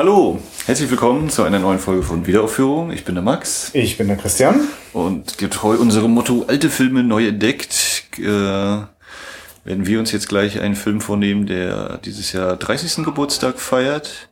Hallo, 0.00 0.40
herzlich 0.64 0.88
willkommen 0.88 1.28
zu 1.28 1.42
einer 1.42 1.58
neuen 1.58 1.78
Folge 1.78 2.02
von 2.02 2.26
Wiederaufführung. 2.26 2.90
Ich 2.90 3.04
bin 3.04 3.16
der 3.16 3.22
Max. 3.22 3.68
Ich 3.74 3.98
bin 3.98 4.08
der 4.08 4.16
Christian. 4.16 4.66
Und 4.94 5.36
getreu 5.36 5.76
unserem 5.76 6.12
Motto 6.12 6.46
alte 6.48 6.70
Filme 6.70 7.04
neu 7.04 7.26
entdeckt, 7.26 8.04
äh, 8.16 8.22
werden 8.22 8.86
wir 9.66 9.98
uns 9.98 10.10
jetzt 10.10 10.30
gleich 10.30 10.58
einen 10.58 10.74
Film 10.74 11.02
vornehmen, 11.02 11.44
der 11.44 11.98
dieses 11.98 12.32
Jahr 12.32 12.56
30. 12.56 13.04
Geburtstag 13.04 13.60
feiert 13.60 14.30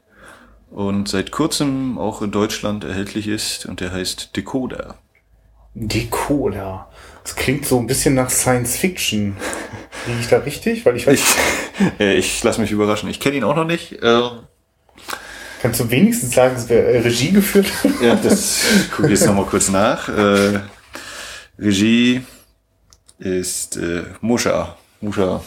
und 0.70 1.06
seit 1.10 1.32
kurzem 1.32 1.98
auch 1.98 2.22
in 2.22 2.30
Deutschland 2.30 2.84
erhältlich 2.84 3.28
ist 3.28 3.66
und 3.66 3.80
der 3.80 3.92
heißt 3.92 4.34
Decoder. 4.38 4.94
Decoder. 5.74 6.88
Das 7.24 7.36
klingt 7.36 7.66
so 7.66 7.78
ein 7.78 7.86
bisschen 7.86 8.14
nach 8.14 8.30
Science 8.30 8.78
Fiction. 8.78 9.36
Liege 10.06 10.20
ich 10.20 10.28
da 10.28 10.38
richtig? 10.38 10.86
Weil 10.86 10.96
ich 10.96 11.06
weiß. 11.06 11.20
Ich, 11.20 12.00
äh, 12.00 12.16
ich 12.16 12.42
lasse 12.42 12.58
mich 12.58 12.70
überraschen. 12.70 13.10
Ich 13.10 13.20
kenne 13.20 13.36
ihn 13.36 13.44
auch 13.44 13.54
noch 13.54 13.66
nicht. 13.66 14.02
Äh, 14.02 14.30
Kannst 15.60 15.80
du 15.80 15.90
wenigstens 15.90 16.34
sagen, 16.34 16.54
dass 16.54 16.68
wir 16.68 16.78
äh, 16.78 16.98
Regie 17.00 17.32
geführt 17.32 17.66
haben? 17.82 17.94
Ja, 18.02 18.14
das 18.14 18.60
gucke 18.94 19.08
ich 19.08 19.18
jetzt 19.18 19.26
nochmal 19.26 19.46
kurz 19.46 19.68
nach. 19.68 20.08
Äh, 20.08 20.60
Regie 21.58 22.22
ist 23.18 23.76
äh, 23.76 24.02
Musha. 24.20 24.76
Musha. 25.00 25.40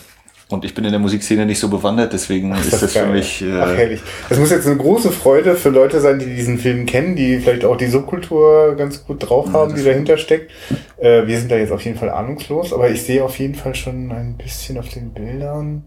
Und 0.51 0.65
ich 0.65 0.73
bin 0.73 0.83
in 0.83 0.91
der 0.91 0.99
Musikszene 0.99 1.45
nicht 1.45 1.59
so 1.59 1.69
bewandert, 1.69 2.11
deswegen 2.11 2.51
Ach, 2.53 2.59
ist 2.59 2.73
das, 2.73 2.81
das 2.81 2.91
für 2.91 3.05
mich. 3.05 3.41
Äh, 3.41 3.57
Ach, 3.57 3.73
herrlich. 3.73 4.01
Das 4.27 4.37
muss 4.37 4.51
jetzt 4.51 4.67
eine 4.67 4.75
große 4.75 5.11
Freude 5.11 5.55
für 5.55 5.69
Leute 5.69 6.01
sein, 6.01 6.19
die 6.19 6.25
diesen 6.25 6.57
Film 6.57 6.85
kennen, 6.85 7.15
die 7.15 7.39
vielleicht 7.39 7.63
auch 7.63 7.77
die 7.77 7.87
Subkultur 7.87 8.75
ganz 8.75 9.05
gut 9.05 9.29
drauf 9.29 9.53
haben, 9.53 9.75
die 9.75 9.83
dahinter 9.83 10.17
steckt. 10.17 10.51
Äh, 10.97 11.25
wir 11.25 11.39
sind 11.39 11.51
da 11.51 11.55
jetzt 11.55 11.71
auf 11.71 11.83
jeden 11.85 11.97
Fall 11.97 12.09
ahnungslos, 12.09 12.73
aber 12.73 12.89
ich 12.89 13.03
sehe 13.03 13.23
auf 13.23 13.39
jeden 13.39 13.55
Fall 13.55 13.75
schon 13.75 14.11
ein 14.11 14.35
bisschen 14.35 14.77
auf 14.77 14.89
den 14.89 15.13
Bildern. 15.13 15.85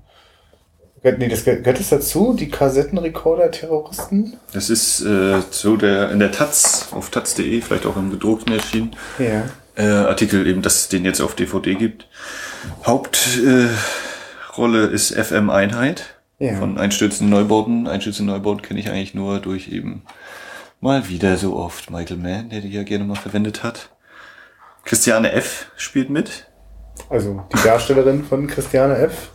Nee, 1.05 1.29
das 1.29 1.45
gehört 1.45 1.79
es 1.79 1.91
dazu, 1.91 2.33
die 2.33 2.49
Kassettenrekorder-Terroristen? 2.49 4.39
Das 4.55 4.71
ist 4.71 5.03
äh, 5.03 5.43
so 5.51 5.77
der 5.77 6.11
in 6.11 6.19
der 6.19 6.33
Taz, 6.33 6.89
auf 6.93 7.11
taz.de, 7.11 7.61
vielleicht 7.61 7.85
auch 7.85 7.99
im 7.99 8.11
gedruckten 8.11 8.55
erschienen. 8.55 8.97
Ja. 9.19 9.45
Äh, 9.77 10.07
Artikel 10.07 10.47
eben, 10.47 10.63
dass 10.63 10.77
es 10.77 10.89
den 10.89 11.05
jetzt 11.05 11.21
auf 11.21 11.35
DVD 11.35 11.75
gibt. 11.75 12.09
Hauptrolle 12.87 13.69
äh, 14.89 14.95
ist 14.95 15.15
FM 15.15 15.51
Einheit. 15.51 16.15
Ja. 16.39 16.57
Von 16.57 16.79
Einstürzen 16.79 17.29
Neubauten. 17.29 17.87
Einstürzen 17.87 18.25
Neubauten 18.25 18.63
kenne 18.63 18.81
ich 18.81 18.89
eigentlich 18.89 19.15
nur 19.15 19.41
durch 19.41 19.69
eben 19.69 20.03
mal 20.81 21.09
wieder 21.09 21.37
so 21.37 21.55
oft 21.57 21.91
Michael 21.91 22.17
Mann, 22.17 22.49
der 22.49 22.61
die 22.61 22.71
ja 22.71 22.83
gerne 22.83 23.05
mal 23.05 23.15
verwendet 23.15 23.63
hat. 23.63 23.91
Christiane 24.85 25.33
F. 25.33 25.67
spielt 25.77 26.09
mit. 26.09 26.47
Also 27.11 27.45
die 27.53 27.63
Darstellerin 27.63 28.25
von 28.25 28.47
Christiane 28.47 28.97
F. 28.97 29.31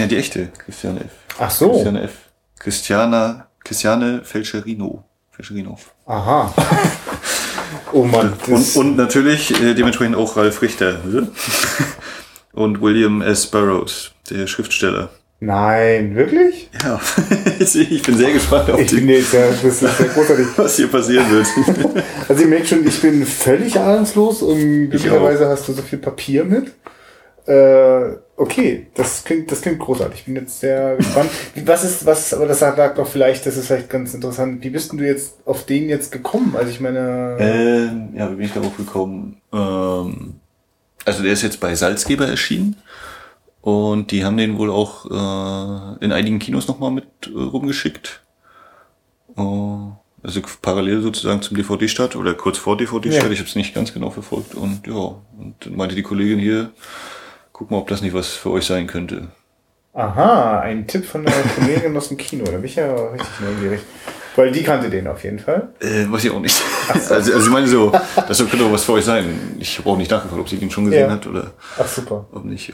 Ja, 0.00 0.06
die 0.06 0.16
echte 0.16 0.48
Christiane 0.64 1.00
F. 1.00 1.10
Ach 1.38 1.50
so. 1.50 1.72
Christiane 1.72 2.02
F. 2.02 2.12
Christiana, 2.58 3.48
Christiane 3.62 4.22
Felcherino. 4.24 5.04
Felcherino. 5.30 5.78
Aha. 6.06 6.54
oh 7.92 8.04
Mann. 8.04 8.32
Und, 8.46 8.76
und 8.76 8.96
natürlich 8.96 9.50
äh, 9.60 9.74
dementsprechend 9.74 10.16
auch 10.16 10.38
Ralf 10.38 10.62
Richter. 10.62 11.00
und 12.52 12.80
William 12.80 13.20
S. 13.20 13.46
Burroughs, 13.46 14.12
der 14.30 14.46
Schriftsteller. 14.46 15.10
Nein, 15.42 16.16
wirklich? 16.16 16.70
Ja, 16.82 17.00
ich 17.58 18.02
bin 18.02 18.16
sehr 18.16 18.32
gespannt 18.32 18.70
auf 18.70 18.80
ich 18.80 18.88
die, 18.88 18.96
bin 18.96 19.08
jetzt, 19.08 19.32
ja, 19.32 19.48
das 19.48 19.64
ist 19.64 19.80
sehr 19.80 20.08
großartig. 20.08 20.46
was 20.56 20.76
hier 20.76 20.88
passieren 20.88 21.30
wird. 21.30 21.46
also 22.28 22.42
ihr 22.42 22.48
merkt 22.48 22.68
schon, 22.68 22.86
ich 22.86 23.00
bin 23.00 23.24
völlig 23.24 23.78
ahnungslos 23.78 24.42
und 24.42 24.90
glücklicherweise 24.90 25.48
hast 25.48 25.68
du 25.68 25.72
so 25.72 25.82
viel 25.82 25.98
Papier 25.98 26.44
mit. 26.44 26.72
Äh, 27.46 28.16
okay, 28.40 28.86
das 28.94 29.22
klingt, 29.22 29.52
das 29.52 29.60
klingt 29.60 29.78
großartig. 29.78 30.20
Ich 30.20 30.24
bin 30.24 30.36
jetzt 30.36 30.60
sehr 30.60 30.96
gespannt. 30.96 31.30
Was 31.66 31.84
ist, 31.84 32.06
was, 32.06 32.32
aber 32.32 32.46
das 32.46 32.60
sagt 32.60 32.98
doch 32.98 33.06
vielleicht, 33.06 33.44
das 33.44 33.56
ist 33.56 33.66
vielleicht 33.66 33.90
ganz 33.90 34.14
interessant. 34.14 34.64
Wie 34.64 34.70
bist 34.70 34.90
denn 34.90 34.98
du 34.98 35.06
jetzt 35.06 35.36
auf 35.44 35.66
den 35.66 35.90
jetzt 35.90 36.10
gekommen? 36.10 36.54
Also 36.56 36.70
ich 36.70 36.80
meine. 36.80 37.36
Ähm, 37.38 38.14
ja, 38.16 38.30
wie 38.32 38.36
bin 38.36 38.46
ich 38.46 38.54
darauf 38.54 38.76
gekommen? 38.76 39.42
Ähm, 39.52 40.40
also 41.04 41.22
der 41.22 41.32
ist 41.32 41.42
jetzt 41.42 41.60
bei 41.60 41.74
Salzgeber 41.74 42.26
erschienen. 42.26 42.76
Und 43.60 44.10
die 44.10 44.24
haben 44.24 44.38
den 44.38 44.56
wohl 44.56 44.70
auch 44.70 45.04
äh, 45.04 46.04
in 46.04 46.12
einigen 46.12 46.38
Kinos 46.38 46.66
nochmal 46.66 46.90
mit 46.90 47.04
äh, 47.26 47.38
rumgeschickt. 47.38 48.22
Uh, 49.36 49.92
also 50.22 50.40
parallel 50.62 51.02
sozusagen 51.02 51.42
zum 51.42 51.58
DVD-Start 51.58 52.16
oder 52.16 52.32
kurz 52.32 52.56
vor 52.56 52.78
DVD-Start. 52.78 53.26
Ja. 53.26 53.30
Ich 53.32 53.38
habe 53.38 53.48
es 53.48 53.54
nicht 53.54 53.74
ganz 53.74 53.92
genau 53.92 54.08
verfolgt. 54.08 54.54
Und 54.54 54.86
ja, 54.86 55.14
und 55.38 55.76
meinte 55.76 55.94
die 55.94 56.02
Kollegin 56.02 56.38
hier, 56.38 56.70
Guck 57.60 57.70
mal, 57.70 57.76
ob 57.76 57.88
das 57.88 58.00
nicht 58.00 58.14
was 58.14 58.28
für 58.28 58.52
euch 58.52 58.64
sein 58.64 58.86
könnte. 58.86 59.28
Aha, 59.92 60.60
ein 60.60 60.86
Tipp 60.86 61.04
von 61.04 61.26
der 61.26 61.34
Kollegin 61.34 61.94
aus 61.94 62.08
dem 62.08 62.16
Kino. 62.16 62.44
Da 62.46 62.52
bin 62.52 62.64
ich 62.64 62.76
ja 62.76 62.90
richtig 62.90 63.28
neugierig. 63.38 63.80
Weil 64.34 64.50
die 64.50 64.62
kannte 64.62 64.88
den 64.88 65.06
auf 65.06 65.22
jeden 65.24 65.38
Fall. 65.38 65.68
Äh, 65.78 66.10
weiß 66.10 66.24
ich 66.24 66.30
auch 66.30 66.40
nicht. 66.40 66.54
So. 66.54 67.14
Also, 67.14 67.34
also 67.34 67.46
ich 67.46 67.52
meine 67.52 67.68
so, 67.68 67.92
das 68.26 68.38
könnte 68.38 68.64
auch 68.64 68.72
was 68.72 68.84
für 68.84 68.92
euch 68.92 69.04
sein. 69.04 69.58
Ich 69.58 69.78
habe 69.78 69.90
auch 69.90 69.98
nicht 69.98 70.10
nachgefragt, 70.10 70.40
ob 70.40 70.48
sie 70.48 70.56
den 70.56 70.70
schon 70.70 70.86
gesehen 70.86 71.08
ja. 71.08 71.10
hat 71.10 71.26
oder 71.26 71.52
Ach 71.78 71.86
super. 71.86 72.26
ob 72.32 72.46
nicht. 72.46 72.72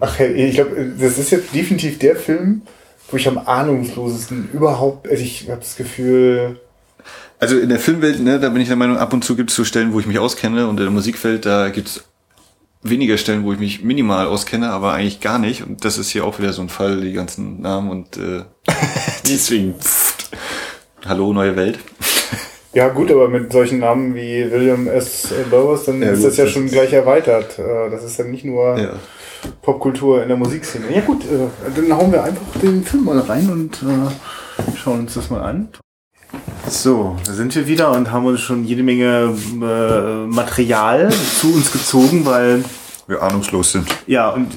Ach, 0.00 0.18
ich 0.18 0.54
glaube, 0.56 0.92
das 0.98 1.18
ist 1.18 1.30
jetzt 1.30 1.54
definitiv 1.54 2.00
der 2.00 2.16
Film, 2.16 2.62
wo 3.08 3.16
ich 3.16 3.28
am 3.28 3.38
ahnungslosesten 3.38 4.48
überhaupt, 4.52 5.08
also 5.08 5.22
ich 5.22 5.48
habe 5.48 5.60
das 5.60 5.76
Gefühl, 5.76 6.58
also 7.38 7.58
in 7.58 7.68
der 7.68 7.78
Filmwelt, 7.78 8.18
ne, 8.18 8.40
da 8.40 8.48
bin 8.48 8.60
ich 8.60 8.68
der 8.68 8.76
Meinung, 8.76 8.98
ab 8.98 9.12
und 9.12 9.22
zu 9.22 9.36
gibt 9.36 9.50
es 9.50 9.56
so 9.56 9.62
Stellen, 9.62 9.92
wo 9.92 10.00
ich 10.00 10.06
mich 10.06 10.18
auskenne 10.18 10.66
und 10.66 10.78
in 10.78 10.84
der 10.84 10.90
Musikwelt, 10.90 11.46
da 11.46 11.68
gibt 11.68 11.88
es 11.88 12.04
weniger 12.90 13.18
Stellen, 13.18 13.44
wo 13.44 13.52
ich 13.52 13.58
mich 13.58 13.82
minimal 13.82 14.26
auskenne, 14.26 14.70
aber 14.70 14.92
eigentlich 14.92 15.20
gar 15.20 15.38
nicht. 15.38 15.62
Und 15.62 15.84
das 15.84 15.98
ist 15.98 16.10
hier 16.10 16.24
auch 16.24 16.38
wieder 16.38 16.52
so 16.52 16.62
ein 16.62 16.68
Fall, 16.68 17.00
die 17.00 17.12
ganzen 17.12 17.60
Namen 17.60 17.90
und 17.90 18.16
äh, 18.16 18.42
deswegen. 19.28 19.74
Pft. 19.78 20.30
Hallo, 21.06 21.32
neue 21.32 21.54
Welt. 21.56 21.78
Ja 22.72 22.88
gut, 22.88 23.10
aber 23.10 23.28
mit 23.28 23.52
solchen 23.52 23.78
Namen 23.78 24.14
wie 24.14 24.50
William 24.50 24.86
S. 24.86 25.32
Burroughs, 25.50 25.84
dann 25.84 26.02
ja, 26.02 26.10
ist 26.10 26.18
gut, 26.18 26.28
das 26.28 26.36
ja 26.36 26.46
schon 26.46 26.66
gleich 26.66 26.92
erweitert. 26.92 27.58
Äh, 27.58 27.90
das 27.90 28.04
ist 28.04 28.18
dann 28.18 28.30
nicht 28.30 28.44
nur 28.44 28.76
ja. 28.78 28.90
Popkultur 29.62 30.22
in 30.22 30.28
der 30.28 30.36
Musikszene. 30.36 30.94
Ja 30.94 31.00
gut, 31.00 31.24
äh, 31.24 31.48
dann 31.74 31.96
hauen 31.96 32.12
wir 32.12 32.22
einfach 32.22 32.60
den 32.60 32.84
Film 32.84 33.04
mal 33.04 33.18
rein 33.20 33.48
und 33.48 33.82
äh, 33.82 34.76
schauen 34.76 35.00
uns 35.00 35.14
das 35.14 35.30
mal 35.30 35.40
an. 35.40 35.68
So, 36.68 37.16
da 37.24 37.32
sind 37.32 37.54
wir 37.54 37.66
wieder 37.66 37.92
und 37.92 38.10
haben 38.10 38.26
uns 38.26 38.40
schon 38.40 38.64
jede 38.64 38.82
Menge 38.82 39.34
äh, 39.62 40.26
Material 40.26 41.10
zu 41.10 41.54
uns 41.54 41.72
gezogen, 41.72 42.24
weil 42.24 42.64
wir 43.06 43.22
ahnungslos 43.22 43.72
sind. 43.72 43.88
Ja, 44.06 44.30
und 44.30 44.48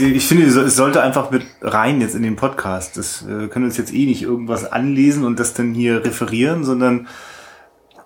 ich 0.00 0.26
finde, 0.26 0.46
es 0.46 0.76
sollte 0.76 1.02
einfach 1.02 1.30
mit 1.30 1.44
rein 1.60 2.00
jetzt 2.00 2.16
in 2.16 2.22
den 2.22 2.34
Podcast. 2.34 2.96
Das 2.96 3.22
äh, 3.22 3.46
können 3.46 3.66
uns 3.66 3.76
jetzt 3.76 3.94
eh 3.94 4.06
nicht 4.06 4.22
irgendwas 4.22 4.70
anlesen 4.70 5.24
und 5.24 5.38
das 5.38 5.54
dann 5.54 5.72
hier 5.72 6.04
referieren, 6.04 6.64
sondern 6.64 7.06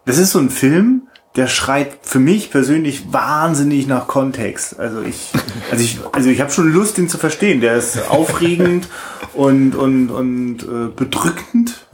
das 0.05 0.19
ist 0.19 0.33
so 0.33 0.39
ein 0.39 0.51
Film, 0.51 1.09
der 1.37 1.47
schreit 1.49 1.99
für 2.03 2.19
mich 2.19 2.51
persönlich 2.51 3.13
wahnsinnig 3.13 3.87
nach 3.87 4.07
Kontext. 4.07 4.79
Also 4.79 5.03
ich, 5.03 5.31
also 5.71 5.83
ich, 5.83 5.99
also 6.13 6.29
ich 6.31 6.41
habe 6.41 6.51
schon 6.51 6.73
Lust, 6.73 6.97
den 6.99 7.09
zu 7.09 7.19
verstehen. 7.19 7.61
Der 7.61 7.77
ist 7.77 8.11
aufregend 8.11 8.89
und 9.35 9.75
und 9.75 10.11
und 10.11 10.63
äh, 10.63 10.89
bedrückend 10.95 11.87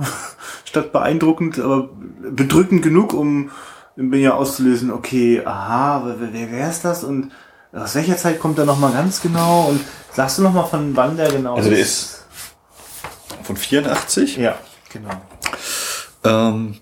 statt 0.72 0.91
beeindruckend, 0.91 1.59
aber 1.59 1.91
bedrückend 2.31 2.83
genug, 2.83 3.12
um 3.12 3.50
mir 3.94 4.21
ja 4.21 4.34
auszulösen, 4.34 4.91
okay, 4.91 5.43
aha, 5.44 6.03
wer, 6.06 6.33
wer, 6.33 6.50
wer 6.50 6.71
ist 6.71 6.83
das 6.83 7.05
und 7.05 7.31
aus 7.75 7.94
welcher 7.94 8.16
Zeit 8.16 8.41
kommt 8.41 8.59
er 8.59 8.65
nochmal 8.65 8.93
ganz 8.93 9.21
genau 9.21 9.66
und 9.69 9.81
sagst 10.15 10.38
du 10.38 10.43
nochmal 10.43 10.66
von 10.66 10.97
wann 10.97 11.19
der 11.19 11.31
genau 11.31 11.56
also 11.56 11.71
ist? 11.71 11.75
Also 11.75 11.77
der 11.77 11.84
ist 11.84 13.47
von 13.47 13.56
84. 13.56 14.37
Ja, 14.38 14.59
genau. 14.91 15.10
Ähm, 16.25 16.77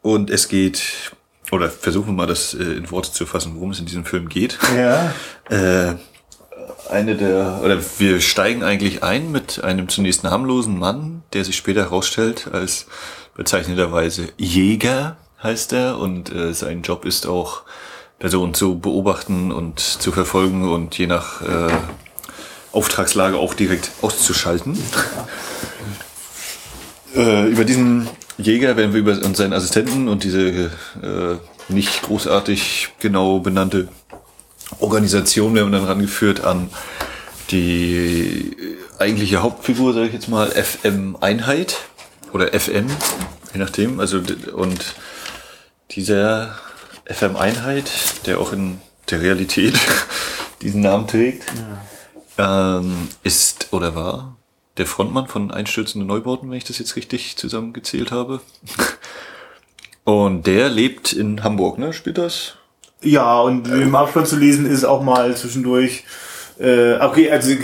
und 0.00 0.30
es 0.30 0.46
geht, 0.46 1.12
oder 1.50 1.70
versuchen 1.70 2.06
wir 2.06 2.12
mal 2.12 2.26
das 2.28 2.54
äh, 2.54 2.62
in 2.62 2.88
Worte 2.92 3.10
zu 3.10 3.26
fassen, 3.26 3.56
worum 3.56 3.72
es 3.72 3.80
in 3.80 3.86
diesem 3.86 4.04
Film 4.04 4.28
geht. 4.28 4.58
Ja. 4.76 5.12
Äh, 5.50 5.96
eine 6.88 7.16
der, 7.16 7.60
oder 7.64 7.78
wir 7.98 8.20
steigen 8.20 8.62
eigentlich 8.62 9.02
ein 9.02 9.32
mit 9.32 9.62
einem 9.62 9.88
zunächst 9.88 10.22
namenlosen 10.22 10.78
Mann, 10.78 11.21
der 11.34 11.44
sich 11.44 11.56
später 11.56 11.82
herausstellt 11.82 12.48
als 12.52 12.86
bezeichneterweise 13.34 14.28
Jäger, 14.36 15.16
heißt 15.42 15.72
er, 15.72 15.98
und 15.98 16.32
äh, 16.32 16.52
sein 16.52 16.82
Job 16.82 17.04
ist 17.04 17.26
auch, 17.26 17.62
Personen 18.22 18.54
zu 18.54 18.78
beobachten 18.78 19.50
und 19.50 19.80
zu 19.80 20.12
verfolgen 20.12 20.70
und 20.70 20.96
je 20.96 21.08
nach 21.08 21.42
äh, 21.42 21.72
Auftragslage 22.70 23.36
auch 23.36 23.52
direkt 23.52 23.90
auszuschalten. 24.00 24.78
äh, 27.16 27.48
über 27.48 27.64
diesen 27.64 28.08
Jäger 28.38 28.76
werden 28.76 28.92
wir 28.92 29.00
über 29.00 29.24
und 29.24 29.36
seinen 29.36 29.52
Assistenten 29.52 30.06
und 30.06 30.22
diese 30.22 30.70
äh, 31.02 31.36
nicht 31.68 32.02
großartig 32.02 32.90
genau 33.00 33.40
benannte 33.40 33.88
Organisation 34.78 35.56
werden 35.56 35.72
wir 35.72 35.78
dann 35.78 35.88
rangeführt 35.88 36.44
an 36.44 36.70
die 37.50 38.56
eigentliche 39.02 39.42
Hauptfigur, 39.42 39.92
sage 39.92 40.06
ich 40.06 40.12
jetzt 40.12 40.28
mal, 40.28 40.50
FM 40.50 41.16
Einheit 41.20 41.76
oder 42.32 42.58
FM, 42.58 42.86
je 43.52 43.60
nachdem. 43.60 44.00
Also 44.00 44.20
und 44.54 44.94
dieser 45.90 46.54
FM 47.04 47.36
Einheit, 47.36 47.90
der 48.26 48.40
auch 48.40 48.52
in 48.52 48.80
der 49.10 49.20
Realität 49.20 49.78
diesen 50.62 50.80
Namen 50.80 51.06
trägt, 51.06 51.44
ja. 52.38 52.78
ähm, 52.78 53.08
ist 53.22 53.72
oder 53.72 53.94
war 53.94 54.36
der 54.78 54.86
Frontmann 54.86 55.26
von 55.26 55.50
Einstürzende 55.50 56.06
Neubauten, 56.06 56.50
wenn 56.50 56.56
ich 56.56 56.64
das 56.64 56.78
jetzt 56.78 56.96
richtig 56.96 57.36
zusammengezählt 57.36 58.10
habe. 58.10 58.40
Und 60.04 60.46
der 60.46 60.68
lebt 60.68 61.12
in 61.12 61.44
Hamburg, 61.44 61.78
ne? 61.78 61.92
Spielt 61.92 62.18
das? 62.18 62.56
Ja, 63.02 63.40
und 63.40 63.68
im 63.68 63.94
Abspann 63.94 64.26
zu 64.26 64.36
lesen 64.36 64.66
ist 64.66 64.84
auch 64.84 65.02
mal 65.02 65.36
zwischendurch. 65.36 66.04
Äh, 66.58 66.94
okay, 67.00 67.30
also 67.30 67.50
äh, 67.50 67.56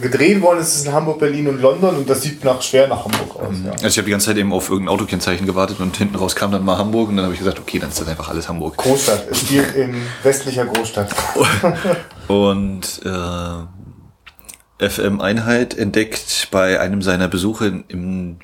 gedreht 0.00 0.40
worden 0.40 0.60
ist 0.60 0.76
es 0.76 0.84
in 0.84 0.92
Hamburg, 0.92 1.18
Berlin 1.18 1.48
und 1.48 1.60
London 1.60 1.96
und 1.96 2.08
das 2.08 2.22
sieht 2.22 2.44
nach 2.44 2.60
schwer 2.60 2.86
nach 2.86 3.04
Hamburg 3.04 3.36
aus. 3.36 3.54
Ja. 3.64 3.72
Also 3.72 3.86
ich 3.86 3.98
habe 3.98 4.04
die 4.04 4.10
ganze 4.10 4.26
Zeit 4.26 4.36
eben 4.36 4.52
auf 4.52 4.68
irgendein 4.68 4.94
Autokennzeichen 4.94 5.46
gewartet 5.46 5.80
und 5.80 5.96
hinten 5.96 6.16
raus 6.16 6.36
kam 6.36 6.52
dann 6.52 6.64
mal 6.64 6.78
Hamburg 6.78 7.08
und 7.08 7.16
dann 7.16 7.24
habe 7.24 7.34
ich 7.34 7.40
gesagt, 7.40 7.58
okay, 7.58 7.78
dann 7.78 7.88
ist 7.88 8.00
das 8.00 8.08
einfach 8.08 8.28
alles 8.28 8.48
Hamburg. 8.48 8.76
Großstadt. 8.76 9.26
Es 9.30 9.40
spielt 9.40 9.74
in 9.74 9.94
westlicher 10.22 10.66
Großstadt. 10.66 11.14
und 12.28 13.00
äh, 13.04 14.88
FM 14.88 15.20
Einheit 15.20 15.76
entdeckt 15.76 16.48
bei 16.50 16.80
einem 16.80 17.02
seiner 17.02 17.28
Besuche 17.28 17.84
im 17.88 18.38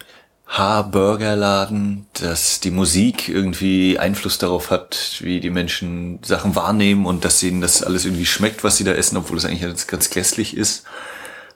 Haarburgerladen, 0.47 2.07
dass 2.15 2.61
die 2.61 2.71
Musik 2.71 3.29
irgendwie 3.29 3.99
Einfluss 3.99 4.39
darauf 4.39 4.71
hat, 4.71 5.19
wie 5.21 5.41
die 5.41 5.51
Menschen 5.51 6.21
Sachen 6.25 6.55
wahrnehmen 6.55 7.05
und 7.05 7.25
dass 7.25 7.43
ihnen 7.43 7.61
das 7.61 7.83
alles 7.83 8.05
irgendwie 8.05 8.27
schmeckt, 8.27 8.63
was 8.63 8.77
sie 8.77 8.85
da 8.85 8.93
essen, 8.93 9.17
obwohl 9.17 9.39
es 9.39 9.45
eigentlich 9.45 9.87
ganz, 9.87 10.09
grässlich 10.11 10.57
ist. 10.57 10.85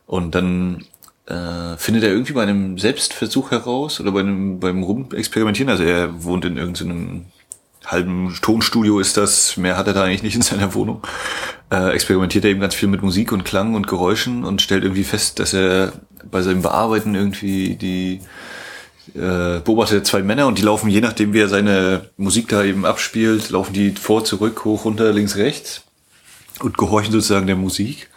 Und 0.07 0.35
dann 0.35 0.85
äh, 1.27 1.77
findet 1.77 2.03
er 2.03 2.11
irgendwie 2.11 2.33
bei 2.33 2.43
einem 2.43 2.79
Selbstversuch 2.79 3.53
heraus 3.53 4.01
oder 4.01 4.11
bei 4.11 4.21
einem 4.21 4.59
beim 4.59 4.83
Rumexperimentieren, 4.83 5.71
also 5.71 5.85
er 5.85 6.25
wohnt 6.25 6.45
in 6.45 6.57
irgendeinem 6.57 7.27
halben 7.87 8.37
Tonstudio 8.43 8.99
ist 9.01 9.17
das, 9.17 9.57
mehr 9.57 9.77
hat 9.77 9.87
er 9.87 9.95
da 9.95 10.05
eigentlich 10.05 10.23
nicht 10.23 10.35
in 10.35 10.43
seiner 10.43 10.75
Wohnung, 10.75 11.03
äh, 11.73 11.91
experimentiert 11.93 12.45
er 12.45 12.51
eben 12.51 12.61
ganz 12.61 12.75
viel 12.75 12.89
mit 12.89 13.03
Musik 13.03 13.33
und 13.33 13.45
Klang 13.45 13.75
und 13.75 13.87
Geräuschen 13.87 14.45
und 14.45 14.61
stellt 14.61 14.83
irgendwie 14.83 15.05
fest, 15.05 15.39
dass 15.39 15.55
er 15.55 15.93
bei 16.31 16.43
seinem 16.43 16.63
Bearbeiten 16.63 17.15
irgendwie 17.15 17.77
die 17.77 18.21
äh, 19.15 19.61
beobachtet 19.61 20.07
zwei 20.07 20.23
Männer 20.23 20.47
und 20.47 20.59
die 20.59 20.63
laufen, 20.63 20.89
je 20.91 21.01
nachdem 21.01 21.33
wie 21.33 21.41
er 21.41 21.49
seine 21.49 22.11
Musik 22.17 22.49
da 22.49 22.65
eben 22.65 22.85
abspielt, 22.85 23.51
laufen 23.51 23.73
die 23.73 23.91
vor, 23.93 24.25
zurück, 24.25 24.65
hoch, 24.65 24.85
runter, 24.85 25.13
links, 25.13 25.37
rechts 25.37 25.83
und 26.61 26.79
gehorchen 26.79 27.13
sozusagen 27.13 27.47
der 27.47 27.57
Musik. 27.57 28.09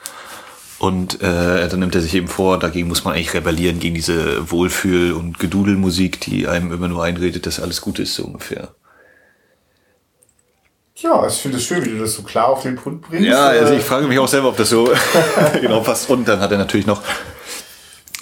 Und 0.79 1.21
äh, 1.21 1.69
dann 1.69 1.79
nimmt 1.79 1.95
er 1.95 2.01
sich 2.01 2.13
eben 2.13 2.27
vor, 2.27 2.59
dagegen 2.59 2.89
muss 2.89 3.05
man 3.05 3.13
eigentlich 3.13 3.33
rebellieren, 3.33 3.79
gegen 3.79 3.95
diese 3.95 4.51
Wohlfühl- 4.51 5.13
und 5.13 5.39
Gedudelmusik, 5.39 6.19
die 6.19 6.47
einem 6.47 6.73
immer 6.73 6.89
nur 6.89 7.03
einredet, 7.03 7.45
dass 7.45 7.61
alles 7.61 7.79
gut 7.79 7.99
ist, 7.99 8.15
so 8.15 8.25
ungefähr. 8.25 8.69
Ja, 10.95 11.25
ich 11.25 11.33
finde 11.35 11.57
es 11.57 11.63
schön, 11.63 11.83
wie 11.85 11.89
du 11.89 11.99
das 11.99 12.13
so 12.13 12.23
klar 12.23 12.49
auf 12.49 12.63
den 12.63 12.75
Punkt 12.75 13.07
bringst. 13.07 13.27
Ja, 13.27 13.47
also 13.47 13.73
ich 13.73 13.83
frage 13.83 14.07
mich 14.07 14.19
auch 14.19 14.27
selber, 14.27 14.49
ob 14.49 14.57
das 14.57 14.69
so 14.69 14.89
genau 15.61 15.79
passt. 15.81 16.09
Und 16.09 16.27
dann 16.27 16.39
hat 16.39 16.51
er 16.51 16.57
natürlich 16.57 16.85
noch 16.85 17.01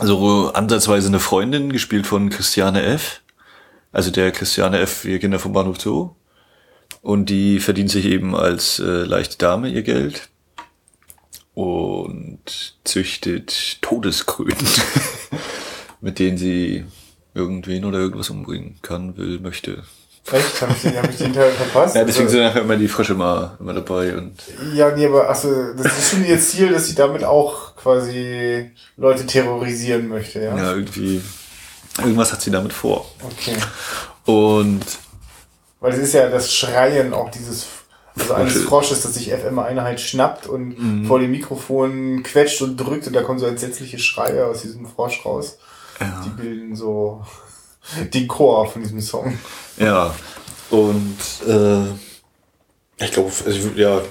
so 0.01 0.51
ansatzweise 0.53 1.07
eine 1.07 1.19
Freundin, 1.19 1.71
gespielt 1.71 2.07
von 2.07 2.29
Christiane 2.29 2.83
F. 2.83 3.21
Also 3.91 4.11
der 4.11 4.31
Christiane 4.31 4.79
F., 4.79 5.05
wir 5.05 5.19
Kinder 5.19 5.39
vom 5.39 5.53
Bahnhof 5.53 5.79
Zoo. 5.79 6.11
Und 7.01 7.29
die 7.29 7.59
verdient 7.59 7.89
sich 7.89 8.05
eben 8.05 8.35
als 8.35 8.79
äh, 8.79 9.03
leichte 9.03 9.37
Dame 9.37 9.69
ihr 9.69 9.83
Geld 9.83 10.29
und 11.53 12.75
züchtet 12.83 13.81
Todeskröten, 13.81 14.67
mit 16.01 16.19
denen 16.19 16.37
sie 16.37 16.85
irgendwen 17.33 17.85
oder 17.85 17.99
irgendwas 17.99 18.29
umbringen 18.29 18.79
kann, 18.81 19.17
will, 19.17 19.39
möchte. 19.39 19.83
Echt? 20.31 20.61
Habe 20.61 20.73
ich, 20.73 20.97
hab 20.97 21.09
ich 21.09 21.17
den 21.17 21.33
Teil 21.33 21.51
verpasst? 21.51 21.95
Ja, 21.95 22.03
deswegen 22.03 22.29
sind 22.29 22.41
nachher 22.41 22.61
immer 22.61 22.77
die 22.77 22.87
Frösche 22.87 23.13
immer, 23.13 23.57
immer 23.59 23.73
dabei. 23.73 24.15
Und 24.15 24.33
ja, 24.73 24.91
nee, 24.95 25.05
aber 25.05 25.29
achso, 25.29 25.73
das 25.73 25.97
ist 25.97 26.11
schon 26.11 26.25
ihr 26.25 26.39
Ziel, 26.39 26.69
dass 26.71 26.87
sie 26.87 26.95
damit 26.95 27.23
auch 27.23 27.75
quasi 27.75 28.71
Leute 28.97 29.25
terrorisieren 29.25 30.07
möchte, 30.07 30.41
ja? 30.41 30.55
Ja, 30.55 30.73
irgendwie. 30.73 31.21
Irgendwas 31.97 32.31
hat 32.31 32.41
sie 32.41 32.51
damit 32.51 32.73
vor. 32.73 33.05
Okay. 33.23 33.55
Und. 34.25 34.85
Weil 35.79 35.93
es 35.93 35.99
ist 35.99 36.13
ja 36.13 36.29
das 36.29 36.53
Schreien 36.53 37.13
auch 37.13 37.31
dieses 37.31 37.65
also 38.17 38.33
eines 38.33 38.63
Frosches, 38.63 39.01
das 39.01 39.13
sich 39.13 39.31
FM-Einheit 39.31 39.99
schnappt 40.01 40.45
und 40.47 40.77
mhm. 40.77 41.05
vor 41.05 41.19
dem 41.19 41.31
Mikrofon 41.31 42.23
quetscht 42.23 42.61
und 42.61 42.77
drückt 42.77 43.07
und 43.07 43.13
da 43.13 43.23
kommen 43.23 43.39
so 43.39 43.45
entsetzliche 43.45 43.99
Schreie 43.99 44.45
aus 44.45 44.61
diesem 44.61 44.85
Frosch 44.85 45.25
raus. 45.25 45.57
Ja. 45.99 46.21
Die 46.25 46.29
bilden 46.29 46.75
so 46.75 47.25
den 48.13 48.27
Chor 48.27 48.67
von 48.67 48.81
diesem 48.81 49.01
Song. 49.01 49.37
Ja, 49.77 50.13
und 50.69 51.17
äh, 51.47 53.03
ich 53.03 53.11
glaube, 53.11 53.31
also, 53.45 53.69
ja, 53.75 54.01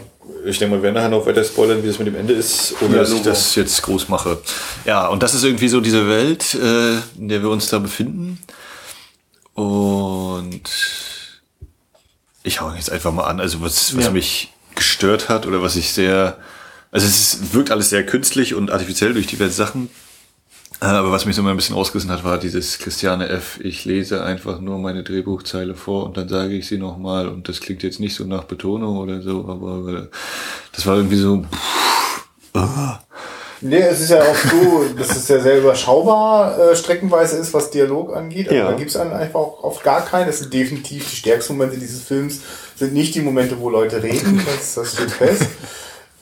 ich 0.45 0.59
denke 0.59 0.75
mal, 0.75 0.79
wir 0.79 0.85
werden 0.85 0.95
nachher 0.95 1.09
noch 1.09 1.27
weiter 1.27 1.45
spoilern, 1.45 1.83
wie 1.83 1.87
das 1.87 1.99
mit 1.99 2.09
dem 2.09 2.17
Ende 2.17 2.35
ist, 2.35 2.75
ohne 2.81 2.97
ja, 2.97 3.01
dass 3.01 3.13
ich 3.13 3.23
das 3.23 3.55
jetzt 3.55 3.83
groß 3.83 4.09
mache. 4.09 4.41
Ja, 4.85 5.09
und 5.09 5.23
das 5.23 5.35
ist 5.35 5.45
irgendwie 5.45 5.69
so 5.69 5.81
diese 5.81 6.09
Welt, 6.09 6.55
äh, 6.55 6.97
in 7.19 7.29
der 7.29 7.43
wir 7.43 7.51
uns 7.51 7.69
da 7.69 7.79
befinden. 7.79 8.39
Und 9.55 10.63
ich 12.43 12.61
hau 12.61 12.73
jetzt 12.73 12.91
einfach 12.91 13.13
mal 13.13 13.25
an. 13.25 13.41
Also 13.41 13.61
was, 13.61 13.97
was 13.97 14.05
ja. 14.05 14.11
mich 14.11 14.53
gestört 14.75 15.29
hat 15.29 15.47
oder 15.47 15.63
was 15.63 15.77
ich 15.77 15.93
sehr, 15.93 16.39
also 16.91 17.07
es 17.07 17.35
ist, 17.35 17.55
wirkt 17.55 17.71
alles 17.71 17.91
sehr 17.91 18.05
künstlich 18.07 18.55
und 18.55 18.71
artifiziell 18.71 19.13
durch 19.13 19.27
diverse 19.27 19.55
Sachen. 19.55 19.91
Äh, 20.81 20.87
aber 20.87 21.13
was 21.13 21.27
mich 21.27 21.37
so 21.37 21.43
mal 21.43 21.51
ein 21.51 21.57
bisschen 21.57 21.77
ausgerissen 21.77 22.11
hat, 22.11 22.25
war 22.25 22.39
dieses 22.39 22.79
Christiane 22.79 23.29
F. 23.29 23.61
Ich 23.63 23.85
lese 23.85 24.25
einfach 24.25 24.61
nur 24.61 24.79
meine 24.79 25.03
Drehbuchzeile 25.03 25.75
vor 25.75 26.07
und 26.07 26.17
dann 26.17 26.29
sage 26.29 26.55
ich 26.55 26.67
sie 26.67 26.79
nochmal 26.79 27.29
und 27.29 27.49
das 27.49 27.61
klingt 27.61 27.83
jetzt 27.83 28.01
nicht 28.01 28.15
so 28.15 28.25
nach 28.25 28.45
Betonung 28.45 28.97
oder 28.99 29.21
so, 29.21 29.47
aber 29.47 30.09
das 30.73 30.87
war 30.87 30.97
irgendwie 30.97 31.17
so. 31.17 31.43
Pff, 31.43 32.27
uh. 32.57 32.95
Nee, 33.63 33.81
es 33.81 34.01
ist 34.01 34.11
ja 34.11 34.23
auch 34.23 34.35
so, 34.35 34.85
dass 34.97 35.15
es 35.15 35.29
ja 35.29 35.39
sehr 35.39 35.59
überschaubar 35.59 36.59
äh, 36.59 36.75
streckenweise 36.75 37.37
ist, 37.37 37.53
was 37.53 37.71
Dialog 37.71 38.17
angeht. 38.17 38.49
Also 38.49 38.59
ja. 38.59 38.71
Da 38.71 38.77
gibt 38.77 38.89
es 38.89 38.97
einfach 38.97 39.39
auch 39.39 39.63
oft 39.63 39.85
gar 39.85 40.03
keinen. 40.03 40.29
Das 40.29 40.39
sind 40.39 40.55
definitiv 40.55 41.11
die 41.11 41.17
stärksten 41.17 41.59
Momente 41.59 41.79
dieses 41.79 42.03
Films, 42.03 42.41
sind 42.77 42.95
nicht 42.95 43.15
die 43.15 43.21
Momente, 43.21 43.61
wo 43.61 43.69
Leute 43.69 44.03
reden, 44.03 44.43
das, 44.47 44.75
das 44.75 44.95
steht 44.95 45.11
fest. 45.11 45.43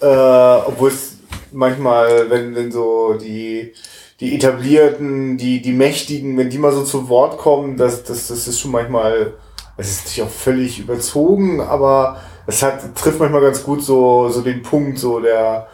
äh, 0.00 0.06
obwohl 0.06 0.90
es 0.90 1.12
manchmal, 1.52 2.28
wenn, 2.28 2.56
wenn 2.56 2.72
so 2.72 3.14
die 3.14 3.72
die 4.20 4.34
etablierten, 4.34 5.36
die, 5.36 5.62
die 5.62 5.72
Mächtigen, 5.72 6.36
wenn 6.36 6.50
die 6.50 6.58
mal 6.58 6.72
so 6.72 6.82
zu 6.84 7.08
Wort 7.08 7.38
kommen, 7.38 7.76
das, 7.76 8.02
das, 8.02 8.28
das 8.28 8.48
ist 8.48 8.58
schon 8.58 8.72
manchmal, 8.72 9.34
es 9.76 9.90
ist 9.90 9.98
natürlich 10.00 10.22
auch 10.22 10.34
völlig 10.34 10.78
überzogen, 10.80 11.60
aber 11.60 12.20
es 12.46 12.62
hat, 12.62 12.96
trifft 12.96 13.20
manchmal 13.20 13.42
ganz 13.42 13.62
gut 13.62 13.82
so, 13.82 14.28
so 14.28 14.40
den 14.40 14.62
Punkt, 14.62 14.98
so 14.98 15.20
der, 15.20 15.68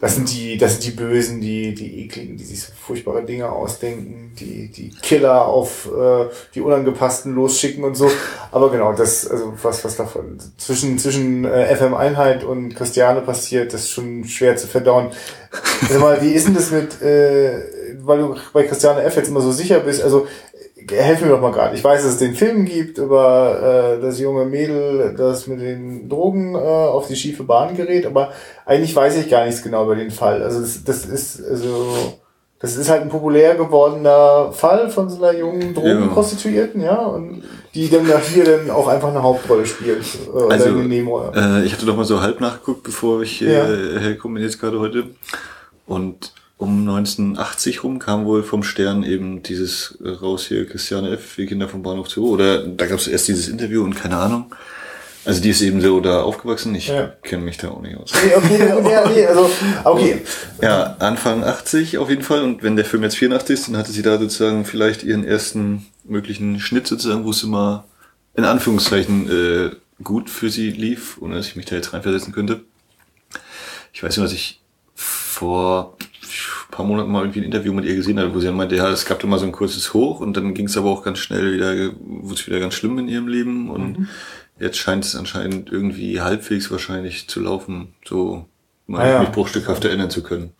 das 0.00 0.16
sind 0.16 0.32
die, 0.32 0.56
das 0.56 0.72
sind 0.72 0.84
die 0.84 0.90
Bösen, 0.90 1.40
die, 1.40 1.74
die 1.74 2.04
ekligen, 2.04 2.36
die 2.36 2.44
sich 2.44 2.62
so 2.62 2.72
furchtbare 2.72 3.24
Dinge 3.24 3.50
ausdenken, 3.50 4.32
die, 4.38 4.68
die 4.68 4.90
Killer 5.02 5.46
auf 5.46 5.86
äh, 5.86 6.26
die 6.54 6.60
Unangepassten 6.60 7.34
losschicken 7.34 7.84
und 7.84 7.94
so. 7.94 8.10
Aber 8.50 8.70
genau, 8.70 8.92
das, 8.94 9.28
also 9.28 9.52
was, 9.62 9.84
was 9.84 9.96
davon 9.96 10.38
zwischen, 10.58 10.98
zwischen 10.98 11.44
äh, 11.44 11.76
FM 11.76 11.94
Einheit 11.94 12.42
und 12.42 12.74
Christiane 12.74 13.20
passiert, 13.20 13.74
das 13.74 13.82
ist 13.82 13.90
schon 13.90 14.24
schwer 14.24 14.56
zu 14.56 14.66
verdauen. 14.66 15.10
Sag 15.88 16.00
mal, 16.00 16.20
wie 16.22 16.32
ist 16.32 16.48
denn 16.48 16.54
das 16.54 16.72
mit, 16.72 17.00
äh, 17.00 17.81
weil 18.04 18.18
du 18.18 18.36
bei 18.52 18.64
Christiane 18.64 19.02
F. 19.02 19.16
jetzt 19.16 19.28
immer 19.28 19.40
so 19.40 19.52
sicher 19.52 19.80
bist, 19.80 20.02
also 20.02 20.26
helf 20.90 21.20
mir 21.20 21.28
doch 21.28 21.40
mal 21.40 21.52
gerade. 21.52 21.76
Ich 21.76 21.84
weiß, 21.84 22.02
dass 22.02 22.12
es 22.12 22.18
den 22.18 22.34
Film 22.34 22.64
gibt 22.64 22.98
über 22.98 23.96
äh, 23.98 24.00
das 24.00 24.18
junge 24.18 24.44
Mädel, 24.44 25.14
das 25.16 25.46
mit 25.46 25.60
den 25.60 26.08
Drogen 26.08 26.54
äh, 26.54 26.58
auf 26.58 27.06
die 27.06 27.16
schiefe 27.16 27.44
Bahn 27.44 27.76
gerät, 27.76 28.06
aber 28.06 28.32
eigentlich 28.66 28.94
weiß 28.94 29.16
ich 29.16 29.30
gar 29.30 29.44
nichts 29.46 29.62
genau 29.62 29.84
über 29.84 29.96
den 29.96 30.10
Fall. 30.10 30.42
Also 30.42 30.60
das, 30.60 30.84
das 30.84 31.04
ist 31.04 31.44
also 31.44 32.18
das 32.62 32.76
ist 32.76 32.88
halt 32.88 33.02
ein 33.02 33.08
populär 33.08 33.56
gewordener 33.56 34.52
Fall 34.52 34.88
von 34.88 35.10
so 35.10 35.16
einer 35.22 35.36
jungen 35.36 35.74
Drogenprostituierten, 35.74 36.80
ja, 36.80 36.96
und 36.96 37.42
die 37.74 37.90
dann 37.90 38.06
nach 38.06 38.22
hier 38.22 38.44
dann 38.44 38.70
auch 38.70 38.86
einfach 38.86 39.08
eine 39.08 39.20
Hauptrolle 39.20 39.66
spielt. 39.66 40.04
Äh, 40.32 40.52
also, 40.52 40.78
äh, 40.78 41.64
ich 41.64 41.72
hatte 41.72 41.86
doch 41.86 41.96
mal 41.96 42.04
so 42.04 42.20
halb 42.20 42.40
nachgeguckt, 42.40 42.84
bevor 42.84 43.22
ich 43.22 43.42
äh, 43.42 43.52
ja. 43.52 44.00
herkomme 44.00 44.38
jetzt 44.38 44.60
gerade 44.60 44.78
heute. 44.78 45.06
Und 45.86 46.32
um 46.62 46.88
1980 46.88 47.82
rum 47.82 47.98
kam 47.98 48.24
wohl 48.24 48.42
vom 48.42 48.62
Stern 48.62 49.02
eben 49.02 49.42
dieses 49.42 49.98
äh, 50.02 50.08
raus 50.08 50.46
hier, 50.46 50.66
Christiane 50.66 51.10
F., 51.10 51.36
wie 51.36 51.46
Kinder 51.46 51.68
vom 51.68 51.82
Bahnhof 51.82 52.08
Zoo. 52.08 52.28
Oder 52.28 52.66
da 52.66 52.86
gab 52.86 52.98
es 52.98 53.08
erst 53.08 53.28
dieses 53.28 53.48
Interview 53.48 53.82
und 53.82 53.94
keine 53.94 54.16
Ahnung. 54.16 54.54
Also 55.24 55.40
die 55.40 55.50
ist 55.50 55.60
eben 55.62 55.80
so 55.80 56.00
da 56.00 56.22
aufgewachsen. 56.22 56.74
Ich 56.74 56.88
ja. 56.88 57.12
kenne 57.22 57.44
mich 57.44 57.56
da 57.56 57.70
auch 57.70 57.80
nicht 57.80 57.96
aus. 57.96 58.12
Nee, 58.12 58.34
okay, 58.34 58.90
ja, 58.90 59.08
nee, 59.08 59.26
also, 59.26 59.50
okay. 59.84 60.22
Ja, 60.60 60.96
Anfang 60.98 61.44
80 61.44 61.98
auf 61.98 62.08
jeden 62.08 62.22
Fall. 62.22 62.42
Und 62.42 62.62
wenn 62.62 62.76
der 62.76 62.84
Film 62.84 63.02
jetzt 63.02 63.16
84 63.16 63.54
ist, 63.54 63.68
dann 63.68 63.76
hatte 63.76 63.92
sie 63.92 64.02
da 64.02 64.18
sozusagen 64.18 64.64
vielleicht 64.64 65.04
ihren 65.04 65.24
ersten 65.24 65.86
möglichen 66.04 66.58
Schnitt 66.60 66.86
sozusagen, 66.86 67.24
wo 67.24 67.30
es 67.30 67.42
immer 67.42 67.84
in 68.34 68.44
Anführungszeichen 68.44 69.30
äh, 69.30 69.70
gut 70.02 70.30
für 70.30 70.50
sie 70.50 70.70
lief, 70.70 71.18
ohne 71.20 71.36
dass 71.36 71.46
ich 71.46 71.56
mich 71.56 71.66
da 71.66 71.76
jetzt 71.76 71.92
reinversetzen 71.92 72.32
könnte. 72.32 72.62
Ich 73.92 74.02
weiß 74.02 74.16
nicht, 74.16 74.24
was 74.24 74.32
ich 74.32 74.60
vor 74.94 75.96
paar 76.70 76.84
Monaten 76.84 77.10
mal 77.10 77.22
irgendwie 77.22 77.40
ein 77.40 77.44
Interview 77.44 77.72
mit 77.72 77.84
ihr 77.84 77.94
gesehen 77.94 78.18
habe, 78.18 78.34
wo 78.34 78.40
sie 78.40 78.46
dann 78.46 78.56
meinte, 78.56 78.76
ja, 78.76 78.88
es 78.90 79.04
gab 79.04 79.22
immer 79.24 79.38
so 79.38 79.46
ein 79.46 79.52
kurzes 79.52 79.94
Hoch 79.94 80.20
und 80.20 80.36
dann 80.36 80.54
ging 80.54 80.66
es 80.66 80.76
aber 80.76 80.90
auch 80.90 81.02
ganz 81.02 81.18
schnell 81.18 81.54
wieder, 81.54 81.92
wurde 82.00 82.34
es 82.34 82.46
wieder 82.46 82.60
ganz 82.60 82.74
schlimm 82.74 82.98
in 82.98 83.08
ihrem 83.08 83.28
Leben 83.28 83.70
und 83.70 83.98
mhm. 83.98 84.08
jetzt 84.58 84.78
scheint 84.78 85.04
es 85.04 85.16
anscheinend 85.16 85.70
irgendwie 85.70 86.20
halbwegs 86.20 86.70
wahrscheinlich 86.70 87.28
zu 87.28 87.40
laufen, 87.40 87.94
so 88.04 88.46
mal 88.86 89.02
ah, 89.02 89.08
ja. 89.08 89.20
mich 89.20 89.30
bruchstückhaft 89.30 89.84
erinnern 89.84 90.10
zu 90.10 90.22
können. 90.22 90.52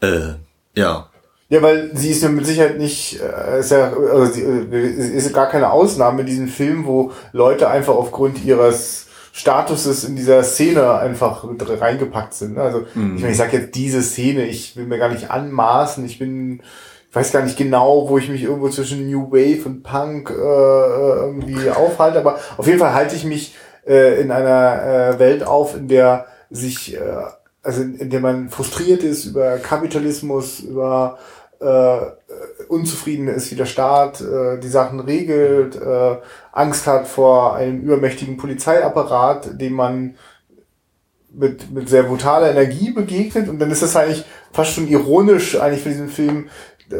Äh, 0.00 0.34
ja. 0.76 1.08
Ja, 1.48 1.60
weil 1.60 1.90
sie 1.94 2.10
ist 2.10 2.22
ja 2.22 2.30
mit 2.30 2.46
Sicherheit 2.46 2.78
nicht, 2.78 3.20
äh, 3.20 3.60
ist 3.60 3.70
ja, 3.70 3.92
also 3.92 4.32
sie, 4.32 4.42
äh, 4.42 5.16
ist 5.16 5.32
gar 5.34 5.48
keine 5.48 5.70
Ausnahme 5.70 6.20
in 6.20 6.26
diesem 6.26 6.48
Film, 6.48 6.86
wo 6.86 7.12
Leute 7.32 7.68
einfach 7.68 7.94
aufgrund 7.94 8.44
ihres 8.44 9.08
Statuses 9.34 10.04
in 10.04 10.14
dieser 10.14 10.44
Szene 10.44 10.94
einfach 10.98 11.44
reingepackt 11.58 12.34
sind. 12.34 12.56
Ne? 12.56 12.62
Also 12.62 12.84
mhm. 12.94 13.16
ich 13.16 13.22
meine, 13.22 13.32
ich 13.32 13.38
sag 13.38 13.52
jetzt 13.54 13.74
diese 13.74 14.02
Szene, 14.02 14.44
ich 14.44 14.76
will 14.76 14.84
mir 14.84 14.98
gar 14.98 15.08
nicht 15.08 15.30
anmaßen, 15.30 16.04
ich 16.04 16.18
bin, 16.18 16.60
ich 17.08 17.16
weiß 17.16 17.32
gar 17.32 17.42
nicht 17.42 17.56
genau, 17.56 18.10
wo 18.10 18.18
ich 18.18 18.28
mich 18.28 18.42
irgendwo 18.42 18.68
zwischen 18.68 19.10
New 19.10 19.32
Wave 19.32 19.66
und 19.66 19.82
Punk 19.82 20.30
äh, 20.30 20.34
äh 20.34 21.16
irgendwie 21.24 21.70
aufhalte, 21.70 22.18
aber 22.18 22.38
auf 22.58 22.66
jeden 22.66 22.78
Fall 22.78 22.92
halte 22.92 23.16
ich 23.16 23.24
mich 23.24 23.54
äh, 23.86 24.20
in 24.20 24.30
einer 24.30 25.14
äh, 25.14 25.18
Welt 25.18 25.44
auf, 25.44 25.76
in 25.76 25.88
der 25.88 26.26
sich, 26.50 26.94
äh, 26.94 27.00
also 27.62 27.80
in, 27.80 27.94
in 27.96 28.10
der 28.10 28.20
man 28.20 28.50
frustriert 28.50 29.02
ist 29.02 29.24
über 29.24 29.56
Kapitalismus, 29.56 30.60
über 30.60 31.18
äh, 31.62 32.00
unzufrieden 32.68 33.28
ist, 33.28 33.50
wie 33.50 33.56
der 33.56 33.66
Staat 33.66 34.20
äh, 34.20 34.58
die 34.58 34.68
Sachen 34.68 35.00
regelt, 35.00 35.76
äh, 35.76 36.16
Angst 36.52 36.86
hat 36.86 37.06
vor 37.06 37.56
einem 37.56 37.80
übermächtigen 37.80 38.36
Polizeiapparat, 38.36 39.60
dem 39.60 39.74
man 39.74 40.14
mit, 41.34 41.70
mit 41.70 41.88
sehr 41.88 42.02
brutaler 42.04 42.50
Energie 42.50 42.90
begegnet. 42.90 43.48
Und 43.48 43.58
dann 43.58 43.70
ist 43.70 43.82
das 43.82 43.96
eigentlich 43.96 44.24
fast 44.52 44.72
schon 44.72 44.88
ironisch 44.88 45.58
eigentlich 45.58 45.82
für 45.82 45.88
diesen 45.90 46.08
Film, 46.08 46.48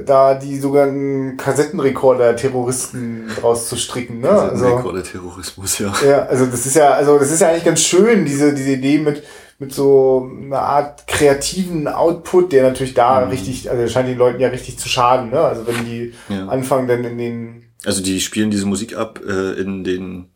da 0.06 0.34
die 0.34 0.58
sogenannten 0.58 1.36
Kassettenrekorder-Terroristen 1.36 3.30
draus 3.38 3.68
zu 3.68 3.76
stricken. 3.76 4.20
Ne? 4.20 4.30
Also 4.30 4.64
Kassettenrekorder-Terrorismus, 4.64 5.78
ja. 5.78 5.92
Ja, 6.06 6.22
also 6.24 6.46
das 6.46 6.64
ist 6.64 6.76
ja, 6.76 6.92
also 6.92 7.18
das 7.18 7.30
ist 7.30 7.40
ja 7.40 7.48
eigentlich 7.48 7.64
ganz 7.64 7.82
schön, 7.82 8.24
diese, 8.24 8.54
diese 8.54 8.70
Idee 8.70 8.98
mit, 8.98 9.22
mit 9.62 9.72
so 9.72 10.28
einer 10.42 10.58
Art 10.58 11.06
kreativen 11.06 11.86
Output, 11.86 12.50
der 12.50 12.64
natürlich 12.64 12.94
da 12.94 13.24
mhm. 13.24 13.30
richtig, 13.30 13.70
also 13.70 13.86
scheint 13.86 14.08
den 14.08 14.18
Leuten 14.18 14.40
ja 14.40 14.48
richtig 14.48 14.76
zu 14.76 14.88
schaden, 14.88 15.30
ne? 15.30 15.38
Also 15.38 15.66
wenn 15.68 15.84
die 15.84 16.14
ja. 16.28 16.48
anfangen 16.48 16.88
dann 16.88 17.04
in 17.04 17.16
den. 17.16 17.62
Also 17.84 18.02
die 18.02 18.20
spielen 18.20 18.50
diese 18.50 18.66
Musik 18.66 18.96
ab 18.96 19.20
äh, 19.24 19.52
in 19.52 19.84
den 19.84 20.30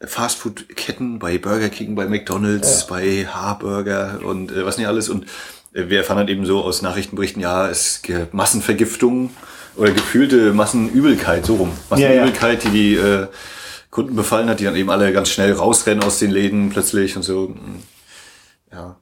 Fastfood-Ketten 0.00 1.18
bei 1.18 1.36
Burger 1.36 1.68
King, 1.68 1.94
bei 1.94 2.06
McDonalds, 2.06 2.86
ja. 2.88 2.96
bei 2.96 3.26
Haarburger 3.26 4.20
und 4.24 4.50
äh, 4.52 4.64
was 4.64 4.78
nicht 4.78 4.86
alles. 4.86 5.10
Und 5.10 5.24
äh, 5.74 5.88
wir 5.88 5.98
erfahren 5.98 6.18
halt 6.18 6.30
eben 6.30 6.46
so 6.46 6.62
aus 6.62 6.80
Nachrichtenberichten, 6.80 7.42
ja, 7.42 7.68
es 7.68 8.00
gibt 8.00 8.32
Massenvergiftung 8.32 9.30
oder 9.76 9.92
gefühlte 9.92 10.54
Massenübelkeit, 10.54 11.44
so 11.44 11.56
rum. 11.56 11.72
Massenübelkeit, 11.90 12.64
ja, 12.64 12.70
die 12.70 12.78
die 12.78 12.94
äh, 12.94 13.26
Kunden 13.90 14.16
befallen 14.16 14.48
hat, 14.48 14.60
die 14.60 14.64
dann 14.64 14.76
eben 14.76 14.88
alle 14.90 15.12
ganz 15.12 15.28
schnell 15.28 15.52
rausrennen 15.52 16.02
aus 16.02 16.18
den 16.18 16.30
Läden 16.30 16.70
plötzlich 16.70 17.16
und 17.16 17.22
so. 17.22 17.54
Ja. 18.72 19.00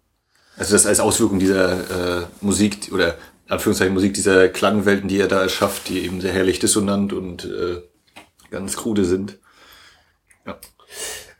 Also 0.56 0.72
das 0.72 0.86
als 0.86 1.00
Auswirkung 1.00 1.38
dieser 1.38 2.20
äh, 2.22 2.26
Musik 2.40 2.90
oder 2.92 3.16
Anführungszeichen 3.48 3.92
Musik 3.92 4.14
dieser 4.14 4.48
Klangwelten, 4.48 5.08
die 5.08 5.20
er 5.20 5.28
da 5.28 5.42
erschafft, 5.42 5.88
die 5.88 6.04
eben 6.04 6.20
sehr 6.20 6.32
herrlich 6.32 6.58
dissonant 6.58 7.12
und 7.12 7.44
äh, 7.44 7.82
ganz 8.50 8.76
krude 8.76 9.04
sind. 9.04 9.38
Ja. 10.46 10.58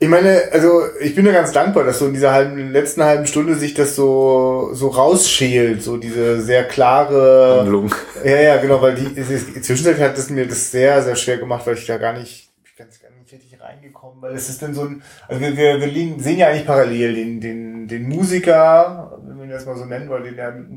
Ich 0.01 0.09
meine, 0.09 0.43
also 0.53 0.83
ich 1.01 1.15
bin 1.15 1.25
ja 1.25 1.33
ganz 1.33 1.53
dankbar, 1.53 1.85
dass 1.85 2.01
so 2.01 2.07
in 2.07 2.13
dieser 2.13 2.33
halben, 2.33 2.73
letzten 2.73 3.05
halben 3.05 3.27
Stunde 3.27 3.55
sich 3.55 3.75
das 3.75 3.95
so 3.95 4.71
so 4.73 4.89
rausschält, 4.89 5.83
so 5.83 5.97
diese 5.97 6.41
sehr 6.41 6.65
klare 6.65 7.61
Handlung. 7.61 7.95
Ja, 8.25 8.37
ja, 8.41 8.57
genau, 8.57 8.83
weil 8.83 8.97
die, 8.97 9.15
die 9.15 9.63
Zwischenzeit 9.63 10.01
hat 10.01 10.19
es 10.19 10.31
mir 10.31 10.47
das 10.47 10.73
sehr, 10.73 11.01
sehr 11.03 11.17
schwer 11.17 11.39
gemacht, 11.39 11.67
weil 11.67 11.79
ich 11.79 11.87
da 11.87 11.97
gar 11.97 12.13
nicht, 12.13 12.51
ich 12.65 12.77
ganz, 12.77 13.01
gar 13.01 13.11
nicht 13.11 13.33
richtig 13.33 13.59
reingekommen, 13.61 14.21
weil 14.21 14.35
es 14.35 14.49
ist 14.49 14.61
dann 14.61 14.75
so 14.75 14.83
ein, 14.83 15.03
also 15.29 15.41
wir, 15.41 15.57
wir, 15.57 15.81
wir 15.81 16.21
sehen 16.21 16.39
ja 16.39 16.49
eigentlich 16.49 16.67
parallel 16.67 17.15
den, 17.15 17.41
den, 17.41 17.74
den 17.87 18.09
Musiker, 18.09 19.19
wenn 19.27 19.39
wir 19.39 19.45
ihn 19.45 19.51
das 19.51 19.67
mal 19.67 19.77
so 19.77 19.85
nennen 19.85 20.09
wollen, 20.09 20.25
den 20.25 20.39
er 20.39 20.53
mit 20.53 20.69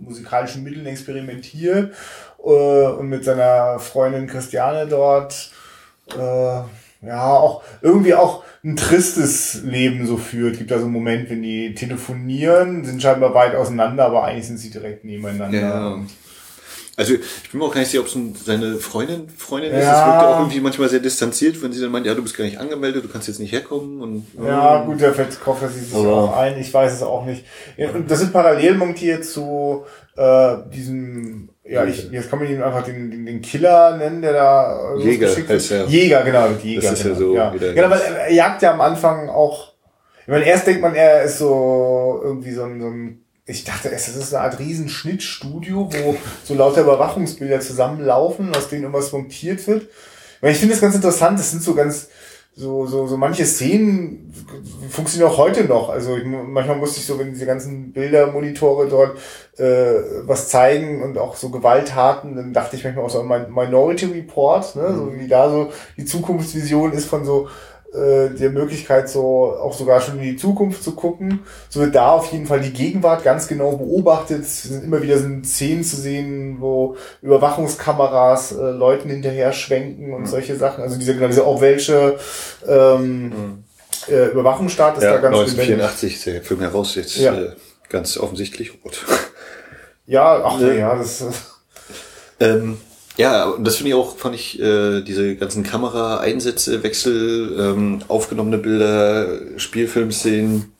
musikalischen 0.00 0.64
Mitteln 0.64 0.86
experimentiert 0.86 1.94
äh, 2.44 2.86
und 2.86 3.08
mit 3.08 3.24
seiner 3.24 3.78
Freundin 3.78 4.26
Christiane 4.26 4.86
dort 4.86 5.52
äh, 6.16 6.62
ja 7.06 7.26
auch 7.26 7.62
irgendwie 7.80 8.14
auch 8.14 8.44
ein 8.62 8.76
tristes 8.76 9.62
Leben 9.62 10.06
so 10.06 10.16
führt. 10.16 10.58
Gibt 10.58 10.70
da 10.70 10.78
so 10.78 10.84
einen 10.84 10.92
Moment, 10.92 11.30
wenn 11.30 11.42
die 11.42 11.74
telefonieren, 11.74 12.84
sind 12.84 13.00
scheinbar 13.00 13.34
weit 13.34 13.54
auseinander, 13.54 14.06
aber 14.06 14.24
eigentlich 14.24 14.46
sind 14.46 14.58
sie 14.58 14.70
direkt 14.70 15.04
nebeneinander. 15.04 15.58
Ja. 15.58 16.00
Also 16.96 17.14
ich 17.14 17.50
bin 17.50 17.60
mir 17.60 17.66
auch 17.66 17.72
gar 17.72 17.80
nicht 17.80 17.90
sicher, 17.90 18.02
ob 18.02 18.08
es 18.08 18.44
seine 18.44 18.76
Freundin, 18.76 19.28
Freundin 19.28 19.72
ja. 19.72 19.78
ist. 19.78 19.86
Es 19.86 20.06
wirkt 20.06 20.22
auch 20.22 20.38
irgendwie 20.40 20.60
manchmal 20.60 20.88
sehr 20.88 21.00
distanziert, 21.00 21.62
wenn 21.62 21.72
sie 21.72 21.80
dann 21.80 21.90
meint, 21.90 22.06
ja, 22.06 22.14
du 22.14 22.22
bist 22.22 22.36
gar 22.36 22.44
nicht 22.44 22.58
angemeldet, 22.58 23.04
du 23.04 23.08
kannst 23.08 23.28
jetzt 23.28 23.40
nicht 23.40 23.52
herkommen. 23.52 24.00
Und, 24.00 24.26
ja, 24.44 24.84
gut, 24.84 25.00
der 25.00 25.12
kauft 25.12 25.62
sie 25.72 25.80
sich 25.80 25.94
auch 25.94 26.36
ein, 26.36 26.58
ich 26.58 26.72
weiß 26.72 26.92
es 26.92 27.02
auch 27.02 27.24
nicht. 27.24 27.44
Und 27.94 28.10
das 28.10 28.18
sind 28.18 28.32
parallel 28.32 28.74
montiert 28.74 29.24
zu 29.24 29.84
äh, 30.16 30.56
diesem, 30.74 31.48
ja, 31.64 31.84
ich, 31.84 32.10
jetzt 32.10 32.28
kann 32.28 32.40
man 32.40 32.50
ihn 32.50 32.62
einfach 32.62 32.82
den, 32.82 33.10
den, 33.10 33.24
den 33.24 33.40
Killer 33.40 33.96
nennen, 33.96 34.20
der 34.20 34.32
da 34.32 34.96
Jäger 34.98 35.28
heißt 35.28 35.70
er. 35.70 35.86
Jäger, 35.86 36.22
genau, 36.22 36.48
Jäger. 36.62 36.82
Das 36.82 36.92
ist 36.92 37.02
genau. 37.04 37.14
ja 37.34 37.50
so. 37.50 37.64
Ja. 37.64 37.72
Genau, 37.72 37.90
weil 37.90 38.00
er 38.00 38.32
jagt 38.32 38.62
ja 38.62 38.72
am 38.72 38.80
Anfang 38.80 39.28
auch, 39.28 39.72
ich 40.22 40.28
meine, 40.28 40.44
erst 40.44 40.66
denkt 40.66 40.82
man, 40.82 40.94
er 40.94 41.22
ist 41.22 41.38
so 41.38 42.20
irgendwie 42.22 42.52
so 42.52 42.64
ein, 42.64 42.80
so 42.80 42.88
ein 42.88 43.24
ich 43.50 43.64
dachte 43.64 43.88
erst, 43.88 44.08
das 44.08 44.16
ist 44.16 44.34
eine 44.34 44.44
Art 44.44 44.58
Riesenschnittstudio, 44.58 45.90
wo 45.92 46.16
so 46.44 46.54
lauter 46.54 46.82
Überwachungsbilder 46.82 47.60
zusammenlaufen, 47.60 48.54
aus 48.54 48.68
denen 48.68 48.82
irgendwas 48.82 49.12
montiert 49.12 49.66
wird. 49.66 49.88
Weil 50.40 50.52
ich 50.52 50.58
finde 50.58 50.74
das 50.74 50.80
ganz 50.80 50.94
interessant, 50.94 51.38
das 51.38 51.50
sind 51.50 51.62
so 51.62 51.74
ganz, 51.74 52.08
so, 52.54 52.86
so, 52.86 53.06
so 53.06 53.16
manche 53.16 53.44
Szenen 53.44 54.32
funktionieren 54.88 55.30
auch 55.30 55.38
heute 55.38 55.64
noch. 55.64 55.88
Also 55.88 56.16
ich, 56.16 56.24
manchmal 56.24 56.76
musste 56.76 57.00
ich 57.00 57.06
so, 57.06 57.18
wenn 57.18 57.32
diese 57.32 57.46
ganzen 57.46 57.92
Bildermonitore 57.92 58.88
dort 58.88 59.18
äh, 59.58 60.00
was 60.26 60.48
zeigen 60.48 61.02
und 61.02 61.18
auch 61.18 61.36
so 61.36 61.50
Gewalttaten, 61.50 62.36
dann 62.36 62.52
dachte 62.52 62.76
ich 62.76 62.84
manchmal 62.84 63.04
auch 63.04 63.10
so 63.10 63.20
an 63.20 63.52
Minority 63.52 64.06
Report, 64.06 64.76
ne? 64.76 64.94
so 64.94 65.12
wie 65.14 65.28
da 65.28 65.50
so 65.50 65.72
die 65.96 66.04
Zukunftsvision 66.04 66.92
ist 66.92 67.06
von 67.06 67.24
so 67.24 67.48
äh, 67.92 68.30
der 68.30 68.50
Möglichkeit, 68.50 69.08
so 69.08 69.56
auch 69.60 69.72
sogar 69.72 70.00
schon 70.00 70.18
in 70.18 70.22
die 70.22 70.36
Zukunft 70.36 70.84
zu 70.84 70.92
gucken. 70.92 71.40
So 71.68 71.80
wird 71.80 71.94
da 71.94 72.12
auf 72.12 72.30
jeden 72.30 72.46
Fall 72.46 72.60
die 72.60 72.72
Gegenwart 72.72 73.24
ganz 73.24 73.48
genau 73.48 73.72
beobachtet. 73.72 74.42
Es 74.42 74.62
sind 74.62 74.84
immer 74.84 75.02
wieder 75.02 75.18
so 75.18 75.26
Szenen 75.42 75.82
zu 75.82 75.96
sehen, 75.96 76.58
wo 76.60 76.96
Überwachungskameras 77.20 78.52
äh, 78.52 78.70
Leuten 78.70 79.10
hinterher 79.10 79.52
schwenken 79.52 80.14
und 80.14 80.22
mhm. 80.22 80.26
solche 80.26 80.54
Sachen. 80.54 80.82
Also 80.84 80.98
diese, 80.98 81.14
diese 81.14 81.44
auch 81.44 81.60
welche 81.60 82.16
ähm, 82.68 83.22
mhm. 83.24 83.64
äh, 84.08 84.26
Überwachungsstaat 84.26 84.98
ist 84.98 85.04
ja, 85.04 85.14
da 85.14 85.18
ganz 85.18 85.36
1984 85.36 86.14
ist 86.14 86.26
der 86.26 86.42
Film 86.42 86.60
heraus 86.60 86.94
jetzt 86.94 87.16
ja. 87.16 87.34
äh, 87.34 87.52
ganz 87.88 88.16
offensichtlich 88.18 88.72
rot. 88.84 89.04
Ja, 90.06 90.42
ach 90.44 90.60
ja, 90.60 90.72
ja 90.72 90.94
das. 90.94 91.24
Ähm, 92.38 92.78
ja, 93.20 93.44
und 93.50 93.66
das 93.66 93.76
finde 93.76 93.90
ich 93.90 93.94
auch, 93.94 94.16
fand 94.16 94.34
ich, 94.34 94.58
äh, 94.58 95.02
diese 95.02 95.36
ganzen 95.36 95.62
Kameraeinsätze, 95.62 96.82
Wechsel, 96.82 97.54
ähm, 97.60 98.00
aufgenommene 98.08 98.56
Bilder, 98.56 99.58
Spielfilmszenen, 99.58 100.72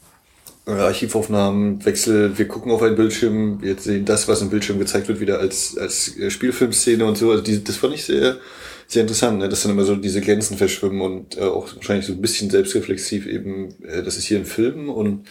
äh, 0.67 0.71
Archivaufnahmen, 0.71 1.85
Wechsel, 1.85 2.39
wir 2.39 2.49
gucken 2.49 2.73
auf 2.73 2.83
einen 2.83 2.97
Bildschirm, 2.97 3.61
wir 3.61 3.77
sehen 3.77 4.07
das, 4.07 4.27
was 4.27 4.41
im 4.41 4.49
Bildschirm 4.49 4.79
gezeigt 4.79 5.09
wird, 5.09 5.21
wieder 5.21 5.39
als, 5.39 5.77
als 5.77 6.17
äh, 6.17 6.31
Spielfilmszene 6.31 7.05
und 7.05 7.19
so. 7.19 7.31
Also 7.31 7.43
die, 7.43 7.63
das 7.63 7.77
fand 7.77 7.93
ich 7.93 8.07
sehr, 8.07 8.39
sehr 8.87 9.03
interessant, 9.03 9.39
ne? 9.39 9.51
dass 9.51 9.63
dann 9.63 9.73
immer 9.73 9.85
so 9.85 9.95
diese 9.95 10.23
Grenzen 10.23 10.57
verschwimmen 10.57 11.03
und 11.03 11.37
äh, 11.37 11.43
auch 11.43 11.69
wahrscheinlich 11.77 12.07
so 12.07 12.15
ein 12.15 12.23
bisschen 12.23 12.49
selbstreflexiv 12.49 13.27
eben, 13.27 13.75
äh, 13.85 14.03
das 14.03 14.17
ist 14.17 14.25
hier 14.25 14.39
ein 14.39 14.47
Film 14.47 14.89
und 14.89 15.27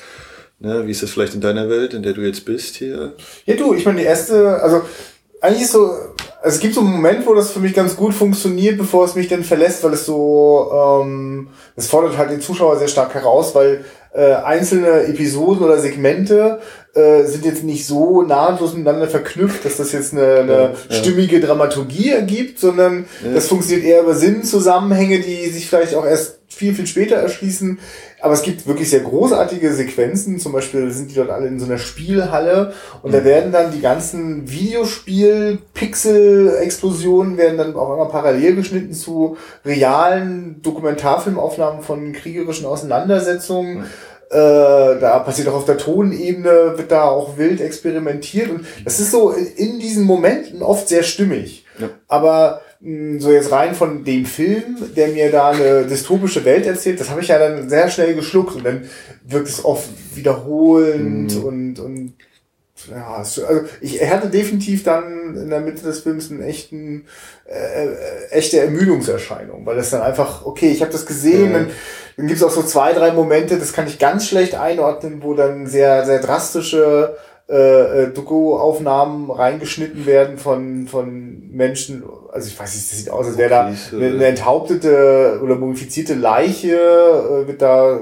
ne, 0.60 0.86
wie 0.86 0.92
ist 0.92 1.02
das 1.02 1.10
vielleicht 1.10 1.34
in 1.34 1.42
deiner 1.42 1.70
Welt, 1.70 1.96
in 1.96 2.04
der 2.04 2.14
du 2.14 2.22
jetzt 2.22 2.46
bist 2.46 2.76
hier? 2.76 3.16
Ja, 3.48 3.56
du, 3.56 3.74
ich 3.74 3.84
meine, 3.84 4.02
die 4.02 4.06
erste, 4.06 4.62
also 4.62 4.84
eigentlich 5.42 5.64
ist 5.64 5.72
so, 5.72 5.90
also 6.42 6.56
es 6.56 6.62
gibt 6.62 6.74
so 6.74 6.82
einen 6.82 6.92
Moment, 6.92 7.26
wo 7.26 7.34
das 7.34 7.52
für 7.52 7.60
mich 7.60 7.74
ganz 7.74 7.98
gut 7.98 8.14
funktioniert, 8.14 8.78
bevor 8.78 9.04
es 9.04 9.16
mich 9.16 9.28
dann 9.28 9.44
verlässt, 9.44 9.84
weil 9.84 9.94
es 9.94 10.06
so, 10.06 10.72
ähm, 10.74 11.50
es 11.76 11.88
fordert 11.88 12.18
halt 12.18 12.32
den 12.32 12.40
Zuschauer 12.40 12.78
sehr 12.78 12.88
stark 12.88 13.14
heraus, 13.14 13.54
weil 13.56 13.84
äh, 14.14 14.34
einzelne 14.34 15.04
Episoden 15.04 15.64
oder 15.64 15.80
Segmente 15.80 16.60
äh, 16.96 17.24
sind 17.26 17.46
jetzt 17.46 17.64
nicht 17.64 17.86
so 17.86 18.22
nahtlos 18.22 18.74
miteinander 18.74 19.08
verknüpft, 19.08 19.66
dass 19.66 19.78
das 19.78 19.92
jetzt 19.92 20.14
eine, 20.14 20.36
eine 20.36 20.74
ja, 20.90 20.96
stimmige 20.96 21.42
Dramaturgie 21.42 22.12
ergibt, 22.12 22.60
sondern 22.60 23.06
ja. 23.24 23.34
das 23.34 23.48
funktioniert 23.48 23.86
eher 23.86 24.02
über 24.02 24.16
Sinnzusammenhänge, 24.16 25.20
die 25.20 25.50
sich 25.50 25.68
vielleicht 25.68 25.94
auch 25.94 26.06
erst 26.06 26.39
viel, 26.60 26.76
viel 26.76 26.88
später 26.88 27.16
erschließen. 27.16 27.80
Aber 28.22 28.34
es 28.34 28.42
gibt 28.42 28.68
wirklich 28.68 28.90
sehr 28.90 29.00
großartige 29.00 29.74
Sequenzen. 29.74 30.40
Zum 30.40 30.52
Beispiel 30.52 30.92
sind 30.92 31.10
die 31.10 31.16
dort 31.16 31.30
alle 31.30 31.48
in 31.48 31.58
so 31.58 31.66
einer 31.66 31.78
Spielhalle 31.78 32.74
und 33.02 33.12
mhm. 33.12 33.16
da 33.16 33.24
werden 33.24 33.54
dann 33.54 33.72
die 33.72 33.80
ganzen 33.80 34.52
Videospiel-Pixel-Explosionen 34.52 37.38
werden 37.38 37.58
dann 37.58 37.78
auch 37.78 37.94
immer 37.94 38.08
parallel 38.08 38.56
geschnitten 38.56 38.92
zu 38.92 39.38
realen 39.64 40.62
Dokumentarfilmaufnahmen 40.62 41.82
von 41.82 42.12
kriegerischen 42.12 42.66
Auseinandersetzungen. 42.66 43.78
Mhm. 43.78 43.86
Äh, 44.32 45.00
da 45.00 45.20
passiert 45.20 45.48
auch 45.48 45.56
auf 45.56 45.66
der 45.66 45.78
Tonebene, 45.78 46.74
wird 46.76 46.92
da 46.92 47.06
auch 47.06 47.38
wild 47.38 47.62
experimentiert 47.62 48.50
und 48.52 48.66
das 48.84 49.00
ist 49.00 49.12
so 49.12 49.32
in 49.32 49.80
diesen 49.80 50.04
Momenten 50.04 50.62
oft 50.62 50.90
sehr 50.90 51.04
stimmig. 51.04 51.66
Ja. 51.80 51.88
Aber 52.08 52.60
so 52.82 53.32
jetzt 53.32 53.52
rein 53.52 53.76
von 53.76 54.06
dem 54.06 54.26
Film, 54.26 54.78
der 54.96 55.10
mir 55.10 55.32
da 55.32 55.50
eine 55.50 55.86
dystopische 55.86 56.46
Welt 56.46 56.66
erzählt, 56.66 57.00
das 57.00 57.10
habe 57.10 57.20
ich 57.20 57.28
ja 57.28 57.38
dann 57.38 57.70
sehr 57.70 57.90
schnell 57.90 58.16
geschluckt 58.16 58.56
und 58.56 58.64
dann 58.66 58.90
wirkt 59.28 59.50
es 59.50 59.66
oft 59.66 59.90
wiederholend 60.16 61.36
mhm. 61.36 61.44
und, 61.44 61.80
und 61.80 62.14
ja, 62.90 63.16
also 63.16 63.42
ich 63.82 64.02
hatte 64.10 64.30
definitiv 64.30 64.84
dann 64.84 65.36
in 65.36 65.50
der 65.50 65.60
Mitte 65.60 65.84
des 65.84 66.00
Films 66.00 66.32
einen 66.32 66.42
echten, 66.42 67.06
äh, 67.46 67.88
äh, 67.88 68.30
echte 68.32 68.60
Ermüdungserscheinung, 68.60 69.66
weil 69.66 69.78
es 69.78 69.90
dann 69.90 70.02
einfach, 70.02 70.46
okay, 70.46 70.72
ich 70.72 70.82
habe 70.82 70.92
das 70.92 71.06
gesehen, 71.06 71.52
Ja. 71.52 71.60
dann, 71.60 71.72
dann 72.16 72.28
gibt 72.28 72.40
es 72.40 72.44
auch 72.44 72.52
so 72.52 72.64
zwei, 72.64 72.94
drei 72.94 73.12
Momente, 73.12 73.58
das 73.58 73.74
kann 73.74 73.88
ich 73.88 74.00
ganz 74.00 74.28
schlecht 74.28 74.56
einordnen, 74.56 75.22
wo 75.22 75.34
dann 75.34 75.68
sehr, 75.68 76.06
sehr 76.06 76.20
drastische 76.20 77.18
äh, 77.50 78.04
äh, 78.04 78.14
Doku-Aufnahmen 78.14 79.32
reingeschnitten 79.32 80.06
werden 80.06 80.38
von, 80.38 80.88
von 80.88 81.50
Menschen, 81.50 82.04
also 82.32 82.48
ich 82.48 82.60
weiß 82.60 82.76
nicht, 82.76 82.92
das 82.92 82.98
sieht 83.00 83.10
aus, 83.10 83.26
als 83.26 83.38
wäre 83.38 83.50
da 83.50 83.64
Profis, 83.64 83.94
eine, 83.94 84.06
eine 84.06 84.26
enthauptete 84.26 85.40
oder 85.44 85.56
mumifizierte 85.56 86.14
Leiche, 86.14 86.76
äh, 86.76 87.48
wird 87.48 87.62
da, 87.62 88.02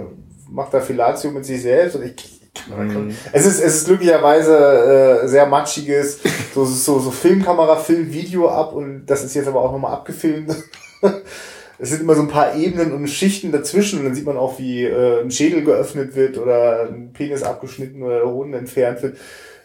macht 0.49 0.73
da 0.73 0.81
Fellatio 0.81 1.31
mit 1.31 1.45
sich 1.45 1.61
selbst 1.61 1.95
und 1.95 2.03
ich, 2.03 2.37
Mhm. 2.75 3.15
es 3.33 3.45
ist, 3.45 3.61
es 3.63 3.75
ist 3.75 3.85
glücklicherweise 3.85 5.21
äh, 5.23 5.27
sehr 5.27 5.45
matschiges, 5.45 6.19
so, 6.53 6.65
so, 6.65 6.99
so 6.99 7.11
Filmkamera, 7.11 7.75
Film, 7.75 8.11
Video 8.11 8.49
ab 8.49 8.73
und 8.73 9.05
das 9.05 9.23
ist 9.23 9.35
jetzt 9.35 9.47
aber 9.47 9.61
auch 9.61 9.71
nochmal 9.71 9.93
abgefilmt. 9.93 10.53
es 11.79 11.89
sind 11.89 12.01
immer 12.01 12.15
so 12.15 12.21
ein 12.21 12.27
paar 12.27 12.55
Ebenen 12.55 12.91
und 12.91 13.07
Schichten 13.07 13.51
dazwischen 13.51 13.99
und 13.99 14.05
dann 14.05 14.15
sieht 14.15 14.25
man 14.25 14.37
auch, 14.37 14.57
wie 14.57 14.83
äh, 14.83 15.21
ein 15.21 15.31
Schädel 15.31 15.63
geöffnet 15.63 16.15
wird 16.15 16.37
oder 16.37 16.87
ein 16.89 17.13
Penis 17.13 17.43
abgeschnitten 17.43 18.01
oder 18.01 18.19
der 18.19 18.29
Hoden 18.29 18.53
entfernt 18.53 19.03
wird. 19.03 19.17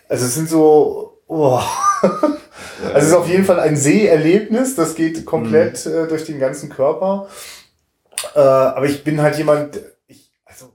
Also 0.08 0.26
es 0.26 0.34
sind 0.34 0.48
so, 0.48 1.22
oh. 1.26 1.60
also 2.02 2.94
es 2.94 3.06
ist 3.06 3.14
auf 3.14 3.28
jeden 3.28 3.44
Fall 3.44 3.60
ein 3.60 3.76
Seherlebnis, 3.76 4.74
das 4.74 4.94
geht 4.94 5.24
komplett 5.24 5.86
äh, 5.86 6.06
durch 6.06 6.24
den 6.24 6.38
ganzen 6.38 6.68
Körper. 6.68 7.28
Äh, 8.34 8.40
aber 8.40 8.86
ich 8.86 9.04
bin 9.04 9.22
halt 9.22 9.38
jemand, 9.38 9.80
ich, 10.06 10.30
also, 10.44 10.66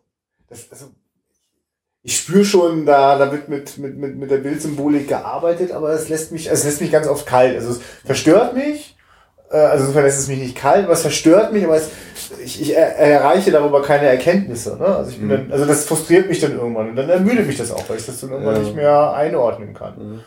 das, 0.49 0.71
also 0.71 0.87
ich 2.01 2.17
spüre 2.17 2.45
schon, 2.45 2.85
da, 2.85 3.17
da 3.17 3.31
wird 3.31 3.47
mit, 3.47 3.77
mit, 3.77 3.97
mit, 3.97 4.17
mit 4.17 4.31
der 4.31 4.37
Bildsymbolik 4.37 5.07
gearbeitet, 5.07 5.71
aber 5.71 5.91
es 5.91 6.09
lässt 6.09 6.31
mich, 6.31 6.49
es 6.49 6.63
lässt 6.63 6.81
mich 6.81 6.91
ganz 6.91 7.05
oft 7.05 7.27
kalt. 7.27 7.55
Also 7.55 7.71
es 7.71 7.81
verstört 8.05 8.55
mich, 8.55 8.96
also 9.55 9.85
insofern 9.85 10.03
lässt 10.03 10.19
es 10.19 10.27
mich 10.27 10.39
nicht 10.39 10.55
kalt, 10.57 10.83
aber 10.85 10.93
es 10.93 11.01
verstört 11.01 11.53
mich, 11.53 11.63
aber 11.63 11.77
es, 11.77 11.89
ich, 12.43 12.61
ich 12.61 12.75
er, 12.75 12.97
erreiche 12.97 13.51
darüber 13.51 13.81
keine 13.81 14.07
Erkenntnisse. 14.07 14.77
Ne? 14.77 14.85
Also 14.85 15.11
ich 15.11 15.19
bin 15.19 15.29
dann, 15.29 15.51
also 15.51 15.65
das 15.65 15.85
frustriert 15.85 16.27
mich 16.27 16.39
dann 16.41 16.53
irgendwann 16.53 16.89
und 16.89 16.95
dann 16.95 17.09
ermüdet 17.09 17.47
mich 17.47 17.57
das 17.57 17.71
auch, 17.71 17.87
weil 17.87 17.97
ich 17.97 18.05
das 18.05 18.19
dann 18.19 18.31
irgendwann 18.31 18.55
Ja. 18.55 18.61
nicht 18.61 18.75
mehr 18.75 19.13
einordnen 19.13 19.73
kann. 19.73 19.93
Mhm. 19.97 20.19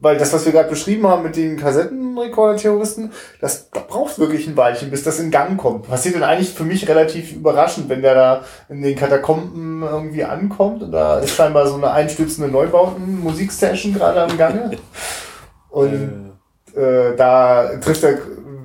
Weil 0.00 0.18
das, 0.18 0.32
was 0.32 0.44
wir 0.44 0.52
gerade 0.52 0.68
beschrieben 0.68 1.06
haben 1.06 1.22
mit 1.22 1.36
den 1.36 1.56
Kassettenrekorder-Terroristen, 1.56 3.12
das 3.40 3.70
da 3.70 3.80
braucht 3.80 4.18
wirklich 4.18 4.46
ein 4.46 4.56
Weilchen, 4.56 4.90
bis 4.90 5.02
das 5.02 5.18
in 5.18 5.30
Gang 5.30 5.56
kommt. 5.56 5.88
Passiert 5.88 6.16
dann 6.16 6.24
eigentlich 6.24 6.52
für 6.52 6.64
mich 6.64 6.88
relativ 6.88 7.32
überraschend, 7.32 7.88
wenn 7.88 8.02
der 8.02 8.14
da 8.14 8.44
in 8.68 8.82
den 8.82 8.96
Katakomben 8.96 9.82
irgendwie 9.82 10.24
ankommt 10.24 10.82
und 10.82 10.90
da 10.92 11.20
ist 11.20 11.30
scheinbar 11.34 11.66
so 11.68 11.76
eine 11.76 11.90
einstürzende 11.90 12.50
Neubauten-Musiksession 12.50 13.94
gerade 13.94 14.22
am 14.22 14.36
Gange. 14.36 14.72
Und 15.70 16.34
äh, 16.76 17.16
da 17.16 17.68
trifft 17.80 18.04
er 18.04 18.18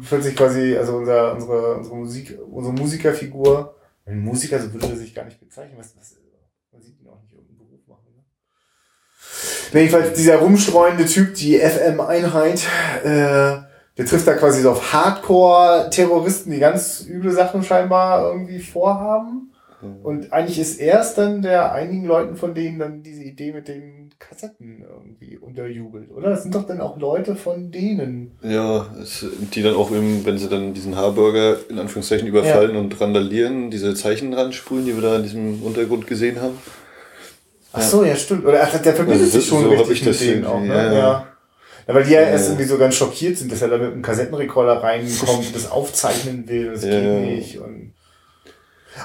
plötzlich 0.07 0.35
quasi, 0.35 0.75
also 0.77 0.97
unser, 0.97 1.33
unsere, 1.33 1.75
unsere 1.75 1.95
Musik, 1.95 2.37
unsere 2.49 2.73
Musikerfigur, 2.73 3.75
ein 4.05 4.19
Musiker, 4.19 4.59
so 4.59 4.73
würde 4.73 4.87
er 4.87 4.95
sich 4.95 5.13
gar 5.13 5.25
nicht 5.25 5.39
bezeichnen, 5.39 5.77
was, 5.77 5.95
was, 5.97 6.15
man 6.71 6.81
sieht 6.81 6.99
ihn 6.99 7.07
auch 7.07 7.21
nicht 7.21 7.33
irgendeinen 7.33 7.59
Beruf 7.59 7.87
machen. 7.87 8.05
Ne? 9.73 9.79
Jedenfalls 9.79 10.13
dieser 10.13 10.37
rumstreuende 10.37 11.05
Typ, 11.05 11.35
die 11.35 11.59
FM-Einheit, 11.59 12.67
äh, 13.03 13.69
der 13.97 14.05
trifft 14.05 14.27
da 14.27 14.33
quasi 14.35 14.61
so 14.61 14.71
auf 14.71 14.93
Hardcore-Terroristen, 14.93 16.51
die 16.51 16.59
ganz 16.59 17.05
üble 17.07 17.31
Sachen 17.31 17.63
scheinbar 17.63 18.31
irgendwie 18.31 18.59
vorhaben. 18.59 19.53
Und 19.81 20.33
eigentlich 20.33 20.59
ist 20.59 20.79
er 20.79 21.00
es 21.01 21.13
dann, 21.13 21.41
der 21.41 21.71
einigen 21.71 22.05
Leuten 22.05 22.36
von 22.36 22.53
denen 22.53 22.79
dann 22.79 23.01
diese 23.03 23.24
Idee 23.24 23.53
mit 23.53 23.67
den 23.69 24.09
Kassetten 24.19 24.83
irgendwie 24.83 25.38
unterjubelt, 25.38 26.12
oder? 26.12 26.31
Das 26.31 26.43
sind 26.43 26.53
doch 26.53 26.65
dann 26.65 26.81
auch 26.81 26.98
Leute 26.98 27.36
von 27.36 27.71
denen. 27.71 28.31
Ja, 28.43 28.88
es, 29.01 29.25
die 29.53 29.62
dann 29.63 29.75
auch, 29.75 29.91
eben, 29.91 30.25
wenn 30.25 30.38
sie 30.38 30.50
dann 30.50 30.74
diesen 30.74 30.98
Haarburger 30.98 31.57
in 31.69 31.79
Anführungszeichen 31.79 32.27
überfallen 32.27 32.75
und 32.75 33.00
randalieren, 33.00 33.71
diese 33.71 33.93
Zeichen 33.95 34.31
dran 34.31 34.51
spulen, 34.51 34.86
die 34.86 34.95
wir 34.95 35.01
da 35.01 35.15
in 35.15 35.23
diesem 35.23 35.63
Untergrund 35.63 36.08
gesehen 36.08 36.41
haben. 36.41 36.58
Ach 37.71 37.82
so, 37.82 38.03
ja, 38.03 38.15
stimmt. 38.15 38.45
Oder 38.45 38.63
ach, 38.63 38.77
der 38.82 38.93
verbindet 38.93 39.23
Also 39.23 39.39
sich 39.39 39.47
schon 39.47 39.63
so 39.63 39.69
richtig 39.69 40.01
ich 40.01 40.06
das 40.06 40.19
mit 40.19 40.30
denen 40.30 40.45
auch, 40.45 40.60
ne? 40.60 40.67
ja, 40.67 40.84
Ja, 40.86 40.91
ja. 40.93 41.27
ja. 41.88 41.93
weil 41.95 42.03
die 42.03 42.12
ja, 42.12 42.21
Ja, 42.21 42.27
erst 42.30 42.45
ja. 42.45 42.51
irgendwie 42.53 42.67
so 42.67 42.77
ganz 42.77 42.95
schockiert 42.95 43.38
sind, 43.38 43.51
dass 43.51 43.62
er 43.62 43.69
da 43.69 43.77
mit 43.77 43.91
einem 43.91 44.01
Kassettenrekorder 44.01 44.82
reinkommt 44.84 45.45
und 45.47 45.56
das 45.56 45.69
aufzeichnen 45.71 46.47
will, 46.49 46.71
das 46.73 46.84
Ja, 46.84 46.89
geht 46.89 47.03
ja. 47.03 47.19
nicht. 47.19 47.60
Und 47.60 47.93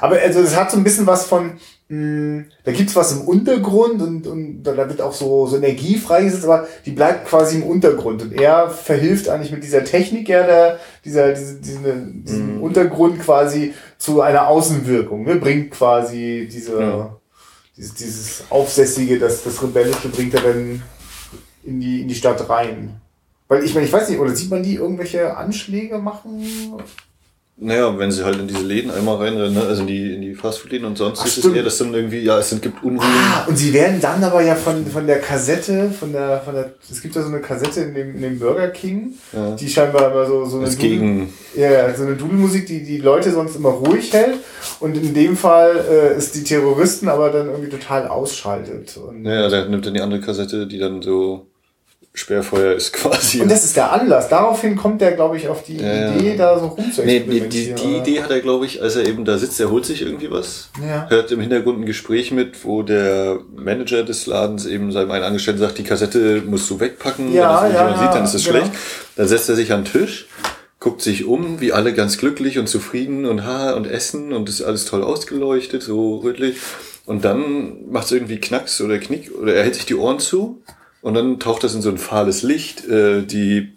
aber 0.00 0.18
also 0.20 0.40
es 0.40 0.57
hat 0.57 0.70
so 0.70 0.76
ein 0.76 0.85
bisschen 0.85 1.07
was 1.07 1.26
von, 1.26 1.52
mh, 1.88 2.44
da 2.64 2.72
gibt's 2.72 2.96
was 2.96 3.12
im 3.12 3.22
Untergrund 3.22 4.00
und, 4.02 4.26
und 4.26 4.62
da 4.62 4.76
wird 4.76 5.00
auch 5.00 5.12
so, 5.12 5.46
so 5.46 5.57
Energie 5.57 5.96
freigesetzt, 5.96 6.44
aber 6.44 6.66
die 6.85 6.90
bleibt 6.92 7.26
quasi 7.28 7.57
im 7.59 7.64
Untergrund. 7.64 8.22
Und 8.22 8.33
er 8.33 8.70
verhilft 8.70 9.28
eigentlich 9.28 9.52
mit 9.52 9.62
dieser 9.64 9.85
Technik 9.85 10.28
ja 10.28 10.44
der, 10.46 10.80
dieser, 11.04 11.33
diese, 11.33 11.54
diese, 11.57 11.96
diesen 12.24 12.57
Mhm. 12.57 12.62
Untergrund 12.62 13.20
quasi 13.20 13.74
zu 13.98 14.20
einer 14.22 14.48
Außenwirkung, 14.48 15.24
ne? 15.24 15.37
bringt 15.37 15.70
quasi 15.72 16.48
diese, 16.50 16.80
Ja. 16.80 17.16
dieses, 17.76 17.94
dieses 17.94 18.44
Aufsässige, 18.50 19.18
das, 19.18 19.42
das 19.44 19.62
Rebellische 19.62 20.09
bringt 20.09 20.35
er 20.35 20.40
dann 20.42 20.83
in 21.64 21.80
die, 21.80 22.02
in 22.02 22.09
die 22.09 22.14
Stadt 22.14 22.48
rein. 22.48 23.00
Weil 23.48 23.62
ich 23.64 23.74
meine, 23.74 23.87
ich 23.87 23.92
weiß 23.92 24.09
nicht, 24.09 24.18
oder 24.18 24.35
sieht 24.35 24.50
man 24.50 24.62
die 24.62 24.76
irgendwelche 24.76 25.37
Anschläge 25.37 25.98
machen? 25.98 26.42
Naja, 27.57 27.97
wenn 27.99 28.11
sie 28.11 28.25
halt 28.25 28.37
in 28.40 28.49
diese 28.49 28.62
Läden 28.64 28.90
einmal 28.90 29.17
reinrennen, 29.17 29.55
ne? 29.55 29.62
also 29.62 29.83
in 29.83 29.87
die, 29.87 30.12
in 30.14 30.23
die 30.23 30.35
Fastfood-Läden 30.35 30.85
und 30.87 30.99
sonst 30.99 31.21
Ach, 31.21 31.27
ist 31.27 31.35
stimmt. 31.38 31.53
es 31.53 31.57
eher, 31.59 31.62
dass 31.62 31.79
dann 31.79 31.95
irgendwie, 31.95 32.19
ja, 32.19 32.37
es 32.40 32.51
sind, 32.51 32.62
gibt 32.62 32.83
Unruhen. 32.83 33.07
Ah, 33.09 33.45
und 33.47 33.57
sie 33.57 33.73
werden 33.73 34.01
dann 34.01 34.25
aber 34.25 34.43
ja 34.43 34.57
von, 34.57 34.85
von 34.87 35.07
der 35.07 35.21
Kassette, 35.21 35.88
von 35.93 36.12
der, 36.12 36.40
von 36.40 36.55
der, 36.55 36.73
es 36.90 37.01
gibt 37.01 37.14
ja 37.14 37.23
so 37.23 37.29
eine 37.29 37.40
Kassette 37.40 37.83
in 37.83 37.95
dem, 37.95 38.17
in 38.17 38.23
dem 38.23 38.38
Burger 38.40 38.69
King, 38.69 39.14
Ja. 39.33 39.53
die 39.55 39.69
scheinbar 39.69 40.11
immer 40.11 40.27
so, 40.27 40.45
so 40.47 40.57
eine 40.59 40.67
Dudel- 40.67 40.77
gegen, 40.79 41.33
ja, 41.55 41.71
ja, 41.71 41.95
so 41.95 42.03
eine 42.03 42.17
Dudelmusik, 42.17 42.67
die 42.67 42.83
die 42.83 42.99
Leute 42.99 43.31
sonst 43.31 43.55
immer 43.55 43.69
ruhig 43.71 44.12
hält. 44.12 44.38
Und 44.81 44.97
in 44.97 45.14
dem 45.14 45.37
Fall 45.37 45.77
äh, 45.88 46.19
ist 46.19 46.35
die 46.35 46.43
Terroristen 46.43 47.09
aber 47.09 47.31
dann 47.31 47.47
irgendwie 47.49 47.71
total 47.71 48.09
ausschaltet. 48.09 48.97
Und, 48.97 49.23
naja, 49.23 49.49
der 49.49 49.67
nimmt 49.69 49.87
dann 49.87 49.95
die 49.95 50.01
andere 50.01 50.21
Kassette, 50.21 50.67
die 50.67 50.79
dann 50.79 51.03
so 51.03 51.47
Sperrfeuer 52.16 52.74
ist 52.74 52.92
quasi. 52.94 53.40
und 53.42 53.50
das 53.50 53.64
ist 53.64 53.77
der 53.77 53.92
Anlass. 53.92 54.29
Daraufhin 54.29 54.77
kommt 54.77 55.00
der, 55.00 55.12
glaube 55.12 55.37
ich, 55.37 55.48
auf 55.48 55.64
die 55.64 55.79
Ja, 55.79 55.92
ja. 55.94 56.14
Idee, 56.14 56.37
da 56.37 56.57
so 56.61 56.66
Nee, 56.77 57.18
die, 57.20 57.40
rumzuexperimentieren. 57.40 57.77
die 57.77 57.96
Idee 57.96 58.22
hat 58.22 58.31
er, 58.31 58.40
glaube 58.40 58.66
ich, 58.66 58.81
als 58.81 58.94
er 58.94 59.05
eben 59.07 59.24
da 59.24 59.37
sitzt, 59.37 59.59
er 59.61 59.68
holt 59.70 59.85
sich 59.85 60.03
irgendwie 60.03 60.31
was, 60.31 60.68
Ja. 60.81 61.09
hört 61.11 61.33
im 61.33 61.40
Hintergrund 61.40 61.81
ein 61.81 61.87
Gespräch 61.87 62.31
mit, 62.31 62.64
wo 62.64 62.83
der 62.83 63.40
Manager 63.57 64.05
des 64.05 64.27
Ladens 64.27 64.64
eben 64.64 64.92
seinem 64.92 65.11
einen 65.11 65.24
Angestellten 65.24 65.61
sagt, 65.61 65.77
die 65.79 65.83
Kassette 65.83 66.42
musst 66.46 66.70
du 66.70 66.79
wegpacken, 66.79 67.33
Ja, 67.33 67.64
wenn 67.64 67.72
das 67.72 67.81
ja, 67.81 67.83
jemand 67.88 67.98
sieht, 68.03 68.14
dann 68.14 68.24
ist 68.24 68.35
es 68.35 68.44
genau. 68.44 68.59
schlecht. 68.59 68.72
Dann 69.16 69.27
setzt 69.29 69.48
er 69.48 69.57
sich 69.57 69.72
an 69.72 69.83
den 69.83 69.92
Tisch, 69.92 70.29
guckt 70.79 71.03
sich 71.03 71.24
um, 71.24 71.61
wie 71.61 71.72
alle 71.72 71.94
ganz 71.94 72.16
glücklich 72.18 72.61
und 72.61 72.68
zufrieden 72.68 73.27
und 73.27 73.44
ha 73.44 73.72
und 73.72 73.88
essen 73.88 74.33
und 74.33 74.48
ist 74.48 74.62
alles 74.62 74.85
toll 74.85 75.03
ausgeleuchtet, 75.03 75.83
so 75.83 76.18
rötlich. 76.18 76.59
Und 77.07 77.24
dann 77.24 77.90
macht 77.90 78.07
es 78.07 78.12
irgendwie 78.12 78.38
Knacks 78.38 78.81
oder 78.81 78.98
Knick 78.98 79.33
oder 79.37 79.53
er 79.55 79.64
hält 79.64 79.74
sich 79.74 79.85
die 79.87 79.96
Ohren 79.96 80.20
zu 80.20 80.62
und 81.05 81.12
dann 81.12 81.38
taucht 81.38 81.62
das 81.62 81.75
in 81.75 81.83
so 81.83 81.90
ein 81.90 81.99
fahles 81.99 82.43
Licht. 82.43 82.88
Äh, 82.88 83.23
die 83.23 83.69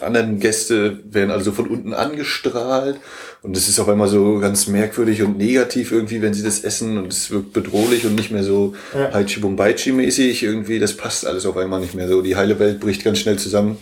anderen 0.00 0.40
Gäste 0.40 1.00
werden 1.04 1.30
also 1.30 1.52
von 1.52 1.66
unten 1.66 1.94
angestrahlt 1.94 2.98
und 3.42 3.56
es 3.56 3.68
ist 3.68 3.78
auf 3.80 3.88
einmal 3.88 4.08
so 4.08 4.38
ganz 4.38 4.66
merkwürdig 4.66 5.22
und 5.22 5.38
negativ 5.38 5.90
irgendwie, 5.90 6.20
wenn 6.20 6.34
sie 6.34 6.42
das 6.42 6.60
essen 6.60 6.98
und 6.98 7.12
es 7.12 7.30
wirkt 7.30 7.54
bedrohlich 7.54 8.04
und 8.04 8.14
nicht 8.14 8.30
mehr 8.30 8.44
so 8.44 8.74
Ja. 8.94 9.12
Haichi 9.12 9.40
Bumbaichi 9.40 9.92
mäßig 9.92 10.42
irgendwie, 10.42 10.78
das 10.78 10.96
passt 10.96 11.26
alles 11.26 11.46
auf 11.46 11.56
einmal 11.56 11.80
nicht 11.80 11.94
mehr 11.94 12.08
so. 12.08 12.20
Die 12.20 12.36
heile 12.36 12.58
Welt 12.58 12.78
bricht 12.78 13.04
ganz 13.04 13.18
schnell 13.18 13.38
zusammen 13.38 13.78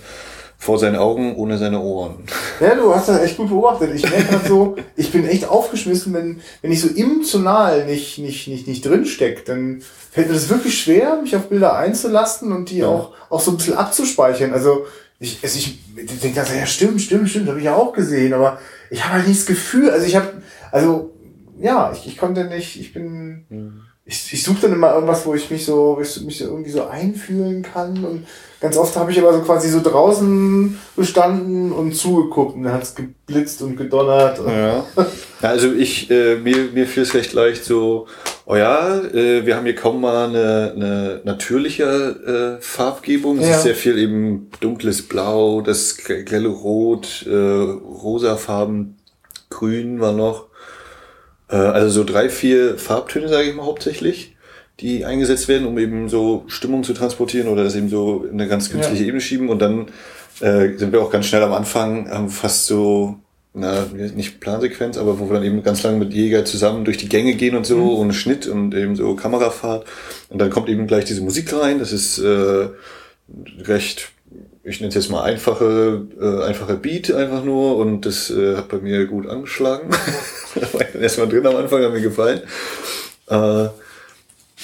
vor 0.63 0.79
seinen 0.79 0.95
Augen 0.95 1.35
ohne 1.35 1.59
seine 1.59 1.81
Ohren. 1.81 2.23
Ja, 2.61 2.77
du 2.77 2.95
hast 2.95 3.09
das 3.09 3.21
echt 3.21 3.37
gut 3.37 3.49
beobachtet. 3.49 3.91
Ich 3.97 4.09
merke 4.09 4.31
halt 4.31 4.47
so, 4.47 4.77
ich 4.95 5.11
bin 5.11 5.27
echt 5.27 5.45
aufgeschmissen, 5.49 6.15
wenn, 6.15 6.41
wenn 6.61 6.71
ich 6.71 6.81
so 6.81 6.87
emotional 6.87 7.85
nicht, 7.85 8.19
nicht, 8.19 8.47
nicht, 8.47 8.69
nicht 8.69 8.87
drinsteck, 8.87 9.45
dann 9.45 9.83
fällt 10.13 10.29
mir 10.29 10.35
das 10.35 10.49
wirklich 10.49 10.81
schwer, 10.81 11.21
mich 11.21 11.35
auf 11.35 11.49
Bilder 11.49 11.75
einzulassen 11.75 12.53
und 12.53 12.71
die 12.71 12.85
auch, 12.85 13.13
auch 13.29 13.41
so 13.41 13.51
ein 13.51 13.57
bisschen 13.57 13.77
abzuspeichern. 13.77 14.53
Also, 14.53 14.87
ich, 15.19 15.41
also 15.43 15.59
ich 15.59 15.81
denke, 15.97 16.37
das, 16.37 16.55
ja, 16.55 16.65
stimmt, 16.65 17.01
stimmt, 17.01 17.29
stimmt, 17.29 17.49
habe 17.49 17.59
ich 17.59 17.65
ja 17.65 17.75
auch 17.75 17.93
gesehen, 17.93 18.33
aber 18.33 18.61
ich 18.89 19.05
habe 19.05 19.15
halt 19.15 19.27
nicht 19.27 19.41
das 19.41 19.47
Gefühl, 19.47 19.91
also 19.91 20.07
ich 20.07 20.15
habe, 20.15 20.29
also, 20.71 21.11
ja, 21.59 21.93
ich, 21.93 22.07
ich 22.07 22.17
konnte 22.17 22.45
nicht, 22.45 22.79
ich 22.79 22.93
bin, 22.93 23.83
ich, 24.13 24.33
ich 24.35 24.43
suche 24.43 24.63
dann 24.63 24.73
immer 24.75 24.95
irgendwas, 24.95 25.25
wo 25.25 25.35
ich 25.35 25.51
mich 25.51 25.65
so, 25.65 25.99
ich 26.01 26.21
mich 26.23 26.39
so 26.39 26.45
irgendwie 26.45 26.71
so 26.71 26.85
einfühlen 26.85 27.63
kann 27.63 28.05
und 28.05 28.27
ganz 28.61 28.77
oft 28.77 28.95
habe 28.97 29.11
ich 29.11 29.19
aber 29.19 29.33
so 29.33 29.41
quasi 29.41 29.71
so 29.71 29.81
draußen 29.83 30.79
gestanden 30.97 31.73
und 31.73 31.95
zugeguckt 31.97 32.55
und 32.55 32.65
dann 32.65 32.75
hat's 32.75 32.95
geblitzt 32.95 33.63
und 33.63 33.77
gedonnert. 33.77 34.39
Und 34.39 34.51
Ja. 34.51 34.85
ja 34.97 35.49
also 35.49 35.73
ich, 35.73 36.11
äh, 36.11 36.37
mir, 36.37 36.69
mir 36.75 36.87
fiel 36.87 37.03
es 37.05 37.15
recht 37.15 37.33
leicht 37.33 37.65
so, 37.65 38.07
oh 38.45 38.55
ja, 38.57 38.99
äh, 39.01 39.47
wir 39.47 39.57
haben 39.57 39.65
hier 39.65 39.75
kaum 39.75 40.03
mal 40.03 40.29
eine, 40.29 40.73
eine 40.77 41.21
natürliche 41.25 42.59
äh, 42.59 42.63
Farbgebung. 42.63 43.39
Es 43.39 43.49
Ja. 43.49 43.57
ist 43.57 43.63
sehr 43.63 43.75
viel 43.75 43.99
eben 43.99 44.51
dunkles 44.61 45.03
Blau, 45.09 45.63
das 45.63 45.97
grelle 45.97 46.49
Rot, 46.49 47.27
äh, 47.27 47.35
rosafarben, 47.35 48.99
Grün 49.49 50.01
war 50.01 50.13
noch. 50.13 50.47
Äh, 51.53 51.57
also 51.57 51.91
so 51.91 52.05
drei, 52.05 52.29
vier 52.29 52.79
Farbtöne, 52.79 53.29
sage 53.29 53.49
ich 53.51 53.55
mal 53.55 53.67
hauptsächlich. 53.67 54.35
die 54.81 55.05
eingesetzt 55.05 55.47
werden, 55.49 55.67
um 55.69 55.79
eben 55.79 56.09
so 56.09 56.45
Stimmung 56.49 56.83
zu 56.83 56.93
transportieren 56.95 57.47
oder 57.49 57.63
das 57.63 57.77
eben 57.77 57.89
so 57.91 58.25
in 58.25 58.33
eine 58.41 58.49
ganz 58.49 58.71
künstliche 58.71 59.03
Ja. 59.03 59.09
Ebene 59.09 59.21
schieben. 59.21 59.49
Und 59.51 59.61
dann 59.61 59.87
äh, 60.41 60.77
sind 60.77 60.93
wir 60.93 61.01
auch 61.03 61.11
ganz 61.11 61.27
schnell 61.27 61.43
am 61.43 61.53
Anfang, 61.53 62.11
haben 62.11 62.31
fast 62.31 62.67
so, 62.67 63.17
na, 63.55 63.85
nicht 63.93 64.41
Plansequenz, 64.41 64.97
aber 64.97 65.21
wo 65.21 65.29
wir 65.29 65.35
dann 65.35 65.45
eben 65.45 65.63
ganz 65.63 65.83
lange 65.85 65.99
mit 65.99 66.13
Jäger 66.15 66.45
zusammen 66.47 66.85
durch 66.85 66.97
die 66.97 67.09
Gänge 67.09 67.35
gehen 67.35 67.55
und 67.55 67.67
so, 67.67 67.77
Mhm. 67.77 67.83
ohne 67.91 68.13
Schnitt 68.15 68.47
und 68.49 68.75
eben 68.75 68.97
so 68.97 69.15
Kamerafahrt. 69.15 69.85
Und 70.31 70.41
dann 70.41 70.51
kommt 70.51 70.69
eben 70.71 70.87
gleich 70.87 71.05
diese 71.05 71.21
Musik 71.21 71.53
rein. 71.53 71.79
Das 71.79 71.93
ist 71.93 72.19
äh, 72.19 72.69
recht, 73.65 74.11
ich 74.65 74.81
nenne 74.81 74.89
es 74.91 74.95
jetzt 74.95 75.11
mal 75.11 75.23
einfache, 75.23 76.07
äh, 76.21 76.45
einfacher 76.45 76.77
Beat 76.77 77.13
einfach 77.13 77.45
nur 77.45 77.77
und 77.77 78.07
das 78.07 78.31
äh, 78.31 78.57
hat 78.57 78.69
bei 78.69 78.79
mir 78.79 79.07
gut 79.07 79.27
angeschlagen. 79.27 79.91
erstmal 81.01 81.29
drin 81.29 81.47
am 81.47 81.57
Anfang, 81.57 81.83
hat 81.83 81.93
mir 81.93 82.01
gefallen. 82.01 82.43
Äh, 83.29 83.69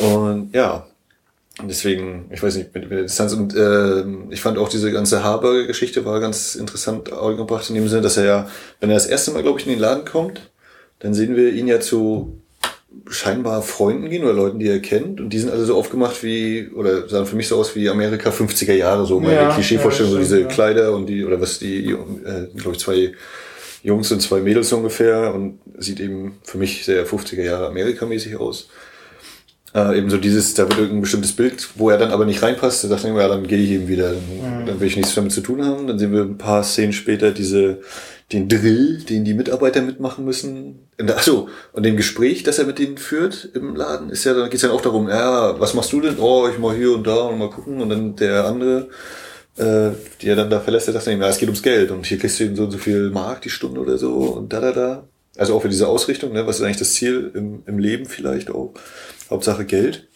und 0.02 0.54
ja, 0.54 0.86
deswegen, 1.62 2.30
ich 2.32 2.42
weiß 2.42 2.56
nicht, 2.56 2.72
mit, 2.74 2.84
mit 2.84 2.92
der 2.92 3.02
Distanz 3.02 3.32
und 3.32 3.56
ähm, 3.56 4.28
ich 4.30 4.40
fand 4.40 4.58
auch 4.58 4.68
diese 4.68 4.92
ganze 4.92 5.24
Haber-Geschichte 5.24 6.04
war 6.04 6.20
ganz 6.20 6.54
interessant 6.54 7.12
angebracht 7.12 7.68
in 7.68 7.74
dem 7.74 7.88
Sinne, 7.88 8.02
dass 8.02 8.16
er 8.16 8.24
ja, 8.24 8.50
wenn 8.80 8.90
er 8.90 8.96
das 8.96 9.06
erste 9.06 9.32
Mal, 9.32 9.42
glaube 9.42 9.58
ich, 9.58 9.66
in 9.66 9.72
den 9.72 9.80
Laden 9.80 10.04
kommt, 10.04 10.50
dann 11.00 11.14
sehen 11.14 11.34
wir 11.34 11.52
ihn 11.52 11.66
ja 11.66 11.80
zu 11.80 12.40
scheinbar 13.08 13.62
Freunden 13.62 14.08
gehen 14.08 14.24
oder 14.24 14.32
Leuten, 14.32 14.58
die 14.58 14.68
er 14.68 14.80
kennt 14.80 15.20
und 15.20 15.30
die 15.30 15.38
sind 15.38 15.50
alle 15.50 15.64
so 15.64 15.76
aufgemacht 15.76 16.22
wie, 16.22 16.68
oder 16.74 17.08
sahen 17.08 17.26
für 17.26 17.36
mich 17.36 17.48
so 17.48 17.56
aus 17.56 17.76
wie 17.76 17.88
Amerika 17.88 18.30
50er 18.30 18.72
Jahre, 18.72 19.06
so 19.06 19.20
meine 19.20 19.34
Ja, 19.34 19.54
Klischeevorstellung, 19.54 20.12
ja, 20.12 20.16
so 20.16 20.22
diese 20.22 20.40
ja. 20.42 20.48
Kleider 20.48 20.94
und 20.94 21.06
die, 21.06 21.24
oder 21.24 21.40
was 21.40 21.58
die, 21.58 21.90
äh, 21.90 22.46
glaube 22.56 22.72
ich, 22.72 22.78
zwei 22.78 23.12
Jungs 23.82 24.10
und 24.10 24.20
zwei 24.20 24.40
Mädels 24.40 24.72
ungefähr 24.72 25.34
und 25.34 25.60
sieht 25.78 26.00
eben 26.00 26.38
für 26.42 26.58
mich 26.58 26.84
sehr 26.84 27.06
50er 27.06 27.42
Jahre 27.42 27.68
Amerikamäßig 27.68 28.36
aus. 28.36 28.68
Äh, 29.74 29.98
eben 29.98 30.08
so 30.08 30.16
dieses, 30.16 30.54
da 30.54 30.62
wird 30.62 30.78
irgendein 30.78 31.02
bestimmtes 31.02 31.32
Bild, 31.32 31.68
wo 31.76 31.90
er 31.90 31.98
dann 31.98 32.10
aber 32.10 32.24
nicht 32.24 32.42
reinpasst, 32.42 32.84
da 32.84 32.88
dachte 32.88 33.08
ich 33.08 33.12
mir, 33.12 33.20
ja, 33.20 33.28
dann 33.28 33.46
gehe 33.46 33.58
ich 33.58 33.70
eben 33.70 33.86
wieder, 33.86 34.14
dann, 34.14 34.66
dann 34.66 34.80
will 34.80 34.88
ich 34.88 34.96
nichts 34.96 35.14
damit 35.14 35.32
zu 35.32 35.42
tun 35.42 35.64
haben. 35.64 35.86
Dann 35.86 35.98
sehen 35.98 36.12
wir 36.12 36.22
ein 36.22 36.38
paar 36.38 36.64
Szenen 36.64 36.94
später 36.94 37.32
diese, 37.32 37.80
den 38.32 38.48
Drill, 38.48 39.02
den 39.08 39.24
die 39.24 39.34
Mitarbeiter 39.34 39.82
mitmachen 39.82 40.24
müssen. 40.24 40.87
Achso, 41.00 41.48
und 41.72 41.84
dem 41.84 41.96
Gespräch, 41.96 42.42
das 42.42 42.58
er 42.58 42.66
mit 42.66 42.78
denen 42.80 42.98
führt 42.98 43.50
im 43.54 43.76
Laden, 43.76 44.10
ist 44.10 44.24
ja, 44.24 44.34
da 44.34 44.48
geht's 44.48 44.62
dann 44.62 44.72
auch 44.72 44.80
darum, 44.80 45.08
ja, 45.08 45.58
was 45.60 45.74
machst 45.74 45.92
du 45.92 46.00
denn? 46.00 46.18
Oh, 46.18 46.48
ich 46.48 46.58
mal 46.58 46.74
hier 46.74 46.92
und 46.92 47.06
da 47.06 47.20
und 47.22 47.38
mal 47.38 47.50
gucken. 47.50 47.80
Und 47.80 47.90
dann 47.90 48.16
der 48.16 48.46
andere, 48.46 48.88
äh, 49.56 49.90
die 50.20 50.28
er 50.28 50.36
dann 50.36 50.50
da 50.50 50.58
verlässt, 50.58 50.88
der 50.88 50.94
sagt 50.94 51.06
dann, 51.06 51.14
eben, 51.14 51.22
ja, 51.22 51.28
es 51.28 51.38
geht 51.38 51.48
ums 51.48 51.62
Geld 51.62 51.92
und 51.92 52.04
hier 52.04 52.18
kriegst 52.18 52.40
du 52.40 52.44
eben 52.44 52.56
so 52.56 52.64
und 52.64 52.72
so 52.72 52.78
viel 52.78 53.10
Mark 53.10 53.42
die 53.42 53.50
Stunde 53.50 53.80
oder 53.80 53.96
so 53.96 54.12
und 54.12 54.52
da, 54.52 54.60
da, 54.60 54.72
da. 54.72 55.08
Also 55.36 55.54
auch 55.54 55.62
für 55.62 55.68
diese 55.68 55.86
Ausrichtung, 55.86 56.32
ne, 56.32 56.46
was 56.48 56.56
ist 56.56 56.62
eigentlich 56.62 56.78
das 56.78 56.94
Ziel 56.94 57.30
im, 57.32 57.62
im 57.66 57.78
Leben 57.78 58.06
vielleicht 58.06 58.50
auch. 58.50 58.74
Hauptsache 59.30 59.64
Geld. 59.64 60.08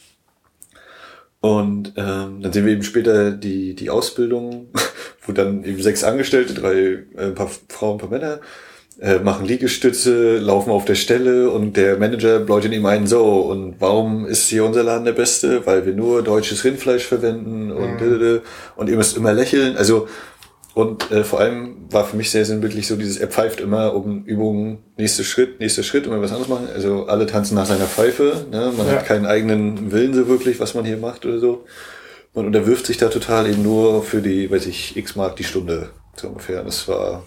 Und 1.41 1.95
ähm, 1.97 2.41
dann 2.41 2.53
sehen 2.53 2.67
wir 2.67 2.73
eben 2.73 2.83
später 2.83 3.31
die, 3.31 3.75
die 3.75 3.91
Ausbildung, 3.91 4.69
wo 5.27 5.33
dann 5.33 5.65
eben 5.65 5.83
sechs 5.83 6.03
Angestellte, 6.03 6.55
drei, 6.55 7.05
äh, 7.17 7.27
ein 7.27 7.35
paar 7.35 7.51
Frauen, 7.69 7.97
ein 7.97 7.99
paar 7.99 8.11
Männer, 8.11 8.41
äh, 9.01 9.19
machen 9.19 9.47
Liegestütze, 9.47 10.39
laufen 10.39 10.71
auf 10.71 10.85
der 10.85 10.95
Stelle 10.95 11.51
und 11.51 11.77
der 11.77 11.99
Manager 11.99 12.39
bläut 12.41 12.65
ihm 12.65 12.87
ein, 12.87 13.07
so, 13.07 13.25
und 13.41 13.77
warum 13.81 14.27
ist 14.27 14.49
hier 14.49 14.65
unser 14.65 14.83
Laden 14.83 15.05
der 15.05 15.13
beste? 15.13 15.67
Weil 15.67 15.87
wir 15.87 15.95
nur 15.95 16.23
deutsches 16.23 16.65
Rindfleisch 16.65 17.05
verwenden 17.07 17.73
und, 17.73 18.01
mhm. 18.01 18.41
und 18.77 18.89
ihr 18.89 18.97
müsst 18.97 19.17
immer 19.17 19.33
lächeln. 19.33 19.77
Also, 19.77 20.09
und 20.75 21.11
äh, 21.11 21.23
vor 21.23 21.41
allem 21.41 21.77
war 21.91 22.05
für 22.05 22.17
mich 22.17 22.31
sehr 22.31 22.47
sinnbildlich 22.47 22.87
so 22.87 22.97
dieses, 22.97 23.19
er 23.19 23.29
pfeift 23.29 23.61
immer 23.61 23.95
um 23.95 24.25
Übungen, 24.25 24.79
nächster 24.97 25.23
Schritt, 25.23 25.61
nächster 25.61 25.83
Schritt, 25.83 26.07
immer 26.07 26.21
was 26.23 26.31
anderes 26.31 26.49
machen. 26.49 26.69
Also 26.75 27.07
alle 27.07 27.27
tanzen 27.27 27.57
nach 27.57 27.67
seiner 27.67 27.85
Pfeife, 27.85 28.47
ne? 28.51 28.73
man 28.77 28.87
Ja. 28.87 28.95
hat 28.95 29.07
keinen 29.07 29.27
eigenen 29.27 29.93
Willen 29.93 30.15
so 30.15 30.29
wirklich, 30.29 30.61
was 30.61 30.75
man 30.75 30.85
hier 30.85 30.97
macht 30.97 31.27
oder 31.27 31.39
so. 31.39 31.65
Man 32.35 32.47
unterwirft 32.47 32.87
sich 32.87 32.97
da 32.97 33.09
total 33.09 33.51
eben 33.51 33.63
nur 33.63 34.03
für 34.03 34.23
die, 34.23 34.51
weiß 34.51 34.67
ich, 34.67 34.97
x 34.97 35.17
Mark 35.17 35.37
die 35.37 35.45
Stunde, 35.45 35.91
so 36.17 36.29
ungefähr. 36.29 36.63
Das 36.63 36.89
war. 36.89 37.25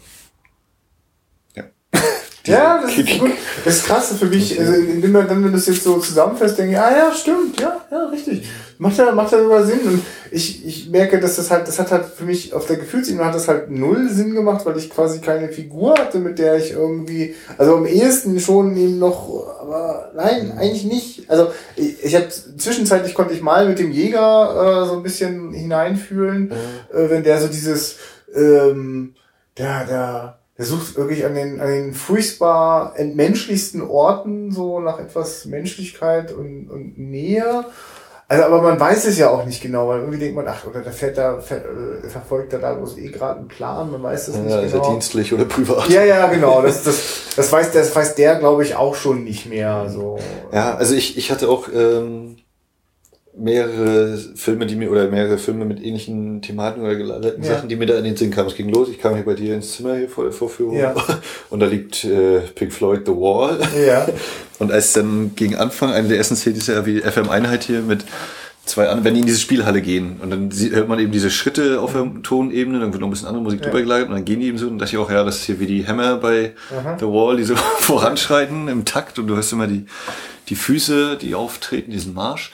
Ja, 2.45 2.79
das 2.81 2.97
ist 2.97 3.19
gut. 3.19 3.31
Das 3.63 3.77
ist 3.77 3.85
krass 3.85 4.13
für 4.17 4.25
mich. 4.25 4.59
Also, 4.59 4.73
indem 4.73 5.11
man 5.11 5.27
dann, 5.27 5.43
wenn 5.43 5.51
du 5.51 5.57
das 5.57 5.67
jetzt 5.67 5.83
so 5.83 5.97
zusammenfasst, 5.97 6.57
denke 6.57 6.73
ich, 6.73 6.79
ah 6.79 6.91
ja, 6.95 7.11
stimmt, 7.13 7.59
ja, 7.59 7.81
ja, 7.91 8.05
richtig. 8.05 8.47
Macht 8.77 8.97
ja, 8.97 9.11
macht 9.13 9.31
ja 9.31 9.39
sogar 9.39 9.63
Sinn. 9.63 9.79
Und 9.85 10.01
ich, 10.31 10.65
ich 10.65 10.89
merke, 10.89 11.19
dass 11.19 11.37
das 11.37 11.49
halt, 11.49 11.67
das 11.67 11.79
hat 11.79 11.91
halt 11.91 12.05
für 12.05 12.25
mich 12.25 12.53
auf 12.53 12.67
der 12.67 12.77
Gefühlsebene 12.77 13.25
hat 13.25 13.33
das 13.33 13.47
halt 13.47 13.71
null 13.71 14.09
Sinn 14.09 14.35
gemacht, 14.35 14.65
weil 14.65 14.77
ich 14.77 14.89
quasi 14.89 15.19
keine 15.19 15.49
Figur 15.49 15.95
hatte, 15.97 16.19
mit 16.19 16.37
der 16.37 16.57
ich 16.57 16.71
irgendwie, 16.71 17.35
also 17.57 17.75
am 17.77 17.85
ehesten 17.85 18.39
schon 18.39 18.75
eben 18.77 18.99
noch, 18.99 19.59
aber 19.59 20.11
nein, 20.15 20.53
eigentlich 20.57 20.83
nicht. 20.83 21.29
Also 21.29 21.51
ich, 21.75 22.03
ich 22.03 22.15
habe 22.15 22.27
zwischenzeitlich 22.29 23.13
konnte 23.15 23.33
ich 23.33 23.41
mal 23.41 23.67
mit 23.67 23.79
dem 23.79 23.91
Jäger 23.91 24.83
äh, 24.83 24.87
so 24.87 24.97
ein 24.97 25.03
bisschen 25.03 25.51
hineinfühlen, 25.53 26.51
äh, 26.51 27.09
wenn 27.09 27.23
der 27.23 27.39
so 27.41 27.47
dieses, 27.47 27.95
ähm, 28.35 29.15
der, 29.57 29.85
der, 29.85 30.39
der 30.57 30.65
sucht 30.65 30.95
wirklich 30.95 31.25
an 31.25 31.35
den, 31.35 31.59
an 31.59 31.67
den 31.67 31.93
furchtbar 31.93 32.93
entmenschlichsten 32.95 33.81
Orten 33.81 34.51
so 34.51 34.79
nach 34.79 34.99
etwas 34.99 35.45
Menschlichkeit 35.45 36.31
und, 36.31 36.69
und 36.69 36.97
Nähe. 36.97 37.65
Also, 38.27 38.43
aber 38.45 38.61
man 38.61 38.79
weiß 38.79 39.05
es 39.05 39.19
ja 39.19 39.29
auch 39.29 39.45
nicht 39.45 39.61
genau, 39.61 39.87
weil 39.87 39.99
irgendwie 39.99 40.17
denkt 40.17 40.35
man, 40.35 40.47
ach, 40.47 40.65
oder 40.65 40.81
der 40.81 40.93
fährt 40.93 41.17
da, 41.17 41.39
ver, 41.39 41.57
äh, 41.57 42.09
verfolgt 42.09 42.53
er 42.53 42.59
da 42.59 42.73
bloß 42.73 42.97
eh 42.97 43.09
gerade 43.09 43.39
einen 43.39 43.47
Plan, 43.47 43.91
man 43.91 44.01
weiß 44.01 44.29
es 44.29 44.35
Ja, 44.35 44.41
nicht 44.41 44.55
ist 44.55 44.73
er 44.73 44.79
genau. 44.79 44.91
dienstlich 44.91 45.31
oder 45.31 45.45
privat? 45.45 45.89
Ja, 45.89 46.03
ja, 46.03 46.25
genau. 46.27 46.63
Das, 46.63 46.83
das, 46.83 47.01
das 47.35 47.51
weiß, 47.51 47.71
das 47.71 47.95
weiß 47.95 48.15
der, 48.15 48.35
glaube 48.37 48.63
ich, 48.63 48.75
auch 48.75 48.95
schon 48.95 49.23
nicht 49.23 49.45
mehr. 49.45 49.89
So. 49.89 50.17
Ja, 50.51 50.73
also 50.75 50.95
ich, 50.95 51.17
ich 51.19 51.31
hatte 51.31 51.49
auch 51.49 51.67
ähm, 51.71 52.37
mehrere 53.37 54.17
Filme, 54.35 54.65
die 54.65 54.75
mir, 54.75 54.89
oder 54.91 55.09
mehrere 55.09 55.37
Filme 55.37 55.65
mit 55.65 55.83
ähnlichen 55.83 56.41
Thematiken 56.41 56.85
oder 56.85 56.95
gelagerten 56.95 57.43
Ja. 57.43 57.55
Sachen, 57.55 57.69
die 57.69 57.75
mir 57.75 57.85
da 57.85 57.97
in 57.97 58.05
den 58.05 58.15
Sinn 58.15 58.31
kamen. 58.31 58.47
Es 58.47 58.55
ging 58.55 58.69
los, 58.69 58.89
ich 58.89 58.99
kam 58.99 59.15
hier 59.15 59.25
bei 59.25 59.33
dir 59.33 59.55
ins 59.55 59.73
Zimmer 59.73 59.95
hier 59.95 60.09
vor 60.09 60.23
der 60.23 60.33
Vorführung 60.33 60.77
Ja. 60.77 60.95
und 61.49 61.59
da 61.59 61.65
liegt 61.65 62.03
äh, 62.05 62.39
Pink 62.55 62.71
Floyd 62.73 63.01
The 63.05 63.11
Wall. 63.11 63.59
Ja. 63.85 64.07
Und 64.57 64.71
als 64.71 64.93
dann 64.93 65.33
gegen 65.35 65.55
Anfang, 65.57 65.91
eine 65.91 66.07
der 66.07 66.17
ersten 66.17 66.37
Szenen 66.37 66.55
ist 66.55 66.69
ja 66.69 66.85
wie 66.85 67.01
FM-Einheit 67.01 67.65
hier 67.65 67.81
mit 67.81 68.05
zwei 68.65 68.87
an, 68.87 69.03
wenn 69.03 69.13
die 69.13 69.19
in 69.19 69.25
diese 69.25 69.39
Spielhalle 69.39 69.81
gehen 69.81 70.15
und 70.21 70.29
dann 70.29 70.49
hört 70.71 70.87
man 70.87 70.97
eben 70.99 71.11
diese 71.11 71.29
Schritte 71.29 71.79
auf 71.81 71.93
der 71.93 72.09
Tonebene, 72.23 72.79
dann 72.79 72.91
wird 72.93 73.01
noch 73.01 73.07
ein 73.07 73.11
bisschen 73.11 73.27
andere 73.27 73.43
Musik 73.43 73.61
drüber 73.61 73.81
gelagert 73.81 74.07
und 74.07 74.15
dann 74.15 74.25
gehen 74.25 74.39
die 74.39 74.47
eben 74.47 74.57
so 74.57 74.67
und 74.67 74.79
dachte 74.79 74.93
ich 74.93 74.97
auch, 74.97 75.11
ja, 75.11 75.23
das 75.23 75.37
ist 75.37 75.43
hier 75.45 75.59
wie 75.59 75.67
die 75.67 75.85
Hammer 75.85 76.17
bei 76.17 76.53
The 76.99 77.05
Wall, 77.05 77.37
die 77.37 77.43
so 77.43 77.55
voranschreiten 77.79 78.67
im 78.67 78.85
Takt 78.85 79.19
und 79.19 79.27
du 79.27 79.35
hörst 79.35 79.53
immer 79.53 79.67
die, 79.67 79.85
die 80.49 80.55
Füße, 80.55 81.17
die 81.17 81.35
auftreten, 81.35 81.91
diesen 81.91 82.13
Marsch. 82.13 82.51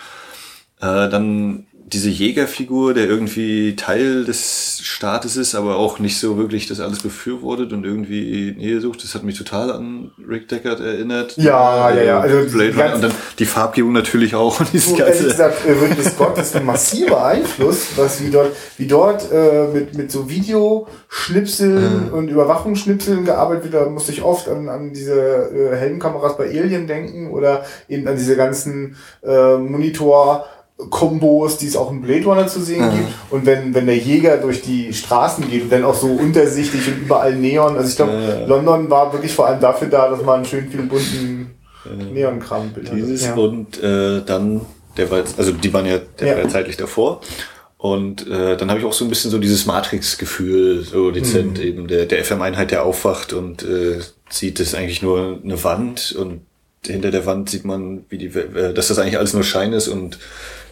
Äh, 0.82 1.10
dann 1.10 1.68
diese 1.94 2.10
Jägerfigur, 2.10 2.94
der 2.94 3.06
irgendwie 3.08 3.76
Teil 3.76 4.24
des 4.24 4.80
Staates 4.82 5.36
ist, 5.36 5.56
aber 5.56 5.76
auch 5.76 6.00
nicht 6.00 6.18
so 6.20 6.38
wirklich 6.38 6.68
das 6.68 6.80
alles 6.80 7.00
befürwortet 7.00 7.74
und 7.74 7.86
irgendwie 7.86 8.56
Nähe 8.58 8.80
sucht. 8.80 9.04
Das 9.04 9.14
hat 9.14 9.24
mich 9.24 9.38
total 9.38 9.72
an 9.72 10.12
Rick 10.28 10.48
Deckard 10.48 10.80
erinnert. 10.80 11.36
Ja, 11.38 11.94
ja, 11.94 12.02
ja. 12.02 12.20
Also 12.22 12.50
Blade 12.50 12.76
Runner. 12.76 12.96
Und 12.96 13.04
dann 13.04 13.12
die 13.40 13.46
Farbgebung 13.46 13.92
natürlich 13.92 14.36
auch. 14.36 14.60
Und 14.60 14.72
dieses 14.72 14.90
So, 14.90 14.98
ehrlich 14.98 15.16
ganze, 15.16 15.28
gesagt, 15.30 15.66
äh, 15.66 15.72
Ridley 15.72 16.04
Scott 16.04 16.38
ist 16.38 16.56
ein 16.56 16.66
massiver 16.66 17.26
Einfluss, 17.26 17.88
was 17.98 18.24
wie 18.24 18.30
dort, 18.30 18.52
wie 18.78 18.88
dort 18.88 19.30
äh, 19.32 19.68
mit, 19.68 19.94
mit 19.96 20.12
so 20.12 20.30
Videoschnipseln 20.30 22.10
und 22.12 22.30
Überwachungsschnipseln 22.30 23.26
gearbeitet 23.26 23.66
wird. 23.66 23.74
Da 23.74 23.90
musste 23.90 24.14
ich 24.14 24.22
oft 24.22 24.48
an, 24.48 24.70
an 24.70 24.94
diese 24.94 25.14
äh, 25.14 25.76
Helmkameras 25.76 26.38
bei 26.38 26.46
Alien 26.46 26.88
denken 26.88 27.32
oder 27.32 27.66
eben 27.90 28.08
an 28.08 28.16
diese 28.16 28.38
ganzen 28.38 28.96
äh, 29.24 29.58
Monitor. 29.58 30.46
Kombos, 30.90 31.58
die 31.58 31.68
es 31.68 31.76
auch 31.76 31.90
im 31.92 32.02
Blade 32.02 32.26
Runner 32.26 32.48
zu 32.48 32.62
sehen 32.62 32.84
gibt. 32.92 33.10
Und 33.30 33.46
wenn, 33.46 33.74
wenn 33.74 33.86
der 33.86 33.98
Jäger 33.98 34.38
durch 34.38 34.62
die 34.62 34.94
Straßen 34.94 35.50
geht 35.50 35.64
und 35.64 35.72
dann 35.72 35.84
auch 35.84 35.96
so 35.96 36.08
untersichtig 36.08 36.88
und 36.88 37.02
überall 37.04 37.36
Neon. 37.36 37.78
Also 37.78 37.90
ich 37.90 37.96
glaube, 37.96 38.12
Ja. 38.14 38.46
London 38.48 38.90
war 38.90 39.12
wirklich 39.14 39.34
vor 39.34 39.48
allem 39.48 39.60
dafür 39.60 39.88
da, 39.90 40.10
dass 40.10 40.24
man 40.24 40.44
schön 40.46 40.70
viel 40.70 40.84
bunten 40.84 41.52
Neonkram 42.14 42.70
bildet. 42.74 42.94
dieses 42.96 43.26
Ja. 43.26 43.34
und 43.36 43.82
äh, 43.82 44.22
dann, 44.26 44.62
der 44.98 45.10
war 45.12 45.20
jetzt, 45.20 45.38
also 45.40 45.52
die 45.52 45.74
waren 45.74 45.86
ja, 45.86 46.00
der 46.20 46.28
Ja. 46.28 46.36
war 46.36 46.44
ja 46.44 46.50
zeitlich 46.50 46.78
davor. 46.78 47.22
Und 47.78 48.28
äh, 48.28 48.58
dann 48.58 48.70
habe 48.70 48.80
ich 48.80 48.86
auch 48.86 48.94
so 48.94 49.06
ein 49.06 49.10
bisschen 49.10 49.32
so 49.32 49.40
dieses 49.40 49.66
Matrix-Gefühl, 49.66 50.84
so 50.84 51.10
dezent 51.10 51.58
Mhm. 51.58 51.64
eben, 51.64 51.88
der, 51.88 52.06
der 52.06 52.24
FM-Einheit, 52.24 52.70
der 52.70 52.86
aufwacht 52.86 53.34
und 53.34 53.64
äh, 53.64 54.00
sieht, 54.30 54.60
das 54.60 54.68
ist 54.68 54.76
eigentlich 54.76 55.02
nur 55.02 55.40
eine 55.44 55.64
Wand 55.64 56.16
und 56.18 56.42
hinter 56.86 57.12
der 57.12 57.26
Wand 57.26 57.50
sieht 57.50 57.66
man, 57.66 58.06
wie 58.10 58.18
die, 58.18 58.28
äh, 58.28 58.74
dass 58.74 58.88
das 58.88 59.00
eigentlich 59.00 59.18
alles 59.18 59.34
nur 59.34 59.44
Schein 59.44 59.74
ist 59.74 59.88
und 59.88 60.20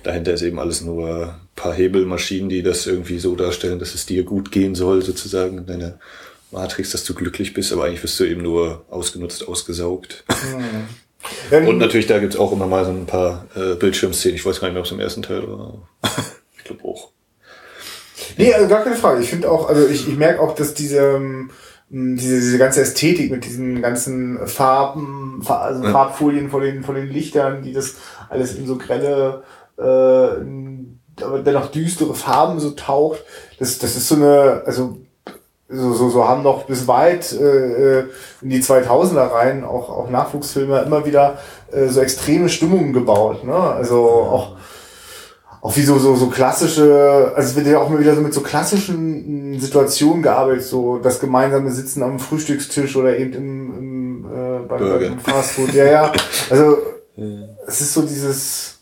dahinter 0.04 0.34
ist 0.34 0.42
eben 0.42 0.60
alles 0.60 0.82
nur 0.82 1.34
ein 1.34 1.36
paar 1.56 1.74
Hebelmaschinen, 1.74 2.50
die 2.50 2.64
das 2.64 2.88
irgendwie 2.88 3.20
so 3.20 3.36
darstellen, 3.36 3.80
dass 3.80 3.94
es 3.94 4.06
dir 4.06 4.24
gut 4.24 4.52
gehen 4.52 4.76
soll, 4.76 5.02
sozusagen 5.02 5.60
in 5.60 5.66
deiner 5.66 6.00
Matrix, 6.52 6.92
dass 6.92 7.04
du 7.04 7.14
glücklich 7.14 7.54
bist, 7.54 7.72
aber 7.72 7.86
eigentlich 7.86 8.04
wirst 8.04 8.20
du 8.20 8.24
eben 8.24 8.42
nur 8.42 8.86
ausgenutzt, 8.90 9.48
ausgesaugt. 9.48 10.24
Ja, 11.52 11.60
Und 11.60 11.78
natürlich, 11.78 12.08
da 12.08 12.18
gibt's 12.20 12.38
auch 12.38 12.52
immer 12.52 12.66
mal 12.66 12.86
so 12.86 12.92
ein 12.92 13.06
paar 13.06 13.46
äh, 13.56 13.76
Bildschirmszenen. 13.76 14.36
Ich 14.36 14.46
weiß 14.46 14.62
gar 14.62 14.68
nicht 14.68 14.74
mehr, 14.74 14.82
ob 14.82 14.86
es 14.86 14.92
im 14.92 15.00
ersten 15.00 15.22
Teil 15.22 15.48
war. 15.48 15.88
ich 16.58 16.64
glaube 16.64 16.84
auch. 16.86 17.12
Nee, 18.38 18.54
also 18.54 18.68
gar 18.68 18.84
keine 18.84 18.96
Frage. 18.96 19.22
Ich 19.22 19.30
finde 19.30 19.52
auch, 19.52 19.68
also 19.68 19.86
ich, 19.88 20.08
ich 20.08 20.16
merke 20.16 20.40
auch, 20.40 20.56
dass 20.56 20.74
diese, 20.74 21.00
ähm, 21.00 21.52
diese, 21.90 22.36
diese 22.36 22.58
ganze 22.58 22.82
Ästhetik 22.82 23.32
mit 23.32 23.46
diesen 23.46 23.82
ganzen 23.82 24.46
Farben, 24.48 25.42
Fa- 25.44 25.60
also 25.62 25.84
Ja. 25.84 25.92
Farbfolien 25.92 26.50
von 26.50 26.62
den, 26.62 26.84
von 26.84 26.96
den 26.96 27.08
Lichtern, 27.08 27.62
die 27.64 27.74
das 27.74 27.96
alles 28.30 28.56
in 28.56 28.68
so 28.68 28.78
grelle, 28.78 29.44
äh, 29.78 29.84
aber 31.24 31.40
dennoch 31.44 31.68
düstere 31.72 32.14
Farben 32.16 32.60
so 32.60 32.72
taucht. 32.72 33.24
Das, 33.60 33.78
das 33.80 33.96
ist 33.96 34.08
so 34.08 34.16
eine, 34.16 34.62
also 34.66 34.98
so, 35.68 35.94
so, 35.94 36.10
so 36.10 36.28
haben 36.28 36.42
noch 36.44 36.64
bis 36.66 36.88
weit 36.88 37.32
äh, 37.34 38.00
in 38.42 38.50
die 38.50 38.62
2000er 38.62 39.32
rein 39.32 39.64
auch, 39.64 39.90
auch 39.90 40.10
Nachwuchsfilme 40.10 40.80
immer 40.82 41.06
wieder 41.06 41.38
äh, 41.72 41.88
so 41.88 42.02
extreme 42.02 42.50
Stimmungen 42.50 42.94
gebaut. 42.94 43.44
Ne? 43.44 43.54
Also 43.54 43.98
auch, 44.08 44.56
auch 45.62 45.76
wie 45.76 45.82
so, 45.82 46.00
so, 46.00 46.16
so 46.16 46.28
klassische, 46.28 47.34
also 47.36 47.50
es 47.50 47.56
wird 47.56 47.68
ja 47.68 47.80
auch 47.80 47.90
immer 47.90 48.00
wieder 48.00 48.16
so 48.16 48.22
mit 48.22 48.34
so 48.34 48.42
klassischen 48.42 49.54
mh, 49.54 49.60
Situationen 49.60 50.24
gearbeitet, 50.24 50.64
so 50.64 51.00
das 51.00 51.20
gemeinsame 51.20 51.72
Sitzen 51.72 52.02
am 52.04 52.20
Frühstückstisch 52.20 52.96
oder 52.96 53.18
eben 53.18 53.34
im, 53.34 53.78
im, 53.78 54.26
äh, 54.26 54.60
beim, 54.68 54.80
Burger. 54.80 55.10
beim 55.10 55.20
Fastfood. 55.20 55.74
Ja, 55.74 55.86
ja. 55.86 56.12
Also 56.50 56.78
es 57.68 57.82
ist 57.82 57.94
so 57.94 58.04
dieses 58.04 58.80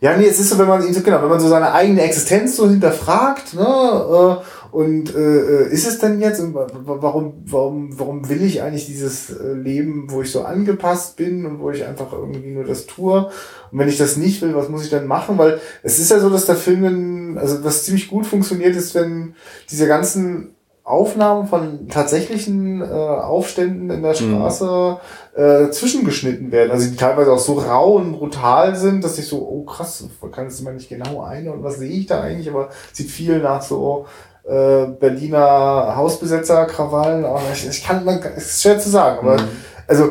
ja, 0.00 0.16
nee, 0.16 0.26
es 0.26 0.40
ist 0.40 0.48
so, 0.48 0.58
wenn 0.58 0.66
man 0.66 0.80
genau, 0.80 1.20
wenn 1.22 1.28
man 1.28 1.40
so 1.40 1.48
seine 1.48 1.72
eigene 1.72 2.00
Existenz 2.00 2.56
so 2.56 2.68
hinterfragt, 2.68 3.52
ne, 3.52 3.60
äh, 3.62 4.59
und 4.72 5.14
äh, 5.14 5.68
ist 5.68 5.86
es 5.88 5.98
denn 5.98 6.20
jetzt, 6.20 6.40
und 6.40 6.54
wa- 6.54 6.66
wa- 6.84 6.98
warum, 7.00 7.42
warum, 7.46 7.98
warum 7.98 8.28
will 8.28 8.42
ich 8.42 8.62
eigentlich 8.62 8.86
dieses 8.86 9.30
äh, 9.30 9.52
Leben, 9.52 10.06
wo 10.10 10.22
ich 10.22 10.30
so 10.30 10.42
angepasst 10.42 11.16
bin 11.16 11.44
und 11.46 11.60
wo 11.60 11.70
ich 11.70 11.84
einfach 11.84 12.12
irgendwie 12.12 12.50
nur 12.52 12.64
das 12.64 12.86
tue? 12.86 13.26
Und 13.72 13.78
wenn 13.78 13.88
ich 13.88 13.98
das 13.98 14.16
nicht 14.16 14.42
will, 14.42 14.54
was 14.54 14.68
muss 14.68 14.84
ich 14.84 14.90
dann 14.90 15.06
machen? 15.06 15.38
Weil 15.38 15.60
es 15.82 15.98
ist 15.98 16.10
ja 16.10 16.20
so, 16.20 16.30
dass 16.30 16.46
der 16.46 16.56
Film, 16.56 16.82
dann- 16.82 17.38
also 17.38 17.64
was 17.64 17.84
ziemlich 17.84 18.08
gut 18.08 18.26
funktioniert, 18.26 18.76
ist, 18.76 18.94
wenn 18.94 19.34
diese 19.70 19.86
ganzen 19.86 20.54
Aufnahmen 20.82 21.46
von 21.46 21.88
tatsächlichen 21.88 22.80
äh, 22.80 22.84
Aufständen 22.84 23.90
in 23.90 24.02
der 24.02 24.14
Straße 24.14 24.98
äh, 25.36 25.70
zwischengeschnitten 25.70 26.50
werden. 26.50 26.72
Also 26.72 26.90
die 26.90 26.96
teilweise 26.96 27.32
auch 27.32 27.38
so 27.38 27.52
rau 27.54 27.94
und 27.96 28.12
brutal 28.12 28.74
sind, 28.74 29.04
dass 29.04 29.16
ich 29.18 29.26
so, 29.26 29.38
oh 29.38 29.62
krass, 29.64 30.04
kann 30.32 30.46
es 30.48 30.58
immer 30.60 30.72
nicht 30.72 30.88
genau 30.88 31.22
ein 31.22 31.48
und 31.48 31.62
was 31.62 31.76
sehe 31.78 31.90
ich 31.90 32.06
da 32.06 32.22
eigentlich, 32.22 32.48
aber 32.50 32.70
sieht 32.92 33.10
viel 33.10 33.38
nach 33.40 33.62
so 33.62 34.06
äh, 34.50 34.86
Berliner 34.98 35.94
Hausbesetzer-Krawallen. 35.96 37.24
Ich, 37.52 37.68
ich 37.68 37.84
kann, 37.84 38.04
man, 38.04 38.20
es 38.36 38.52
ist 38.52 38.62
schwer 38.62 38.78
zu 38.80 38.90
sagen, 38.90 39.20
aber 39.20 39.36
also 39.86 40.10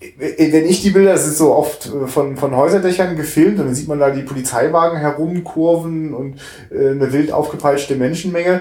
äh, 0.00 0.52
wenn 0.52 0.66
ich 0.66 0.82
die 0.82 0.90
Bilder, 0.90 1.12
das 1.12 1.26
ist 1.26 1.38
so 1.38 1.52
oft 1.54 1.86
äh, 1.86 2.06
von, 2.06 2.36
von 2.36 2.56
Häuserdächern 2.56 3.16
gefilmt 3.16 3.58
und 3.58 3.66
dann 3.66 3.74
sieht 3.74 3.88
man 3.88 3.98
da 3.98 4.10
die 4.10 4.22
Polizeiwagen 4.22 4.98
herumkurven 4.98 6.14
und 6.14 6.36
äh, 6.70 6.90
eine 6.90 7.12
wild 7.12 7.32
aufgepeitschte 7.32 7.96
Menschenmenge. 7.96 8.60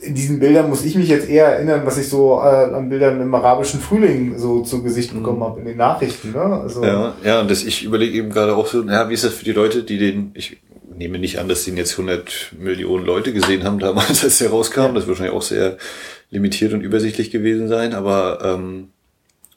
In 0.00 0.14
diesen 0.14 0.40
Bildern 0.40 0.68
muss 0.68 0.84
ich 0.84 0.96
mich 0.96 1.08
jetzt 1.08 1.30
eher 1.30 1.46
erinnern, 1.46 1.82
was 1.84 1.96
ich 1.96 2.08
so 2.08 2.38
äh, 2.40 2.74
an 2.74 2.88
Bildern 2.88 3.20
im 3.22 3.34
arabischen 3.34 3.80
Frühling 3.80 4.38
so 4.38 4.62
zu 4.62 4.82
Gesicht 4.82 5.14
bekommen 5.14 5.42
habe 5.42 5.60
in 5.60 5.66
den 5.66 5.76
Nachrichten. 5.78 6.32
Ne? 6.32 6.42
Also, 6.42 6.84
Ja, 6.84 7.14
ja, 7.24 7.40
und 7.40 7.50
das, 7.50 7.62
ich 7.62 7.84
überlege 7.84 8.18
eben 8.18 8.28
gerade 8.28 8.54
auch 8.54 8.66
so, 8.66 8.82
ja, 8.82 9.08
wie 9.08 9.14
ist 9.14 9.24
das 9.24 9.32
für 9.32 9.44
die 9.44 9.52
Leute, 9.52 9.84
die 9.84 9.96
den, 9.96 10.32
ich 10.34 10.58
nehme 10.96 11.18
nicht 11.18 11.38
an, 11.38 11.48
dass 11.48 11.64
den 11.64 11.76
jetzt 11.76 11.92
100 11.92 12.52
Millionen 12.58 13.04
Leute 13.04 13.32
gesehen 13.32 13.64
haben 13.64 13.78
damals, 13.78 14.24
als 14.24 14.38
der 14.38 14.50
rauskam. 14.50 14.94
Das 14.94 15.06
wird 15.06 15.08
wahrscheinlich 15.08 15.34
auch 15.34 15.42
sehr 15.42 15.78
limitiert 16.30 16.72
und 16.72 16.80
übersichtlich 16.80 17.30
gewesen 17.30 17.68
sein, 17.68 17.94
aber 17.94 18.40
ähm, 18.42 18.88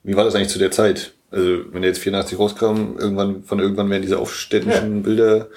wie 0.03 0.15
war 0.15 0.23
das 0.23 0.35
eigentlich 0.35 0.49
zu 0.49 0.59
der 0.59 0.71
Zeit? 0.71 1.13
Also, 1.31 1.73
wenn 1.73 1.81
der 1.81 1.89
jetzt 1.89 1.99
84 1.99 2.39
rauskam, 2.39 2.97
irgendwann, 2.97 3.43
von 3.43 3.59
irgendwann 3.59 3.89
werden 3.89 4.01
diese 4.01 4.19
aufständischen 4.19 5.03
Bilder, 5.03 5.49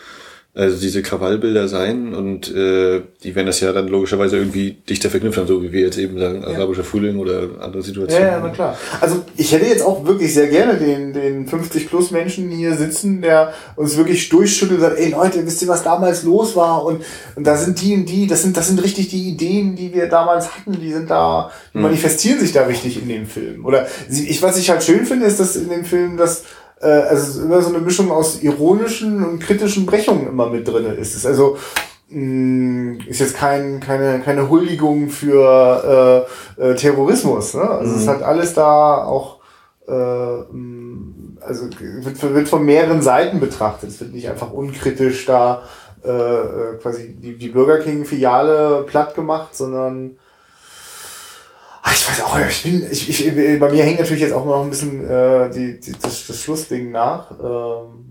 also 0.52 0.80
diese 0.80 1.00
Krawallbilder 1.02 1.68
sein 1.68 2.12
und 2.12 2.52
äh, 2.52 3.02
die 3.22 3.34
werden 3.36 3.46
das 3.46 3.60
ja 3.60 3.72
dann 3.72 3.86
logischerweise 3.86 4.36
irgendwie 4.36 4.72
dichter 4.72 5.08
verknüpft 5.08 5.38
haben, 5.38 5.46
so 5.46 5.62
wie 5.62 5.70
wir 5.72 5.82
jetzt 5.82 5.96
eben 5.96 6.18
sagen, 6.18 6.44
arabischer 6.44 6.82
Frühling 6.82 7.18
oder 7.18 7.42
andere 7.60 7.78
Ja, 7.78 7.82
Situationen. 7.82 8.26
ja, 8.28 8.40
na 8.42 8.48
klar. 8.48 8.76
Also 9.00 9.22
ich 9.36 9.52
hätte 9.52 9.66
jetzt 9.66 9.82
auch 9.84 10.04
wirklich 10.04 10.34
sehr 10.34 10.48
gerne 10.48 10.74
den, 10.76 11.12
den 11.12 11.46
50 11.46 11.88
plus 11.88 12.10
Menschen 12.10 12.50
hier 12.50 12.74
sitzen, 12.74 13.22
der 13.22 13.52
uns 13.76 13.96
wirklich 13.96 14.28
durchschüttelt 14.28 14.80
und 14.80 14.86
sagt, 14.86 14.98
ey 14.98 15.10
Leute, 15.12 15.46
wisst 15.46 15.62
ihr, 15.62 15.68
was 15.68 15.84
damals 15.84 16.24
los 16.24 16.56
war? 16.56 16.84
Und, 16.84 17.02
und 17.36 17.46
da 17.46 17.56
sind 17.56 17.80
die 17.80 17.94
und 17.94 18.06
die, 18.06 18.26
das 18.26 18.42
sind, 18.42 18.56
das 18.56 18.66
sind 18.66 18.82
richtig 18.82 19.08
die 19.08 19.28
Ideen, 19.28 19.76
die 19.76 19.94
wir 19.94 20.08
damals 20.08 20.56
hatten, 20.56 20.72
die 20.80 20.92
sind 20.92 21.10
da, 21.10 21.52
die 21.72 21.78
manifestieren 21.78 22.40
sich 22.40 22.50
da 22.52 22.62
richtig 22.66 23.00
in 23.00 23.08
dem 23.08 23.26
Film. 23.26 23.64
Oder 23.64 23.86
ich, 24.10 24.42
was 24.42 24.58
ich 24.58 24.68
halt 24.68 24.82
schön 24.82 25.06
finde, 25.06 25.26
ist, 25.26 25.38
dass 25.38 25.54
in 25.54 25.68
dem 25.68 25.84
Film 25.84 26.16
das 26.16 26.42
äh, 26.80 26.86
also 26.86 27.22
es 27.22 27.36
ist 27.36 27.42
immer 27.42 27.62
so 27.62 27.70
eine 27.70 27.78
Mischung 27.78 28.10
aus 28.10 28.42
ironischen 28.42 29.24
und 29.24 29.38
kritischen 29.40 29.86
Brechungen 29.86 30.28
immer 30.28 30.48
mit 30.48 30.66
drinne 30.66 30.94
ist. 30.94 31.10
Es 31.10 31.16
ist 31.16 31.26
also 31.26 31.56
mh, 32.08 33.04
ist 33.06 33.20
jetzt 33.20 33.36
kein, 33.36 33.80
keine, 33.80 34.20
keine 34.20 34.48
Huldigung 34.48 35.08
für 35.08 36.26
äh, 36.58 36.70
äh, 36.70 36.74
Terrorismus. 36.74 37.54
Ne? 37.54 37.62
Also 37.62 37.94
es 37.96 38.08
hat 38.08 38.22
alles 38.22 38.54
da 38.54 39.04
auch 39.04 39.38
äh, 39.86 39.92
mh, 39.92 41.40
also 41.40 41.66
wird, 41.70 42.34
wird 42.34 42.48
von 42.48 42.64
mehreren 42.64 43.02
Seiten 43.02 43.40
betrachtet. 43.40 43.90
Es 43.90 44.00
wird 44.00 44.12
nicht 44.12 44.28
einfach 44.28 44.52
unkritisch 44.52 45.26
da 45.26 45.62
äh, 46.04 46.10
äh, 46.10 46.76
quasi 46.80 47.14
die, 47.14 47.36
die 47.36 47.48
Burger 47.48 47.78
King-Filiale 47.78 48.84
platt 48.86 49.14
gemacht, 49.14 49.54
sondern 49.54 50.16
Ach, 51.90 51.94
ich 51.94 52.08
weiß 52.08 52.22
auch, 52.22 52.38
ich 52.38 52.62
bin, 52.62 52.86
ich, 52.88 53.26
ich, 53.26 53.58
bei 53.58 53.68
mir 53.68 53.82
hängt 53.82 53.98
natürlich 53.98 54.22
jetzt 54.22 54.32
auch 54.32 54.44
noch 54.44 54.62
ein 54.62 54.70
bisschen 54.70 55.04
äh, 55.10 55.50
die, 55.50 55.80
die, 55.80 55.92
das, 56.00 56.24
das 56.28 56.40
Schlussding 56.40 56.92
nach. 56.92 57.32
Ähm, 57.32 58.10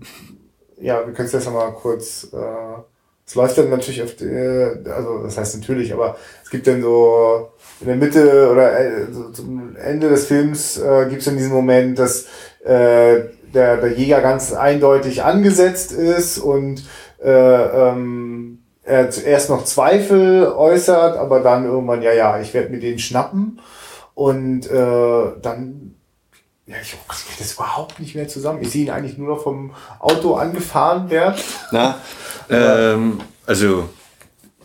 ja, 0.78 1.06
wir 1.06 1.14
können 1.14 1.26
es 1.26 1.32
jetzt 1.32 1.46
noch 1.46 1.54
mal 1.54 1.72
kurz. 1.72 2.28
Äh, 2.30 2.82
es 3.26 3.34
läuft 3.34 3.56
dann 3.56 3.70
natürlich 3.70 4.02
auf 4.02 4.16
die, 4.16 4.26
also 4.26 5.22
das 5.22 5.38
heißt 5.38 5.56
natürlich, 5.56 5.94
aber 5.94 6.18
es 6.44 6.50
gibt 6.50 6.66
dann 6.66 6.82
so 6.82 7.52
in 7.80 7.86
der 7.86 7.96
Mitte 7.96 8.50
oder 8.50 8.78
äh, 8.78 9.06
so 9.10 9.30
zum 9.30 9.74
Ende 9.76 10.10
des 10.10 10.26
Films 10.26 10.76
äh, 10.76 11.06
gibt 11.08 11.20
es 11.20 11.24
dann 11.24 11.38
diesen 11.38 11.52
Moment, 11.52 11.98
dass 11.98 12.24
äh, 12.64 13.30
der, 13.54 13.78
der 13.78 13.92
Jäger 13.92 14.20
ganz 14.20 14.52
eindeutig 14.52 15.22
angesetzt 15.22 15.92
ist 15.92 16.36
und 16.38 16.84
äh, 17.22 17.30
ähm, 17.30 18.59
er 18.90 19.10
zuerst 19.10 19.48
noch 19.50 19.64
Zweifel 19.64 20.46
äußert, 20.46 21.16
aber 21.16 21.40
dann 21.40 21.64
irgendwann, 21.64 22.02
ja, 22.02 22.12
ja, 22.12 22.40
ich 22.40 22.52
werde 22.52 22.70
mir 22.70 22.80
den 22.80 22.98
schnappen. 22.98 23.60
Und 24.14 24.66
äh, 24.70 25.32
dann, 25.40 25.94
ja, 26.66 26.76
ich 26.82 26.90
kriege 27.08 27.38
das 27.38 27.54
überhaupt 27.54 28.00
nicht 28.00 28.14
mehr 28.14 28.28
zusammen. 28.28 28.60
Ich 28.62 28.70
sehe 28.70 28.84
ihn 28.84 28.90
eigentlich 28.90 29.16
nur 29.16 29.28
noch 29.28 29.42
vom 29.42 29.72
Auto 29.98 30.34
angefahren 30.34 31.08
werden. 31.10 31.40
Na, 31.72 31.98
ähm, 32.50 33.20
also 33.46 33.88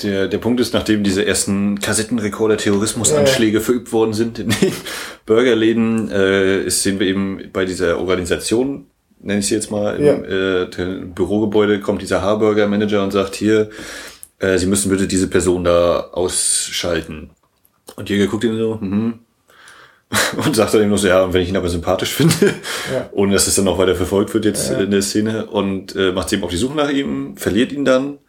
der, 0.03 0.27
der 0.27 0.37
Punkt 0.39 0.59
ist, 0.59 0.73
nachdem 0.73 1.03
diese 1.03 1.25
ersten 1.25 1.79
Kassettenrekorder-Terrorismusanschläge 1.79 3.61
verübt 3.61 3.93
worden 3.93 4.13
sind 4.13 4.39
in 4.39 4.49
den 4.49 4.73
Burgerläden, 5.25 6.11
äh, 6.11 6.63
ist, 6.63 6.83
sehen 6.83 6.99
wir 6.99 7.07
eben 7.07 7.49
bei 7.53 7.65
dieser 7.65 7.99
Organisation, 7.99 8.87
nenne 9.21 9.39
ich 9.39 9.47
sie 9.47 9.55
jetzt 9.55 9.71
mal, 9.71 9.95
im 9.95 10.05
Ja. 10.05 10.63
äh, 10.63 11.05
Bürogebäude 11.15 11.79
kommt 11.79 12.01
dieser 12.01 12.21
Harburger-Manager 12.21 13.03
und 13.03 13.11
sagt 13.11 13.35
hier, 13.35 13.69
äh, 14.39 14.57
Sie 14.57 14.65
müssen 14.67 14.89
bitte 14.89 15.07
diese 15.07 15.27
Person 15.27 15.63
da 15.63 16.09
ausschalten. 16.11 17.29
Und 17.95 18.09
Jäger 18.09 18.27
guckt 18.27 18.43
ihn 18.43 18.57
so, 18.57 18.77
mhm. 18.81 19.19
Und 20.45 20.55
sagt 20.55 20.73
dann 20.73 20.81
eben 20.81 20.91
noch 20.91 20.97
so, 20.97 21.07
ja, 21.07 21.23
und 21.23 21.33
wenn 21.33 21.41
ich 21.41 21.49
ihn 21.49 21.57
aber 21.57 21.67
sympathisch 21.69 22.13
finde, 22.13 22.33
Ja. 22.93 23.09
ohne 23.11 23.33
dass 23.33 23.47
es 23.47 23.55
dann 23.55 23.65
noch 23.65 23.77
weiter 23.77 23.95
verfolgt 23.95 24.33
wird 24.33 24.45
jetzt 24.45 24.69
Ja. 24.71 24.77
in 24.79 24.91
der 24.91 25.01
Szene 25.01 25.47
und 25.47 25.95
äh, 25.95 26.11
macht 26.11 26.29
sich 26.29 26.37
eben 26.37 26.43
auf 26.45 26.51
die 26.51 26.57
Suche 26.57 26.75
nach 26.75 26.89
ihm, 26.89 27.35
verliert 27.37 27.71
ihn 27.71 27.85
dann. 27.85 28.19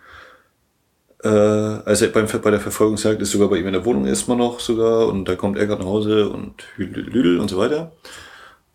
Äh, 1.22 1.28
als 1.28 2.02
er 2.02 2.08
beim, 2.08 2.26
bei 2.42 2.50
der 2.50 2.60
Verfolgungsjagd 2.60 3.20
ist 3.22 3.30
sogar 3.30 3.48
bei 3.48 3.56
ihm 3.58 3.66
in 3.66 3.72
der 3.72 3.84
Wohnung 3.84 4.06
erstmal 4.06 4.36
noch 4.36 4.60
sogar 4.60 5.08
und 5.08 5.26
da 5.26 5.34
kommt 5.34 5.58
er 5.58 5.66
gerade 5.66 5.82
nach 5.82 5.88
Hause 5.88 6.28
und 6.28 6.54
Lüdel 6.76 7.40
und 7.40 7.48
so 7.50 7.58
weiter. 7.58 7.92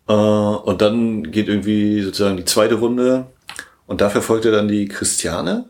Äh, 0.08 0.12
und 0.12 0.80
dann 0.82 1.30
geht 1.30 1.48
irgendwie 1.48 2.02
sozusagen 2.02 2.36
die 2.36 2.44
zweite 2.44 2.74
Runde 2.76 3.26
und 3.86 4.00
da 4.00 4.10
verfolgt 4.10 4.44
er 4.44 4.52
dann 4.52 4.68
die 4.68 4.86
Christiane, 4.88 5.66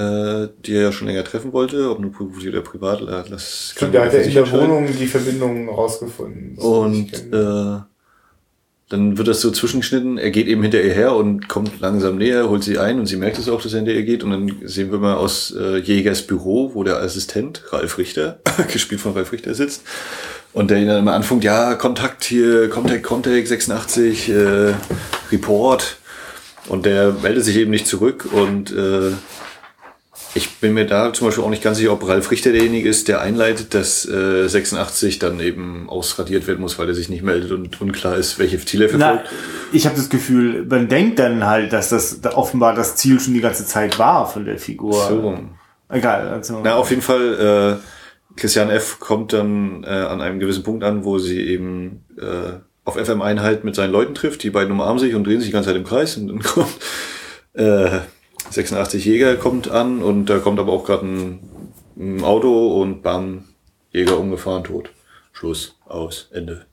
äh, 0.00 0.48
die 0.64 0.74
er 0.74 0.82
ja 0.82 0.92
schon 0.92 1.08
länger 1.08 1.24
treffen 1.24 1.52
wollte, 1.52 1.90
ob 1.90 2.00
nur 2.00 2.12
beruflich 2.12 2.48
oder 2.48 2.62
privat. 2.62 3.02
Das 3.30 3.72
Stimmt, 3.76 3.94
der 3.94 4.06
hat 4.06 4.14
er 4.14 4.20
ja 4.20 4.26
in 4.26 4.34
der. 4.34 4.50
Wohnung 4.50 4.86
die 4.86 5.06
Verbindung 5.06 5.68
rausgefunden. 5.68 6.56
Und 6.58 7.12
äh, 7.32 7.80
dann 8.88 9.18
wird 9.18 9.28
das 9.28 9.40
so 9.40 9.50
zwischengeschnitten. 9.50 10.18
Er 10.18 10.30
geht 10.30 10.48
eben 10.48 10.62
hinter 10.62 10.82
ihr 10.82 10.92
her 10.92 11.14
und 11.14 11.48
kommt 11.48 11.80
langsam 11.80 12.16
näher, 12.16 12.48
holt 12.48 12.64
sie 12.64 12.78
ein 12.78 12.98
und 12.98 13.06
sie 13.06 13.16
merkt 13.16 13.38
es 13.38 13.48
auch, 13.48 13.62
dass 13.62 13.72
er 13.72 13.78
hinter 13.80 13.92
ihr 13.92 14.02
geht. 14.02 14.24
Und 14.24 14.30
dann 14.30 14.56
sehen 14.64 14.90
wir 14.90 14.98
mal 14.98 15.14
aus 15.14 15.54
äh, 15.56 15.78
Jägers 15.78 16.26
Büro, 16.26 16.72
wo 16.74 16.82
der 16.82 17.00
Assistent, 17.00 17.62
Ralf 17.70 17.98
Richter, 17.98 18.40
gespielt 18.72 19.00
von 19.00 19.12
Ralf 19.12 19.32
Richter, 19.32 19.54
sitzt. 19.54 19.82
Und 20.52 20.70
der 20.70 20.78
ihn 20.78 20.88
dann 20.88 20.98
immer 20.98 21.12
anfängt, 21.12 21.44
ja, 21.44 21.74
Kontakt 21.76 22.24
hier, 22.24 22.68
Contact, 22.68 23.04
Contact 23.04 23.46
86, 23.46 24.30
äh, 24.30 24.74
Report. 25.30 25.98
Und 26.68 26.84
der 26.86 27.12
meldet 27.12 27.44
sich 27.44 27.56
eben 27.56 27.70
nicht 27.70 27.86
zurück 27.86 28.26
und 28.32 28.72
äh, 28.72 29.12
ich 30.34 30.56
bin 30.58 30.74
mir 30.74 30.86
da 30.86 31.12
zum 31.12 31.26
Beispiel 31.26 31.44
auch 31.44 31.50
nicht 31.50 31.62
ganz 31.62 31.78
sicher, 31.78 31.92
ob 31.92 32.06
Ralf 32.06 32.30
Richter 32.30 32.52
derjenige 32.52 32.88
ist, 32.88 33.08
der 33.08 33.20
einleitet, 33.20 33.74
dass 33.74 34.06
äh, 34.08 34.46
86 34.48 35.18
dann 35.18 35.40
eben 35.40 35.88
ausradiert 35.88 36.46
werden 36.46 36.60
muss, 36.60 36.78
weil 36.78 36.88
er 36.88 36.94
sich 36.94 37.08
nicht 37.08 37.22
meldet 37.22 37.52
und 37.52 37.80
unklar 37.80 38.16
ist, 38.16 38.38
welche 38.38 38.58
Ziele 38.64 38.86
er 38.86 38.98
Na, 38.98 39.06
verfolgt. 39.06 39.30
ich 39.72 39.86
habe 39.86 39.96
das 39.96 40.08
Gefühl, 40.08 40.66
man 40.66 40.88
denkt 40.88 41.18
dann 41.18 41.46
halt, 41.46 41.72
dass 41.72 41.88
das 41.88 42.20
da 42.20 42.34
offenbar 42.34 42.74
das 42.74 42.96
Ziel 42.96 43.18
schon 43.20 43.34
die 43.34 43.40
ganze 43.40 43.66
Zeit 43.66 43.98
war 43.98 44.26
von 44.26 44.44
der 44.44 44.58
Figur. 44.58 44.94
So. 45.08 45.38
Egal, 45.88 46.28
also. 46.28 46.60
Na, 46.62 46.76
auf 46.76 46.90
jeden 46.90 47.02
Fall 47.02 47.80
Christian 48.36 48.70
F. 48.70 49.00
kommt 49.00 49.32
dann 49.32 49.84
äh, 49.84 49.88
an 49.88 50.20
einem 50.20 50.38
gewissen 50.38 50.62
Punkt 50.62 50.84
an, 50.84 51.04
wo 51.04 51.18
sie 51.18 51.40
eben 51.40 52.04
äh, 52.18 52.58
auf 52.84 52.94
FM-Einheit 52.96 53.64
mit 53.64 53.74
seinen 53.74 53.92
Leuten 53.92 54.14
trifft. 54.14 54.42
Die 54.42 54.50
beiden 54.50 54.72
umarmen 54.72 54.98
sich 54.98 55.14
und 55.14 55.26
drehen 55.26 55.40
sich 55.40 55.48
die 55.48 55.52
ganze 55.52 55.68
Zeit 55.68 55.76
im 55.76 55.84
Kreis. 55.84 56.16
Und 56.16 56.28
dann 56.28 56.38
kommt 56.42 56.76
äh, 57.54 57.98
86 58.50 59.04
Jäger 59.04 59.36
kommt 59.36 59.70
an 59.70 60.02
und 60.02 60.26
da 60.26 60.38
kommt 60.38 60.58
aber 60.58 60.72
auch 60.72 60.84
gerade 60.84 61.06
ein, 61.06 61.38
ein 61.96 62.24
Auto 62.24 62.80
und 62.80 63.02
bam, 63.02 63.44
Jäger 63.92 64.18
umgefahren, 64.18 64.64
tot. 64.64 64.90
Schluss, 65.32 65.76
aus, 65.86 66.28
Ende. 66.32 66.66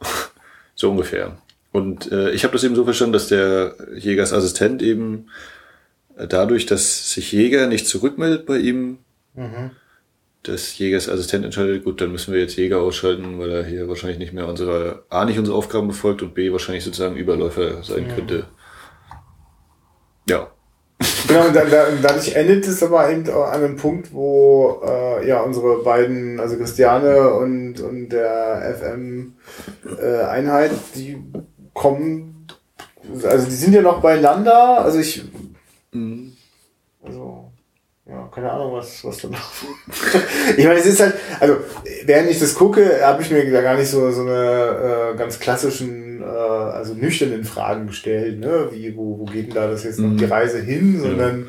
so 0.74 0.90
ungefähr. 0.90 1.38
Und 1.72 2.12
äh, 2.12 2.30
ich 2.32 2.44
habe 2.44 2.52
das 2.52 2.64
eben 2.64 2.76
so 2.76 2.84
verstanden, 2.84 3.14
dass 3.14 3.28
der 3.28 3.74
Jägers 3.96 4.32
Assistent 4.32 4.82
eben 4.82 5.28
äh, 6.16 6.26
dadurch, 6.28 6.66
dass 6.66 7.12
sich 7.12 7.32
Jäger 7.32 7.66
nicht 7.66 7.86
zurückmeldet 7.86 8.46
bei 8.46 8.58
ihm, 8.58 8.98
Mhm. 9.34 9.70
des 10.46 10.76
Jägers 10.76 11.08
Assistent 11.08 11.44
entscheidet, 11.44 11.84
gut, 11.84 12.00
dann 12.02 12.12
müssen 12.12 12.34
wir 12.34 12.40
jetzt 12.40 12.56
Jäger 12.56 12.80
ausschalten, 12.80 13.38
weil 13.38 13.50
er 13.50 13.64
hier 13.64 13.88
wahrscheinlich 13.88 14.18
nicht 14.18 14.32
mehr 14.34 14.46
unsere, 14.46 15.04
A, 15.08 15.24
nicht 15.24 15.38
unsere 15.38 15.56
Aufgaben 15.56 15.88
befolgt 15.88 16.20
und 16.22 16.34
B, 16.34 16.52
wahrscheinlich 16.52 16.84
sozusagen 16.84 17.16
Überläufer 17.16 17.82
sein 17.82 18.08
könnte. 18.14 18.44
Ja. 20.28 20.50
Genau, 21.28 21.46
und 21.46 21.54
dann, 21.54 21.70
dann, 21.70 22.02
dadurch 22.02 22.34
endet 22.34 22.66
es 22.66 22.82
aber 22.82 23.10
eben 23.10 23.30
an 23.30 23.52
einem 23.52 23.76
Punkt, 23.76 24.12
wo 24.12 24.82
äh, 24.84 25.26
ja 25.26 25.40
unsere 25.40 25.82
beiden, 25.82 26.40
also 26.40 26.56
Christiane 26.56 27.32
und, 27.34 27.80
und 27.80 28.08
der 28.08 28.76
FM-Einheit, 28.78 30.72
die 30.94 31.22
kommen, 31.74 32.46
also 33.24 33.46
die 33.46 33.54
sind 33.54 33.74
ja 33.74 33.82
noch 33.82 34.00
beieinander, 34.00 34.84
also 34.84 34.98
ich, 34.98 35.24
also, 37.04 37.50
ja, 38.06 38.28
keine 38.34 38.50
Ahnung, 38.50 38.72
was, 38.72 39.04
was 39.04 39.18
dann 39.18 39.36
Ich 40.56 40.64
meine, 40.64 40.78
es 40.80 40.86
ist 40.86 41.00
halt, 41.00 41.14
also, 41.40 41.56
während 42.04 42.30
ich 42.30 42.40
das 42.40 42.54
gucke, 42.54 43.00
habe 43.04 43.22
ich 43.22 43.30
mir 43.30 43.50
da 43.50 43.62
gar 43.62 43.76
nicht 43.76 43.90
so, 43.90 44.10
so 44.10 44.22
eine 44.22 45.12
äh, 45.12 45.16
ganz 45.16 45.38
klassischen, 45.38 46.01
äh, 46.22 46.26
also 46.26 46.94
nüchternen 46.94 47.44
Fragen 47.44 47.86
gestellt, 47.86 48.40
ne? 48.40 48.68
Wie, 48.70 48.96
wo, 48.96 49.18
wo 49.18 49.24
geht 49.24 49.48
denn 49.48 49.54
da 49.54 49.68
das 49.68 49.84
jetzt 49.84 49.98
noch 49.98 50.16
die 50.16 50.24
Reise 50.24 50.60
hin, 50.60 51.00
sondern 51.00 51.48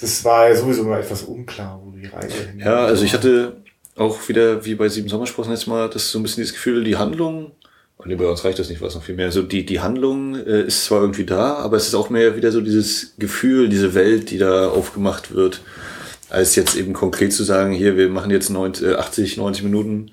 das 0.00 0.24
war 0.24 0.48
ja 0.48 0.56
sowieso 0.56 0.84
mal 0.84 1.00
etwas 1.00 1.22
unklar, 1.22 1.80
wo 1.84 1.90
die 1.90 2.06
Reise 2.06 2.48
hin 2.50 2.60
Ja, 2.60 2.84
also 2.84 3.04
ich 3.04 3.12
hatte 3.12 3.56
auch 3.96 4.28
wieder, 4.28 4.64
wie 4.64 4.74
bei 4.74 4.88
Sieben 4.88 5.08
Sommersprossen 5.08 5.52
jetzt 5.52 5.66
mal, 5.66 5.88
das 5.88 6.10
so 6.10 6.18
ein 6.18 6.22
bisschen 6.22 6.42
dieses 6.42 6.54
Gefühl, 6.54 6.84
die 6.84 6.96
Handlung, 6.96 7.52
und 7.98 8.16
bei 8.16 8.26
uns 8.26 8.44
reicht 8.44 8.60
das 8.60 8.68
nicht, 8.68 8.80
was 8.80 8.94
noch 8.94 9.02
viel 9.02 9.16
mehr. 9.16 9.26
Also 9.26 9.42
die, 9.42 9.66
die 9.66 9.80
Handlung 9.80 10.36
äh, 10.36 10.62
ist 10.62 10.84
zwar 10.84 11.00
irgendwie 11.00 11.26
da, 11.26 11.54
aber 11.54 11.76
es 11.76 11.88
ist 11.88 11.96
auch 11.96 12.10
mehr 12.10 12.36
wieder 12.36 12.52
so 12.52 12.60
dieses 12.60 13.16
Gefühl, 13.18 13.68
diese 13.68 13.92
Welt, 13.94 14.30
die 14.30 14.38
da 14.38 14.68
aufgemacht 14.68 15.34
wird, 15.34 15.62
als 16.30 16.54
jetzt 16.54 16.76
eben 16.76 16.92
konkret 16.92 17.32
zu 17.32 17.42
sagen, 17.42 17.72
hier, 17.72 17.96
wir 17.96 18.08
machen 18.08 18.30
jetzt 18.30 18.50
90, 18.50 18.86
äh, 18.86 18.94
80, 18.94 19.36
90 19.36 19.64
Minuten 19.64 20.12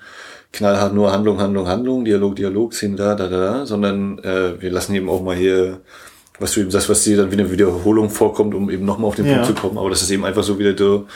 knallhart 0.56 0.94
nur 0.94 1.12
Handlung, 1.12 1.40
Handlung, 1.40 1.68
Handlung, 1.68 2.06
Dialog, 2.06 2.36
Dialog, 2.36 2.74
Szene 2.74 2.96
da, 2.96 3.14
da, 3.16 3.28
da, 3.28 3.40
da, 3.40 3.66
sondern 3.66 4.20
äh, 4.20 4.60
wir 4.62 4.72
lassen 4.72 4.96
eben 4.96 5.10
auch 5.10 5.22
mal 5.22 5.36
hier, 5.36 5.82
was 6.40 6.54
du 6.54 6.62
eben 6.62 6.72
sagst, 6.72 6.90
was 6.90 7.04
dir 7.04 7.18
dann 7.18 7.32
wieder 7.32 7.44
eine 7.44 7.52
Wiederholung 7.52 8.10
vorkommt, 8.10 8.56
um 8.56 8.70
eben 8.70 8.86
nochmal 8.86 9.10
auf 9.10 9.16
den 9.16 9.26
Ja. 9.26 9.34
Punkt 9.34 9.48
zu 9.48 9.54
kommen. 9.54 9.78
Aber 9.78 9.90
das 9.90 10.02
ist 10.02 10.10
eben 10.12 10.26
einfach 10.26 10.44
so 10.44 10.58
wieder 10.58 10.76
so, 10.78 11.08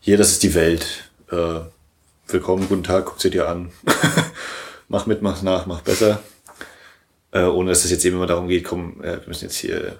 hier, 0.00 0.16
das 0.16 0.30
ist 0.30 0.42
die 0.42 0.54
Welt. 0.54 1.10
Äh, 1.30 1.60
willkommen, 2.28 2.68
guten 2.68 2.84
Tag, 2.84 3.06
guck 3.06 3.20
sie 3.20 3.30
dir 3.30 3.48
an. 3.48 3.70
mach 4.88 5.06
mit, 5.06 5.22
mach 5.22 5.42
nach, 5.42 5.66
mach 5.66 5.80
besser. 5.80 6.20
Äh, 7.32 7.44
ohne 7.44 7.70
dass 7.70 7.84
es 7.84 7.90
jetzt 7.90 8.04
eben 8.04 8.16
immer 8.16 8.26
darum 8.26 8.48
geht, 8.48 8.64
komm, 8.64 9.00
äh, 9.02 9.12
wir 9.20 9.22
müssen 9.26 9.44
jetzt 9.44 9.56
hier, 9.56 9.96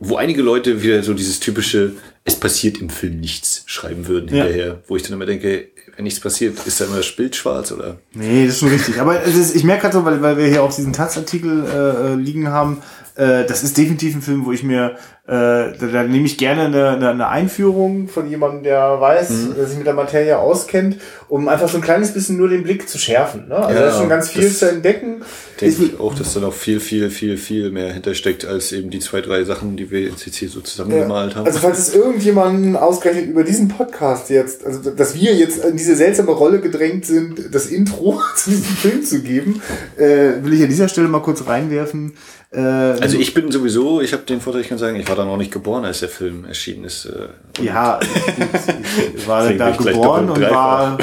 wo 0.00 0.16
einige 0.16 0.42
Leute 0.42 0.82
wieder 0.82 1.02
so 1.02 1.14
dieses 1.14 1.40
typische, 1.40 1.92
es 2.24 2.36
passiert 2.36 2.78
im 2.78 2.90
Film 2.90 3.20
nichts 3.20 3.62
schreiben 3.66 4.06
würden 4.08 4.34
Ja. 4.34 4.44
hinterher, 4.44 4.82
wo 4.88 4.96
ich 4.96 5.02
dann 5.02 5.12
immer 5.12 5.26
denke, 5.26 5.68
wenn 5.96 6.04
nichts 6.04 6.18
passiert, 6.20 6.58
ist 6.66 6.80
da 6.80 6.86
immer 6.86 6.96
das 6.96 7.12
Bild 7.14 7.36
schwarz 7.36 7.70
oder? 7.70 7.98
Nee, 8.14 8.46
das 8.46 8.54
ist 8.54 8.60
schon 8.60 8.68
richtig. 8.70 9.00
Aber 9.00 9.22
es 9.24 9.36
ist, 9.36 9.54
ich 9.54 9.62
merke 9.64 9.82
gerade 9.82 9.94
so, 9.98 10.04
weil, 10.04 10.20
weil 10.22 10.36
wir 10.36 10.46
hier 10.46 10.62
auch 10.62 10.74
diesen 10.74 10.92
Taz-Artikel 10.92 11.64
äh, 11.64 12.12
äh, 12.12 12.14
liegen 12.16 12.48
haben, 12.48 12.82
äh, 13.16 13.44
das 13.46 13.62
ist 13.62 13.76
definitiv 13.78 14.14
ein 14.16 14.22
Film, 14.22 14.44
wo 14.44 14.52
ich 14.52 14.62
mir, 14.62 14.96
äh, 15.26 15.30
da, 15.32 15.86
da 15.92 16.02
nehme 16.02 16.26
ich 16.26 16.36
gerne 16.36 16.62
eine, 16.62 16.88
eine, 16.90 17.08
eine 17.10 17.28
Einführung 17.28 18.08
von 18.08 18.28
jemandem, 18.28 18.62
der 18.64 19.00
weiß, 19.00 19.30
Mhm. 19.30 19.54
der 19.56 19.66
sich 19.66 19.78
mit 19.78 19.86
der 19.86 19.94
Materie 19.94 20.36
auskennt, 20.38 20.96
um 21.28 21.48
einfach 21.48 21.68
so 21.68 21.78
ein 21.78 21.82
kleines 21.82 22.12
bisschen 22.12 22.36
nur 22.36 22.48
den 22.48 22.62
Blick 22.64 22.88
zu 22.88 22.98
schärfen. 22.98 23.48
Ne? 23.48 23.56
Also 23.56 23.74
Ja, 23.74 23.80
da 23.80 23.90
ist 23.90 23.96
schon 23.98 24.08
ganz 24.08 24.28
viel 24.30 24.50
zu 24.50 24.68
entdecken. 24.68 25.22
Denke 25.60 25.84
ich 25.84 26.00
auch, 26.00 26.14
dass 26.14 26.34
da 26.34 26.40
noch 26.40 26.52
viel, 26.52 26.80
viel, 26.80 27.08
viel, 27.10 27.36
viel 27.36 27.70
mehr 27.70 27.92
hintersteckt, 27.92 28.44
als 28.44 28.72
eben 28.72 28.90
die 28.90 28.98
zwei, 28.98 29.20
drei 29.20 29.44
Sachen, 29.44 29.76
die 29.76 29.90
wir 29.90 30.00
jetzt 30.00 30.22
hier 30.34 30.48
so 30.48 30.60
zusammengemalt 30.60 31.36
haben. 31.36 31.46
Also 31.46 31.60
falls 31.60 31.78
es 31.78 31.94
irgendjemanden 31.94 32.76
ausgerechnet 32.76 33.26
über 33.28 33.44
diesen 33.44 33.68
Podcast 33.68 34.30
jetzt, 34.30 34.66
also 34.66 34.90
dass 34.90 35.14
wir 35.14 35.32
jetzt 35.34 35.64
in 35.64 35.76
diese 35.76 35.94
seltsame 35.94 36.32
Rolle 36.32 36.60
gedrängt 36.60 37.06
sind, 37.06 37.54
das 37.54 37.66
Intro 37.66 38.20
zu 38.36 38.50
diesem 38.50 38.64
Film 38.64 39.04
zu 39.04 39.22
geben, 39.22 39.62
äh, 39.96 40.42
will 40.42 40.52
ich 40.54 40.62
an 40.62 40.68
dieser 40.68 40.88
Stelle 40.88 41.06
mal 41.08 41.22
kurz 41.22 41.46
reinwerfen. 41.46 42.14
Äh, 42.54 42.60
Also 42.60 43.18
ich 43.18 43.34
bin 43.34 43.50
sowieso, 43.50 44.00
ich 44.00 44.12
habe 44.12 44.22
den 44.22 44.40
Vorteil, 44.40 44.62
ich 44.62 44.68
kann 44.68 44.78
sagen, 44.78 44.96
ich 44.96 45.08
war 45.08 45.16
da 45.16 45.24
noch 45.24 45.36
nicht 45.36 45.52
geboren, 45.52 45.84
als 45.84 46.00
der 46.00 46.08
Film 46.08 46.44
erschienen 46.44 46.84
ist. 46.84 47.06
Äh, 47.06 47.62
ja, 47.62 47.98
ich 49.16 49.26
war 49.26 49.52
da 49.52 49.70
geboren 49.70 50.30
und 50.30 50.40
war 50.40 50.98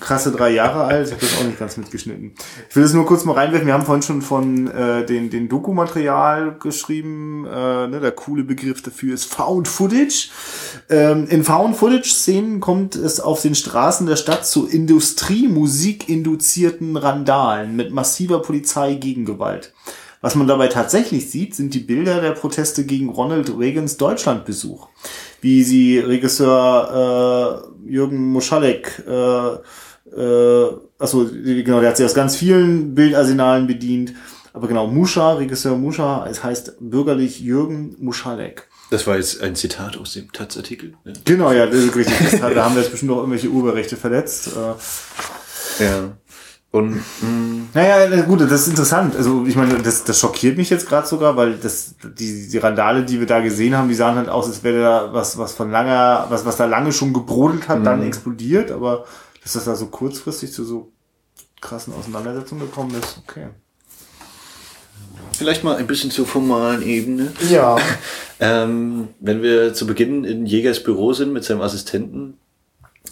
krasse 0.00 0.32
drei 0.32 0.50
Jahre 0.50 0.84
alt. 0.84 1.08
Ich 1.08 1.14
habe 1.14 1.26
das 1.26 1.40
auch 1.40 1.44
nicht 1.44 1.58
ganz 1.58 1.76
mitgeschnitten. 1.76 2.32
Ich 2.70 2.76
will 2.76 2.84
das 2.84 2.92
nur 2.92 3.04
kurz 3.06 3.24
mal 3.24 3.32
reinwerfen. 3.32 3.66
Wir 3.66 3.74
haben 3.74 3.84
vorhin 3.84 4.02
schon 4.02 4.22
von 4.22 4.68
äh, 4.68 5.04
den, 5.04 5.30
den 5.30 5.48
Dokumaterial 5.48 6.54
geschrieben. 6.60 7.44
Äh, 7.46 7.88
ne, 7.88 7.98
der 8.00 8.12
coole 8.12 8.44
Begriff 8.44 8.82
dafür 8.82 9.14
ist 9.14 9.34
Found 9.34 9.66
Footage. 9.66 10.28
Ähm, 10.88 11.26
in 11.28 11.42
Found 11.42 11.76
Footage-Szenen 11.76 12.60
kommt 12.60 12.94
es 12.94 13.18
auf 13.20 13.42
den 13.42 13.54
Straßen 13.54 14.06
der 14.06 14.16
Stadt 14.16 14.46
zu 14.46 14.68
Industriemusik-induzierten 14.68 16.96
Randalen 16.96 17.74
mit 17.74 17.92
massiver 17.92 18.42
Polizei-Gegengewalt. 18.42 19.72
Was 20.26 20.34
man 20.34 20.48
dabei 20.48 20.66
tatsächlich 20.66 21.30
sieht, 21.30 21.54
sind 21.54 21.72
die 21.72 21.78
Bilder 21.78 22.20
der 22.20 22.32
Proteste 22.32 22.84
gegen 22.84 23.10
Ronald 23.10 23.48
Reagans 23.56 23.96
Deutschlandbesuch. 23.96 24.88
Wie 25.40 25.62
sie 25.62 26.00
Regisseur 26.00 27.62
äh, 27.86 27.88
Jürgen 27.88 28.32
Moschalek, 28.32 29.04
äh, 29.06 29.10
äh, 30.20 30.76
achso, 30.98 31.30
genau, 31.30 31.78
der 31.78 31.90
hat 31.90 31.96
sich 31.96 32.06
aus 32.06 32.14
ganz 32.14 32.34
vielen 32.34 32.96
Bildarsenalen 32.96 33.68
bedient. 33.68 34.14
Aber 34.52 34.66
genau, 34.66 34.88
Muscha, 34.88 35.34
Regisseur 35.34 35.76
Muscha, 35.76 36.26
es 36.28 36.42
heißt 36.42 36.74
bürgerlich 36.80 37.38
Jürgen 37.38 37.94
Muschalek. 38.00 38.66
das 38.90 39.06
war 39.06 39.18
jetzt 39.18 39.40
ein 39.42 39.54
Zitat 39.54 39.96
aus 39.96 40.14
dem 40.14 40.32
Taz-Artikel. 40.32 40.94
Ja. 41.04 41.12
Genau, 41.24 41.52
ja, 41.52 41.66
das 41.66 41.76
ist 41.76 41.94
richtig. 41.94 42.40
Da 42.40 42.64
haben 42.64 42.74
wir 42.74 42.82
jetzt 42.82 42.90
bestimmt 42.90 43.12
auch 43.12 43.18
irgendwelche 43.18 43.46
Urheberrechte 43.46 43.96
verletzt. 43.96 44.48
Äh, 44.48 45.84
ja. 45.84 46.16
Und 46.76 46.94
mh, 46.94 47.68
Naja, 47.74 48.08
na 48.10 48.22
gut, 48.22 48.40
das 48.40 48.62
ist 48.62 48.68
interessant. 48.68 49.16
Also 49.16 49.44
ich 49.46 49.56
meine, 49.56 49.78
das, 49.82 50.04
das 50.04 50.18
schockiert 50.18 50.56
mich 50.56 50.70
jetzt 50.70 50.88
gerade 50.88 51.06
sogar, 51.06 51.36
weil 51.36 51.54
das 51.54 51.94
die, 52.02 52.48
die 52.48 52.58
Randale, 52.58 53.04
die 53.04 53.18
wir 53.18 53.26
da 53.26 53.40
gesehen 53.40 53.76
haben, 53.76 53.88
die 53.88 53.94
sahen 53.94 54.16
halt 54.16 54.28
aus, 54.28 54.46
als 54.46 54.62
wäre 54.62 54.80
da 54.80 55.12
was, 55.12 55.38
was 55.38 55.52
von 55.54 55.70
langer, 55.70 56.26
was, 56.28 56.44
was 56.44 56.56
da 56.56 56.66
lange 56.66 56.92
schon 56.92 57.12
gebrodelt 57.12 57.68
hat, 57.68 57.84
dann 57.84 58.02
explodiert, 58.02 58.70
aber 58.70 59.04
dass 59.42 59.54
das 59.54 59.64
da 59.64 59.74
so 59.74 59.86
kurzfristig 59.86 60.52
zu 60.52 60.64
so 60.64 60.92
krassen 61.60 61.94
Auseinandersetzungen 61.94 62.62
gekommen 62.62 62.94
ist, 63.00 63.20
okay. 63.26 63.48
vielleicht 65.32 65.64
mal 65.64 65.76
ein 65.76 65.86
bisschen 65.86 66.10
zur 66.10 66.26
formalen 66.26 66.82
Ebene. 66.82 67.32
ja, 67.48 67.76
Ähm, 68.38 69.08
wenn 69.20 69.42
wir 69.42 69.72
zu 69.72 69.86
Beginn 69.86 70.24
in 70.24 70.44
Jägers 70.44 70.82
Büro 70.82 71.14
sind 71.14 71.32
mit 71.32 71.44
seinem 71.44 71.62
Assistenten, 71.62 72.34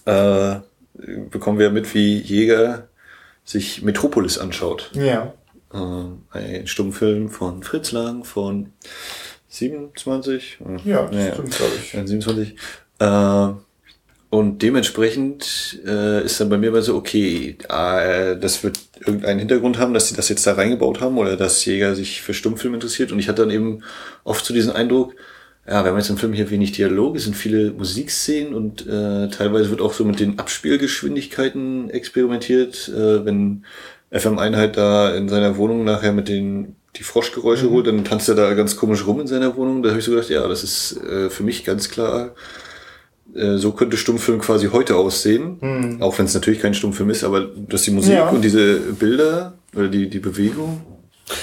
äh, 0.05 0.57
bekommen 1.31 1.59
wir 1.59 1.71
mit, 1.71 1.95
wie 1.95 2.19
Jäger 2.19 2.89
sich 3.45 3.83
Metropolis 3.83 4.39
anschaut. 4.39 4.91
ja. 4.95 5.33
Ähm, 5.73 6.23
ein 6.31 6.69
Stummfilm 6.69 7.29
von 7.31 7.65
Fritz 7.65 7.91
Lang 7.91 8.23
von 8.23 8.71
27? 9.49 10.59
Ja, 10.85 11.03
das 11.07 11.13
Naja. 11.13 11.33
stimmt, 11.35 11.51
glaube 11.57 11.73
ich. 11.83 11.93
Ja, 11.93 12.07
27. 12.07 12.55
Äh, 13.01 13.49
und 14.31 14.63
dementsprechend 14.63 15.81
äh, 15.87 16.25
ist 16.25 16.41
dann 16.41 16.49
bei 16.49 16.59
mir 16.59 16.69
immer 16.69 16.83
so, 16.83 16.95
okay, 16.97 17.57
äh, 17.69 18.37
das 18.39 18.63
wird 18.65 18.79
irgendeinen 19.05 19.39
Hintergrund 19.41 19.79
haben, 19.79 19.95
dass 19.95 20.09
sie 20.09 20.17
das 20.17 20.29
jetzt 20.29 20.47
da 20.47 20.55
reingebaut 20.55 21.01
haben 21.01 21.19
oder 21.19 21.37
dass 21.37 21.65
Jäger 21.65 21.95
sich 21.95 22.23
für 22.23 22.35
Stummfilm 22.35 22.75
interessiert. 22.75 23.13
Und 23.13 23.19
ich 23.19 23.29
hatte 23.29 23.43
dann 23.43 23.51
eben 23.51 23.83
oft 24.25 24.45
so 24.45 24.55
diesen 24.55 24.73
Eindruck, 24.73 25.15
ja, 25.67 25.83
wir 25.85 25.91
haben 25.91 25.97
jetzt 25.99 26.11
im 26.11 26.19
Film 26.19 26.33
hier 26.33 26.51
wenig 26.51 26.73
Dialog, 26.73 27.17
es 27.17 27.25
sind 27.25 27.37
viele 27.37 27.73
Musikszenen 27.73 28.55
und 28.55 28.87
äh, 28.87 29.29
teilweise 29.29 29.71
wird 29.71 29.81
auch 29.81 29.93
so 29.95 30.05
mit 30.05 30.21
den 30.21 30.39
Abspielgeschwindigkeiten 30.39 31.91
experimentiert, 31.91 32.89
äh, 32.89 33.25
wenn 33.25 33.65
FM-Einheit 34.11 34.77
da 34.77 35.15
in 35.15 35.29
seiner 35.29 35.57
Wohnung 35.57 35.85
nachher 35.85 36.13
mit 36.13 36.29
den 36.29 36.77
die 36.97 37.03
Froschgeräusche 37.03 37.71
holt, 37.71 37.89
dann 37.89 38.05
tanzt 38.05 38.29
er 38.29 38.37
da 38.37 38.55
ganz 38.55 38.77
komisch 38.77 39.05
rum 39.07 39.21
in 39.21 39.27
seiner 39.27 39.57
Wohnung. 39.57 39.83
Da 39.83 39.89
habe 39.89 39.99
ich 39.99 40.05
so 40.05 40.13
gedacht, 40.13 40.31
ja, 40.31 40.47
das 40.47 40.63
ist 40.63 40.97
äh, 41.03 41.29
für 41.29 41.43
mich 41.43 41.65
ganz 41.65 41.89
klar, 41.89 42.35
äh, 43.35 43.57
so 43.57 43.73
könnte 43.73 43.97
Stummfilm 43.97 44.41
quasi 44.41 44.69
heute 44.69 44.95
aussehen. 44.95 45.99
Auch 46.01 46.17
wenn 46.19 46.27
es 46.27 46.35
natürlich 46.35 46.61
kein 46.61 46.73
Stummfilm 46.75 47.11
ist, 47.11 47.25
aber 47.25 47.49
dass 47.69 47.83
die 47.83 47.91
Musik 47.91 48.13
Ja. 48.15 48.29
und 48.29 48.43
diese 48.45 48.77
Bilder 48.79 49.55
oder 49.75 49.89
die, 49.89 50.09
die 50.09 50.21
Bewegung 50.21 50.83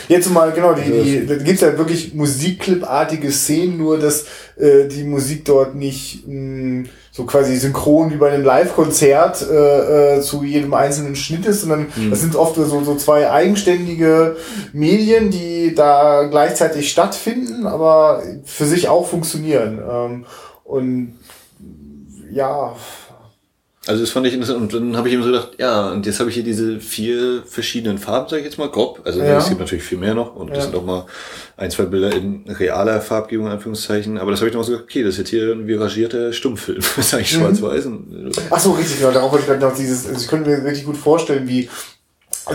Jetzt 0.07 0.29
mal, 0.31 0.51
genau, 0.51 0.73
die, 0.73 0.91
die, 0.91 1.25
da 1.25 1.35
gibt's 1.35 1.61
ja 1.61 1.75
wirklich 1.77 2.13
Musikclip-artige 2.13 3.31
Szenen, 3.31 3.77
nur 3.77 3.97
dass 3.97 4.25
äh, 4.57 4.87
die 4.87 5.03
Musik 5.03 5.45
dort 5.45 5.73
nicht 5.73 6.27
mh, 6.27 6.87
so 7.11 7.25
quasi 7.25 7.57
synchron 7.57 8.11
wie 8.11 8.17
bei 8.17 8.31
einem 8.31 8.43
Live-Konzert 8.43 9.45
äh, 9.49 10.17
äh, 10.17 10.21
zu 10.21 10.43
jedem 10.43 10.73
einzelnen 10.73 11.15
Schnitt 11.15 11.45
ist, 11.45 11.61
sondern 11.61 11.87
das 12.09 12.21
sind 12.21 12.35
oft 12.35 12.55
so, 12.55 12.83
so 12.83 12.95
zwei 12.95 13.29
eigenständige 13.31 14.35
Medien, 14.71 15.31
die 15.31 15.73
da 15.73 16.23
gleichzeitig 16.23 16.89
stattfinden, 16.89 17.65
aber 17.65 18.21
für 18.45 18.65
sich 18.65 18.87
auch 18.87 19.07
funktionieren. 19.07 19.79
Ähm, 19.79 20.25
und 20.63 21.15
ja, 22.31 22.75
Also 23.87 24.01
das 24.01 24.11
fand 24.11 24.27
ich 24.27 24.33
interessant. 24.35 24.59
Und 24.61 24.73
dann 24.73 24.95
habe 24.95 25.07
ich 25.07 25.15
eben 25.15 25.23
so 25.23 25.31
gedacht, 25.31 25.53
ja, 25.57 25.89
und 25.89 26.05
jetzt 26.05 26.19
habe 26.19 26.29
ich 26.29 26.35
hier 26.35 26.43
diese 26.43 26.79
vier 26.79 27.41
verschiedenen 27.47 27.97
Farben, 27.97 28.29
sage 28.29 28.41
ich 28.41 28.45
jetzt 28.45 28.59
mal, 28.59 28.69
grob. 28.69 29.01
Also 29.05 29.21
Ja. 29.21 29.39
es 29.39 29.47
gibt 29.49 29.59
natürlich 29.59 29.83
viel 29.83 29.97
mehr 29.97 30.13
noch. 30.13 30.35
Und 30.35 30.49
Ja. 30.49 30.53
das 30.55 30.65
sind 30.65 30.75
auch 30.75 30.85
mal 30.85 31.07
ein, 31.57 31.71
zwei 31.71 31.85
Bilder 31.85 32.11
in 32.13 32.43
realer 32.47 33.01
Farbgebung, 33.01 33.47
in 33.47 33.53
Anführungszeichen. 33.53 34.19
Aber 34.19 34.29
das 34.29 34.39
habe 34.39 34.49
ich 34.49 34.53
dann 34.53 34.61
auch 34.61 34.65
so 34.65 34.73
gedacht, 34.73 34.85
okay, 34.87 35.01
das 35.01 35.13
ist 35.13 35.17
jetzt 35.19 35.29
hier 35.29 35.51
ein 35.51 35.65
viragierter 35.65 36.31
Stummfilm. 36.31 36.77
Das 36.95 37.07
ist 37.07 37.13
eigentlich 37.15 37.35
Mhm. 37.37 37.41
schwarz-weiß. 37.41 37.87
Ach 38.51 38.59
so, 38.59 38.71
richtig, 38.73 38.99
genau. 38.99 39.11
Darauf 39.11 39.31
wollte 39.31 39.45
ich 39.45 39.49
gerade 39.49 39.65
noch 39.65 39.75
dieses, 39.75 40.05
also 40.07 40.21
ich 40.21 40.27
könnte 40.27 40.49
mir 40.51 40.57
wirklich 40.63 40.85
gut 40.85 40.97
vorstellen, 40.97 41.47
wie 41.47 41.67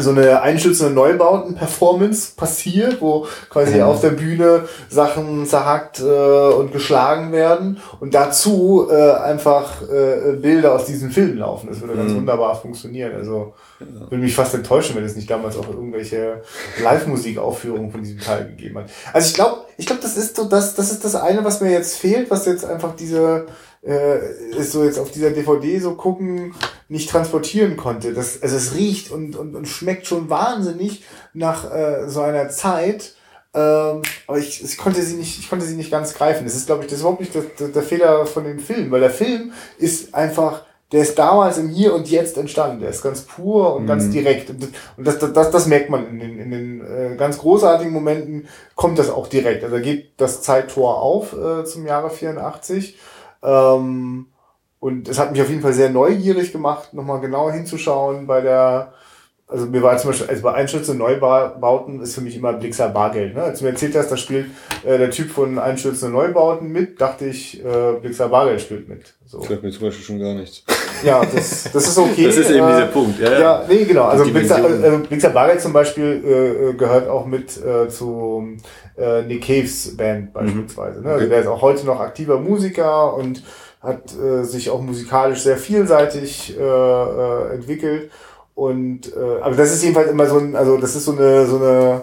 so 0.03 0.11
eine 0.11 0.43
einschützende 0.43 0.93
Neubauten-Performance 0.93 2.33
passiert, 2.37 3.01
wo 3.01 3.27
quasi 3.51 3.81
auf 3.83 4.01
der 4.01 4.11
Bühne 4.11 4.65
Sachen 4.89 5.47
zerhackt 5.47 6.01
äh, 6.01 6.05
und 6.05 6.73
geschlagen 6.73 7.33
werden 7.33 7.79
und 8.01 8.15
dazu 8.15 8.89
äh, 8.91 9.13
einfach 9.13 9.83
äh, 9.83 10.37
Bilder 10.37 10.75
aus 10.75 10.85
diesen 10.85 11.11
Filmen 11.11 11.39
laufen. 11.39 11.69
Das 11.69 11.81
würde 11.81 11.95
ganz 11.95 12.15
wunderbar 12.15 12.55
funktionieren. 12.57 13.15
Also 13.15 13.55
würde 13.79 14.17
mich 14.17 14.35
fast 14.35 14.55
enttäuschen, 14.55 14.97
wenn 14.97 15.05
es 15.05 15.17
nicht 15.17 15.31
damals 15.31 15.57
auch 15.57 15.69
irgendwelche 15.69 16.43
Live-Musikaufführungen 16.83 17.91
von 17.91 18.03
diesem 18.03 18.21
Teil 18.21 18.47
gegeben 18.47 18.79
hat. 18.79 18.91
Also 19.13 19.29
ich 19.29 19.35
glaube, 19.35 19.65
ich 19.77 19.87
glaube, 19.87 20.03
das 20.03 20.17
ist 20.17 20.37
so 20.37 20.45
das, 20.45 20.75
das 20.75 20.91
ist 20.91 21.05
das 21.05 21.15
eine, 21.15 21.45
was 21.45 21.61
mir 21.61 21.71
jetzt 21.71 21.99
fehlt, 21.99 22.31
was 22.31 22.47
jetzt 22.47 22.65
einfach 22.65 22.97
diese 22.97 23.47
äh, 23.87 24.59
ist 24.59 24.73
so 24.73 24.85
jetzt 24.85 24.99
auf 24.99 25.11
dieser 25.11 25.31
DVD 25.31 25.79
so 25.79 25.95
gucken 25.95 26.55
nicht 26.89 27.11
transportieren 27.11 27.77
konnte. 27.77 28.13
Das, 28.13 28.43
also 28.43 28.57
es 28.57 28.75
riecht 28.75 29.11
und, 29.11 29.37
und, 29.37 29.55
und 29.55 29.67
schmeckt 29.67 30.07
schon 30.07 30.29
wahnsinnig 30.29 31.05
nach 31.35 31.73
äh, 31.73 32.09
so 32.09 32.23
einer 32.23 32.49
Zeit. 32.49 33.15
Ähm, 33.55 34.03
aber 34.27 34.39
ich, 34.39 34.63
ich 34.63 34.77
konnte 34.77 35.03
sie 35.03 35.17
nicht, 35.17 35.39
ich 35.39 35.49
konnte 35.49 35.65
sie 35.65 35.77
nicht 35.77 35.91
ganz 35.91 36.15
greifen. 36.15 36.45
Das 36.45 36.55
ist, 36.55 36.67
glaube 36.67 36.83
ich, 36.83 36.89
das 36.89 36.99
ist 36.99 37.03
überhaupt 37.03 37.21
nicht 37.21 37.35
der, 37.35 37.43
der, 37.59 37.69
der 37.69 37.83
Fehler 37.83 38.27
von 38.27 38.45
dem 38.45 38.59
Film, 38.59 38.91
weil 38.91 39.01
der 39.01 39.11
Film 39.11 39.53
ist 39.79 40.15
einfach, 40.15 40.66
der 40.93 41.03
ist 41.03 41.19
damals 41.19 41.59
im 41.59 41.69
Hier 41.69 41.95
und 41.95 42.09
Jetzt 42.09 42.37
entstanden. 42.39 42.81
Der 42.81 42.91
ist 42.91 43.03
ganz 43.03 43.23
pur 43.23 43.75
und 43.75 43.87
ganz 43.87 44.09
direkt. 44.11 44.51
Und, 44.51 44.63
das- 44.97 45.19
das, 45.19 45.33
das, 45.33 45.51
das, 45.51 45.67
merkt 45.67 45.91
man 45.91 46.09
in 46.09 46.19
den, 46.21 46.39
in 46.39 46.51
den 46.51 46.81
äh, 46.81 47.17
ganz 47.17 47.39
großartigen 47.39 47.93
Momenten, 47.93 48.47
kommt 48.77 48.99
das 48.99 49.11
auch 49.11 49.27
direkt. 49.27 49.65
Also 49.65 49.77
da 49.77 49.83
geht 49.83 50.13
das 50.21 50.43
Zeittor 50.43 51.01
auf 51.03 51.33
äh, 51.33 51.65
zum 51.65 51.87
Jahre 51.87 52.11
84. 52.11 52.97
Ähm, 53.43 54.27
und 54.79 55.09
es 55.09 55.19
hat 55.19 55.33
mich 55.33 55.41
auf 55.43 55.49
jeden 55.49 55.63
Fall 55.63 55.73
sehr 55.73 55.91
neugierig 55.91 56.53
gemacht, 56.53 56.95
nochmal 56.95 57.21
genauer 57.21 57.53
hinzuschauen 57.53 58.27
bei 58.27 58.41
der, 58.41 58.93
also 59.49 59.67
mir 59.67 59.81
war 59.81 59.97
zum 59.97 60.11
Beispiel, 60.11 60.29
also 60.29 60.43
bei 60.43 60.55
Einstürzen 60.55 60.93
und 60.93 60.99
Neubauten 60.99 62.01
ist 62.01 62.17
für 62.17 62.21
mich 62.21 62.37
immer 62.37 62.53
Blixer 62.55 62.89
Bargeld. 62.89 63.35
Ne? 63.35 63.43
Als 63.45 63.61
du 63.61 63.65
mir 63.65 63.71
erzählt 63.71 63.95
hast, 63.97 64.11
da 64.11 64.17
spielt 64.17 64.47
äh, 64.85 64.99
der 64.99 65.11
Typ 65.11 65.31
von 65.31 65.59
Einstürzen 65.61 66.09
und 66.09 66.15
Neubauten 66.15 66.73
mit, 66.73 67.01
dachte 67.01 67.27
ich, 67.27 67.65
äh, 67.65 67.93
Blixer 68.01 68.29
Bargeld 68.29 68.61
spielt 68.61 68.89
mit. 68.89 69.15
So. 69.25 69.39
Das 69.39 69.63
mir 69.63 69.71
zum 69.71 69.83
Beispiel 69.83 70.05
schon 70.05 70.19
gar 70.19 70.35
nichts. 70.35 70.65
Ja, 71.05 71.25
das, 71.25 71.71
das 71.73 71.89
ist 71.89 71.99
okay. 71.99 72.27
Das 72.27 72.37
ist 72.37 72.51
eben 72.51 72.67
äh, 72.67 72.73
dieser 72.73 72.87
Punkt, 72.87 73.21
ja, 73.21 73.33
ja. 73.33 73.41
Ja, 73.41 73.65
nee, 73.69 73.85
genau. 73.85 74.05
Also 74.05 74.25
Blixer, 74.25 74.65
also 74.65 74.99
Blixer 74.99 75.31
Bargeld 75.31 75.61
zum 75.61 75.73
Beispiel 75.73 76.23
äh, 76.25 76.71
äh, 76.71 76.75
gehört 76.75 77.09
auch 77.09 77.27
mit 77.27 77.57
äh, 77.57 77.89
zu 77.89 78.57
äh, 78.97 79.23
Nick 79.23 79.45
Caves 79.45 79.97
Band 79.97 80.33
beispielsweise. 80.33 81.03
Ne? 81.03 81.11
Also 81.11 81.29
der 81.29 81.41
ist 81.41 81.47
auch 81.47 81.63
heute 81.63 81.87
noch 81.87 82.01
aktiver 82.01 82.41
Musiker 82.41 83.15
und 83.15 83.43
hat 83.81 84.13
äh, 84.17 84.43
sich 84.43 84.71
auch 84.71 84.81
musikalisch 84.81 85.41
sehr 85.41 85.57
vielseitig 85.57 86.57
äh, 86.59 86.63
äh, 86.63 87.55
entwickelt. 87.55 88.11
Und 88.57 89.15
äh, 89.15 89.43
aber 89.43 89.55
das 89.55 89.71
ist 89.71 89.83
jedenfalls 89.83 90.11
immer 90.11 90.27
so 90.27 90.39
ein, 90.39 90.57
also 90.57 90.79
das 90.79 90.97
ist 90.97 91.05
so 91.05 91.13
eine, 91.13 91.47
so 91.47 91.57
eine 91.57 92.03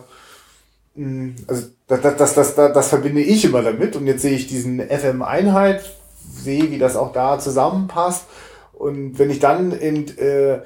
mh, 0.94 1.34
also 1.48 1.64
das, 1.88 2.02
das, 2.02 2.16
das, 2.16 2.34
das, 2.36 2.56
das, 2.56 2.74
das 2.74 2.90
verbinde 2.90 3.22
ich 3.22 3.44
immer 3.44 3.64
damit. 3.64 3.96
Und 3.96 4.06
jetzt 4.06 4.22
sehe 4.22 4.36
ich 4.36 4.46
diesen 4.48 4.80
FM-Einheit, 4.80 5.84
sehe, 6.32 6.70
wie 6.70 6.78
das 6.78 6.96
auch 6.96 7.12
da 7.12 7.40
zusammenpasst. 7.40 8.26
Und 8.72 9.18
wenn 9.18 9.32
ich 9.32 9.40
dann 9.40 9.72
in, 9.72 10.16
äh, 10.20 10.62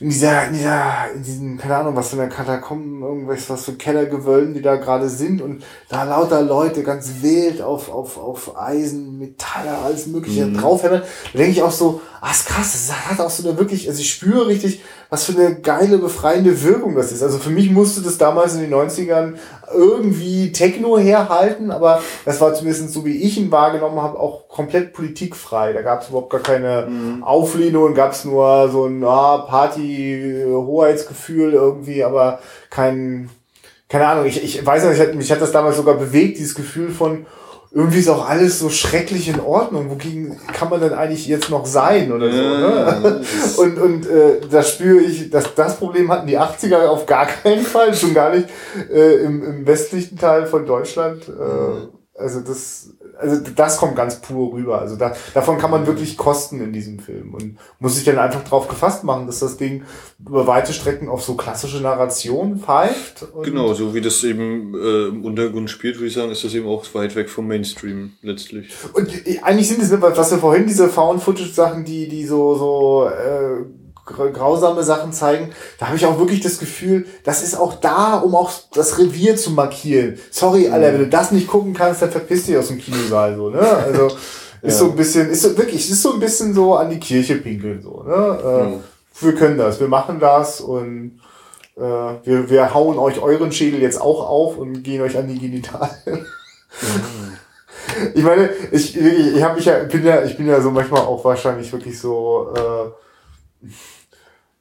in 0.00 0.08
dieser, 0.08 0.46
in 0.46 0.54
dieser, 0.54 1.12
in 1.14 1.22
diesen, 1.22 1.58
keine 1.58 1.76
Ahnung, 1.76 1.94
was 1.94 2.08
für 2.08 2.20
eine 2.20 2.30
Katakomben, 2.30 3.02
irgendwas, 3.02 3.48
was 3.48 3.66
für 3.66 3.74
Kellergewölben, 3.74 4.54
die 4.54 4.62
da 4.62 4.76
gerade 4.76 5.08
sind. 5.08 5.42
Und 5.42 5.62
da 5.88 6.04
lauter 6.04 6.42
Leute 6.42 6.82
ganz 6.82 7.20
wild 7.20 7.60
auf, 7.60 7.90
auf, 7.92 8.16
auf 8.18 8.58
Eisen, 8.58 9.18
Metalle, 9.18 9.76
alles 9.84 10.06
mögliche 10.06 10.50
draufhämmern, 10.50 11.02
da 11.32 11.38
denke 11.38 11.52
ich 11.52 11.62
auch 11.62 11.70
so, 11.70 12.00
ah, 12.20 12.30
ist 12.30 12.46
krass, 12.46 12.72
das 12.72 12.92
hat 13.08 13.18
auch 13.20 13.30
so 13.30 13.48
eine 13.48 13.58
wirklich, 13.58 13.88
also 13.88 14.00
ich 14.00 14.10
spüre 14.10 14.46
richtig, 14.46 14.82
was 15.08 15.24
für 15.24 15.32
eine 15.32 15.56
geile, 15.60 15.98
befreiende 15.98 16.62
Wirkung 16.62 16.94
das 16.94 17.10
ist. 17.12 17.22
Also 17.22 17.38
für 17.38 17.50
mich 17.50 17.70
musste 17.70 18.00
das 18.02 18.18
damals 18.18 18.54
in 18.54 18.60
den 18.60 18.74
90ern 18.74 19.34
irgendwie 19.72 20.52
Techno 20.52 20.98
herhalten, 20.98 21.70
aber 21.70 22.02
das 22.24 22.40
war 22.40 22.54
zumindest 22.54 22.92
so, 22.92 23.04
wie 23.04 23.22
ich 23.22 23.38
ihn 23.38 23.50
wahrgenommen 23.50 24.02
habe, 24.02 24.18
auch 24.18 24.48
komplett 24.48 24.92
politikfrei. 24.92 25.72
Da 25.72 25.82
gab 25.82 26.02
es 26.02 26.08
überhaupt 26.08 26.30
gar 26.30 26.40
keine 26.40 26.88
Auflehnung, 27.22 27.94
gab 27.94 28.12
es 28.12 28.24
nur 28.24 28.68
so 28.70 28.86
ein 28.86 29.04
ah, 29.04 29.38
Party-Hoheitsgefühl 29.38 31.54
irgendwie, 31.54 32.04
aber 32.04 32.40
kein, 32.68 33.30
keine 33.88 34.06
Ahnung, 34.06 34.26
ich, 34.26 34.44
ich 34.44 34.64
weiß 34.64 34.84
nicht, 34.84 35.14
mich 35.14 35.32
hat 35.32 35.40
das 35.40 35.52
damals 35.52 35.76
sogar 35.76 35.94
bewegt, 35.94 36.38
dieses 36.38 36.54
Gefühl 36.54 36.90
von, 36.90 37.24
irgendwie 37.72 37.98
ist 37.98 38.08
auch 38.08 38.28
alles 38.28 38.58
so 38.58 38.68
schrecklich 38.68 39.28
in 39.28 39.38
Ordnung. 39.38 39.90
Wogegen 39.90 40.40
kann 40.52 40.70
man 40.70 40.80
denn 40.80 40.92
eigentlich 40.92 41.26
jetzt 41.26 41.50
noch 41.50 41.66
sein 41.66 42.10
oder 42.10 42.30
so? 42.30 42.42
Ne? 42.42 43.22
Und, 43.58 43.78
und 43.78 44.06
äh, 44.06 44.40
da 44.50 44.62
spüre 44.62 45.00
ich, 45.00 45.30
dass 45.30 45.54
das 45.54 45.76
Problem 45.76 46.10
hatten 46.10 46.26
die 46.26 46.38
80er 46.38 46.86
auf 46.86 47.06
gar 47.06 47.26
keinen 47.26 47.64
Fall, 47.64 47.94
schon 47.94 48.12
gar 48.12 48.34
nicht 48.34 48.48
äh, 48.92 49.22
im, 49.22 49.44
im 49.44 49.66
westlichen 49.66 50.18
Teil 50.18 50.46
von 50.46 50.66
Deutschland. 50.66 51.28
Äh, 51.28 51.99
also 52.20 52.40
das, 52.40 52.94
also 53.18 53.40
das 53.56 53.78
kommt 53.78 53.96
ganz 53.96 54.20
pur 54.20 54.52
rüber. 54.52 54.80
Also 54.80 54.96
da, 54.96 55.14
davon 55.34 55.58
kann 55.58 55.70
man 55.70 55.86
wirklich 55.86 56.16
kosten 56.16 56.60
in 56.60 56.72
diesem 56.72 56.98
Film 56.98 57.34
und 57.34 57.56
muss 57.78 57.96
sich 57.96 58.04
dann 58.04 58.18
einfach 58.18 58.44
drauf 58.44 58.68
gefasst 58.68 59.04
machen, 59.04 59.26
dass 59.26 59.40
das 59.40 59.56
Ding 59.56 59.82
über 60.24 60.46
weite 60.46 60.72
Strecken 60.72 61.08
auf 61.08 61.22
so 61.22 61.34
klassische 61.34 61.80
Narration 61.80 62.58
pfeift. 62.58 63.26
Genau, 63.42 63.74
so 63.74 63.94
wie 63.94 64.00
das 64.00 64.22
eben 64.24 64.74
äh, 64.74 65.08
im 65.08 65.24
Untergrund 65.24 65.70
spielt, 65.70 65.96
würde 65.96 66.08
ich 66.08 66.14
sagen, 66.14 66.30
ist 66.30 66.44
das 66.44 66.54
eben 66.54 66.66
auch 66.66 66.84
weit 66.94 67.16
weg 67.16 67.30
vom 67.30 67.46
Mainstream 67.46 68.12
letztlich. 68.22 68.70
Und 68.92 69.26
äh, 69.26 69.40
eigentlich 69.42 69.68
sind 69.68 69.82
es, 69.82 69.90
was 70.00 70.30
wir 70.30 70.38
vorhin 70.38 70.66
diese 70.66 70.88
Found-Footage-Sachen, 70.88 71.84
die, 71.84 72.08
die 72.08 72.26
so, 72.26 72.54
so 72.54 73.08
äh, 73.08 73.64
grausame 74.04 74.82
Sachen 74.82 75.12
zeigen, 75.12 75.50
da 75.78 75.86
habe 75.86 75.96
ich 75.96 76.06
auch 76.06 76.18
wirklich 76.18 76.40
das 76.40 76.58
Gefühl, 76.58 77.06
das 77.24 77.42
ist 77.42 77.58
auch 77.58 77.74
da, 77.74 78.18
um 78.18 78.34
auch 78.34 78.50
das 78.72 78.98
Revier 78.98 79.36
zu 79.36 79.50
markieren. 79.52 80.18
Sorry, 80.30 80.68
Alter, 80.68 80.92
wenn 80.92 81.00
du 81.00 81.08
das 81.08 81.30
nicht 81.30 81.46
gucken 81.46 81.74
kannst, 81.74 82.02
dann 82.02 82.10
verpiss 82.10 82.46
dich 82.46 82.56
aus 82.56 82.68
dem 82.68 82.78
Kinosaal 82.78 83.36
so, 83.36 83.50
ne? 83.50 83.60
Also 83.60 84.08
ist 84.62 84.78
so 84.78 84.90
ein 84.90 84.96
bisschen, 84.96 85.30
ist 85.30 85.42
so 85.42 85.56
wirklich, 85.56 85.90
ist 85.90 86.02
so 86.02 86.14
ein 86.14 86.20
bisschen 86.20 86.52
so 86.54 86.74
an 86.74 86.90
die 86.90 87.00
Kirche 87.00 87.36
pinkeln 87.36 87.80
so, 87.82 88.02
ne? 88.02 88.38
Äh, 88.74 89.24
Wir 89.24 89.34
können 89.34 89.58
das, 89.58 89.78
wir 89.80 89.88
machen 89.88 90.18
das 90.18 90.60
und 90.60 91.20
äh, 91.76 91.80
wir, 91.80 92.50
wir 92.50 92.74
hauen 92.74 92.98
euch 92.98 93.20
euren 93.20 93.52
Schädel 93.52 93.80
jetzt 93.80 94.00
auch 94.00 94.28
auf 94.28 94.56
und 94.58 94.82
gehen 94.82 95.02
euch 95.02 95.16
an 95.16 95.28
die 95.28 95.38
Genitalien. 95.38 96.26
Ich 98.14 98.22
meine, 98.22 98.50
ich, 98.70 98.96
ich, 98.96 99.36
ich 99.36 99.42
habe 99.42 99.56
mich 99.56 99.64
ja, 99.64 99.78
bin 99.80 100.04
ja, 100.04 100.22
ich 100.22 100.36
bin 100.36 100.46
ja 100.46 100.60
so 100.60 100.70
manchmal 100.70 101.00
auch 101.02 101.24
wahrscheinlich 101.24 101.72
wirklich 101.72 101.98
so, 101.98 102.52
äh, 102.54 102.90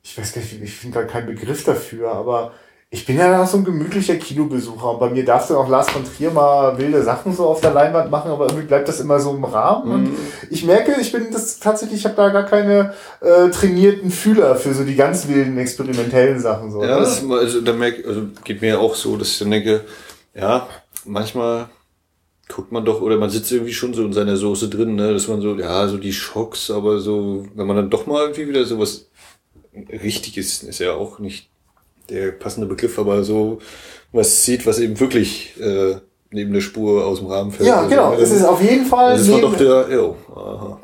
ich 0.04 0.18
weiß 0.18 0.34
gar 0.34 0.42
nicht, 0.42 0.62
ich 0.62 0.76
finde 0.76 1.00
gerade 1.00 1.12
keinen 1.12 1.28
Begriff 1.28 1.64
dafür, 1.64 2.12
aber 2.12 2.54
ich 2.92 3.06
bin 3.06 3.18
ja 3.18 3.46
so 3.46 3.58
ein 3.58 3.64
gemütlicher 3.64 4.16
Kinobesucher 4.16 4.94
und 4.94 5.00
bei 5.00 5.12
mir 5.12 5.24
darfst 5.24 5.52
du 5.52 5.58
auch 5.58 5.70
Lars 5.70 5.92
von 5.92 6.04
Trier 6.04 6.32
mal 6.32 6.76
wilde 6.80 7.04
Sachen 7.04 7.36
so 7.36 7.46
auf 7.46 7.62
der 7.62 7.72
Leinwand 7.72 8.10
machen, 8.10 8.32
aber 8.32 8.46
irgendwie 8.46 8.66
bleibt 8.66 8.88
das 8.88 9.00
immer 9.00 9.20
so 9.20 9.36
im 9.36 9.44
Rahmen 9.44 9.92
und 9.92 10.18
ich 10.50 10.64
merke, 10.64 11.00
ich 11.00 11.12
bin 11.12 11.32
das 11.32 11.60
tatsächlich, 11.60 12.00
ich 12.00 12.06
habe 12.06 12.16
da 12.16 12.30
gar 12.30 12.48
keine 12.48 12.96
äh, 13.22 13.50
trainierten 13.50 14.10
Fühler 14.10 14.56
für 14.56 14.74
so 14.74 14.84
die 14.84 14.96
ganz 14.96 15.28
wilden 15.28 15.60
experimentellen 15.60 16.40
Sachen 16.40 16.72
so. 16.72 16.82
Ja, 16.82 16.96
ne? 16.96 17.02
das 17.02 17.22
ist 17.22 17.32
also 17.32 17.62
da 17.62 17.74
merke 17.74 18.08
also 18.08 18.24
geht 18.44 18.62
mir 18.62 18.80
auch 18.80 18.96
so, 18.96 19.18
dass 19.18 19.30
ich 19.30 19.40
dann 19.40 19.52
denke, 19.52 19.86
ja, 20.34 20.68
manchmal 21.06 21.70
guckt 22.52 22.72
man 22.72 22.84
doch, 22.84 23.02
oder 23.02 23.18
man 23.18 23.30
sitzt 23.30 23.52
irgendwie 23.52 23.74
schon 23.74 23.94
so 23.94 24.04
in 24.04 24.12
seiner 24.14 24.36
Soße 24.36 24.70
drin, 24.70 24.96
ne, 24.96 25.14
dass 25.14 25.28
man 25.28 25.40
so, 25.42 25.56
ja, 25.56 25.88
so 25.88 25.98
die 25.98 26.12
Schocks, 26.14 26.72
aber 26.72 27.00
so, 27.00 27.46
wenn 27.56 27.68
man 27.68 27.76
dann 27.78 27.90
doch 27.92 28.08
mal 28.08 28.22
irgendwie 28.24 28.50
wieder 28.50 28.66
sowas 28.66 29.08
Richtiges, 30.04 30.64
ist 30.64 30.80
ja 30.80 30.94
auch 30.94 31.20
nicht 31.20 31.50
der 32.10 32.32
passende 32.32 32.68
Begriff, 32.68 32.98
aber 32.98 33.24
so 33.24 33.60
was 34.12 34.44
sieht, 34.44 34.66
was 34.66 34.80
eben 34.80 35.00
wirklich 35.00 35.54
äh, 35.60 35.98
neben 36.32 36.52
der 36.54 36.62
Spur 36.62 37.06
aus 37.06 37.20
dem 37.20 37.28
Rahmen 37.28 37.52
fällt. 37.52 37.70
ja, 37.70 37.78
Also, 37.82 37.90
genau, 37.90 38.14
äh, 38.14 38.22
es 38.22 38.32
ist 38.32 38.44
auf 38.44 38.62
jeden 38.62 38.86
Fall 38.86 39.12
Das 39.12 39.22
ist 39.22 39.28
neben- 39.28 39.42
doch 39.42 39.56
der, 39.56 39.88
jo, 39.92 40.16
aha. 40.36 40.80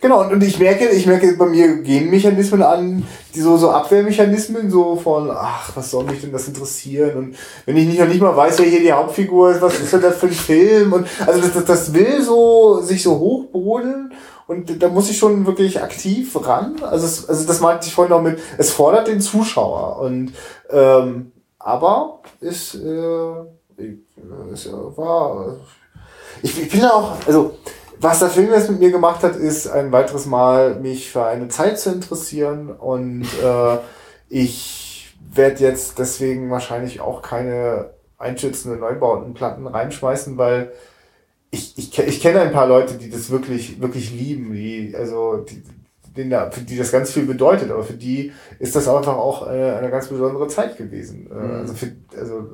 Genau, 0.00 0.20
und, 0.20 0.32
und 0.32 0.42
ich 0.44 0.58
merke, 0.60 0.88
ich 0.88 1.06
merke 1.06 1.36
bei 1.36 1.46
mir 1.46 1.78
gehen 1.78 2.08
Mechanismen 2.08 2.62
an, 2.62 3.04
die 3.34 3.40
so, 3.40 3.56
so 3.56 3.70
Abwehrmechanismen, 3.70 4.70
so 4.70 4.94
von, 4.94 5.28
ach, 5.30 5.72
was 5.74 5.90
soll 5.90 6.04
mich 6.04 6.20
denn 6.20 6.30
das 6.30 6.46
interessieren? 6.46 7.16
Und 7.16 7.36
wenn 7.66 7.76
ich 7.76 7.86
nicht, 7.86 7.98
noch 7.98 8.06
nicht 8.06 8.20
mal 8.20 8.36
weiß, 8.36 8.60
wer 8.60 8.66
hier 8.66 8.80
die 8.80 8.92
Hauptfigur 8.92 9.50
ist, 9.50 9.60
was 9.60 9.80
ist 9.80 9.92
denn 9.92 10.02
das 10.02 10.18
für 10.18 10.26
ein 10.26 10.32
Film? 10.32 10.92
Und 10.92 11.08
also 11.26 11.40
das, 11.40 11.52
das, 11.52 11.64
das 11.64 11.94
will 11.94 12.22
so 12.22 12.80
sich 12.80 13.02
so 13.02 13.18
hochbrodeln 13.18 14.12
und 14.48 14.82
da 14.82 14.88
muss 14.88 15.10
ich 15.10 15.18
schon 15.18 15.46
wirklich 15.46 15.82
aktiv 15.82 16.34
ran. 16.46 16.76
Also, 16.82 17.04
es, 17.04 17.28
also 17.28 17.46
das 17.46 17.60
meinte 17.60 17.86
ich 17.86 17.94
vorhin 17.94 18.14
noch 18.14 18.22
mit, 18.22 18.38
es 18.56 18.70
fordert 18.70 19.06
den 19.06 19.20
Zuschauer. 19.20 19.98
Und 19.98 20.32
ähm, 20.70 21.32
aber 21.58 22.20
ist, 22.40 22.74
äh, 22.74 23.32
ist 24.52 24.72
war. 24.72 25.56
Ich, 26.42 26.62
ich 26.62 26.70
bin 26.70 26.84
auch, 26.84 27.16
also 27.26 27.56
was 28.00 28.20
der 28.20 28.28
Film 28.28 28.50
jetzt 28.50 28.70
mit 28.70 28.80
mir 28.80 28.90
gemacht 28.90 29.22
hat, 29.22 29.36
ist 29.36 29.66
ein 29.66 29.92
weiteres 29.92 30.26
Mal 30.26 30.76
mich 30.76 31.10
für 31.10 31.24
eine 31.24 31.48
Zeit 31.48 31.78
zu 31.78 31.90
interessieren 31.90 32.70
und 32.70 33.24
äh, 33.42 33.78
ich 34.28 35.16
werde 35.32 35.62
jetzt 35.62 35.98
deswegen 35.98 36.50
wahrscheinlich 36.50 37.00
auch 37.00 37.22
keine 37.22 37.90
einschätzende 38.18 38.78
Neubautenplatten 38.78 39.66
reinschmeißen, 39.66 40.36
weil 40.38 40.72
ich, 41.50 41.78
ich, 41.78 41.98
ich 41.98 42.20
kenne 42.20 42.40
ein 42.40 42.52
paar 42.52 42.66
Leute, 42.66 42.94
die 42.94 43.10
das 43.10 43.30
wirklich, 43.30 43.80
wirklich 43.80 44.12
lieben, 44.12 44.52
die, 44.52 44.94
also, 44.96 45.38
die, 45.38 45.62
denen, 46.16 46.52
für 46.52 46.60
die 46.60 46.76
das 46.76 46.92
ganz 46.92 47.12
viel 47.12 47.24
bedeutet, 47.24 47.70
aber 47.70 47.84
für 47.84 47.94
die 47.94 48.32
ist 48.58 48.76
das 48.76 48.88
einfach 48.88 49.16
auch 49.16 49.46
eine, 49.46 49.76
eine 49.76 49.90
ganz 49.90 50.08
besondere 50.08 50.48
Zeit 50.48 50.76
gewesen. 50.76 51.28
Mhm. 51.30 51.54
Also, 51.54 51.74
für, 51.74 51.92
also 52.18 52.46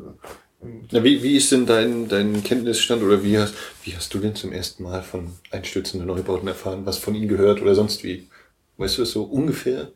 na, 0.91 1.05
wie, 1.05 1.23
wie 1.23 1.37
ist 1.37 1.53
denn 1.53 1.67
dein, 1.67 2.09
dein 2.09 2.43
Kenntnisstand 2.43 3.03
oder 3.03 3.23
wie 3.23 3.39
hast, 3.39 3.55
wie 3.85 3.95
hast 3.95 4.13
du 4.15 4.19
denn 4.19 4.35
zum 4.35 4.53
ersten 4.53 4.83
Mal 4.83 5.03
von 5.03 5.33
einstürzenden 5.51 6.07
Neubauten 6.09 6.49
erfahren? 6.49 6.87
Was 6.87 6.99
von 6.99 7.15
ihnen 7.15 7.29
gehört 7.29 7.61
oder 7.63 7.75
sonst 7.75 8.05
wie? 8.05 8.29
Weißt 8.77 8.99
du 8.99 9.03
es 9.03 9.13
so 9.13 9.25
ungefähr? 9.25 9.93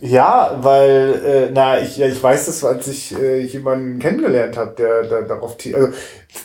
Ja, 0.00 0.58
weil, 0.62 1.22
äh, 1.24 1.50
na, 1.52 1.80
ich, 1.80 1.96
ja, 1.96 2.06
ich 2.06 2.22
weiß 2.22 2.46
das, 2.46 2.64
als 2.64 2.86
ich 2.88 3.18
äh, 3.18 3.40
jemanden 3.40 3.98
kennengelernt 3.98 4.56
habe, 4.56 4.74
der, 4.76 5.04
der 5.04 5.22
darauf, 5.22 5.56
also 5.72 5.88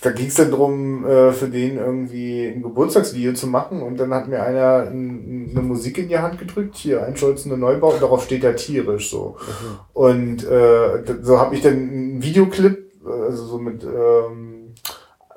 da 0.01 0.11
ging 0.11 0.27
es 0.27 0.35
dann 0.35 0.51
drum, 0.51 1.05
äh, 1.05 1.33
für 1.33 1.47
den 1.47 1.77
irgendwie 1.77 2.47
ein 2.47 2.61
Geburtstagsvideo 2.61 3.33
zu 3.33 3.47
machen 3.47 3.81
und 3.81 3.99
dann 3.99 4.13
hat 4.13 4.27
mir 4.27 4.43
einer 4.43 4.87
ein, 4.89 5.49
eine 5.51 5.61
Musik 5.61 5.97
in 5.97 6.07
die 6.07 6.19
Hand 6.19 6.39
gedrückt, 6.39 6.75
hier 6.75 7.03
ein 7.03 7.17
Scholzende 7.17 7.57
Neubau 7.57 7.91
und 7.93 8.01
darauf 8.01 8.23
steht 8.23 8.43
er 8.43 8.55
tierisch 8.55 9.09
so. 9.09 9.35
Mhm. 9.39 9.79
Und 9.93 10.47
äh, 10.47 11.03
so 11.21 11.39
habe 11.39 11.55
ich 11.55 11.61
dann 11.61 11.73
einen 11.73 12.23
Videoclip, 12.23 12.91
also 13.05 13.45
so 13.45 13.57
mit 13.57 13.83
ähm, 13.83 14.48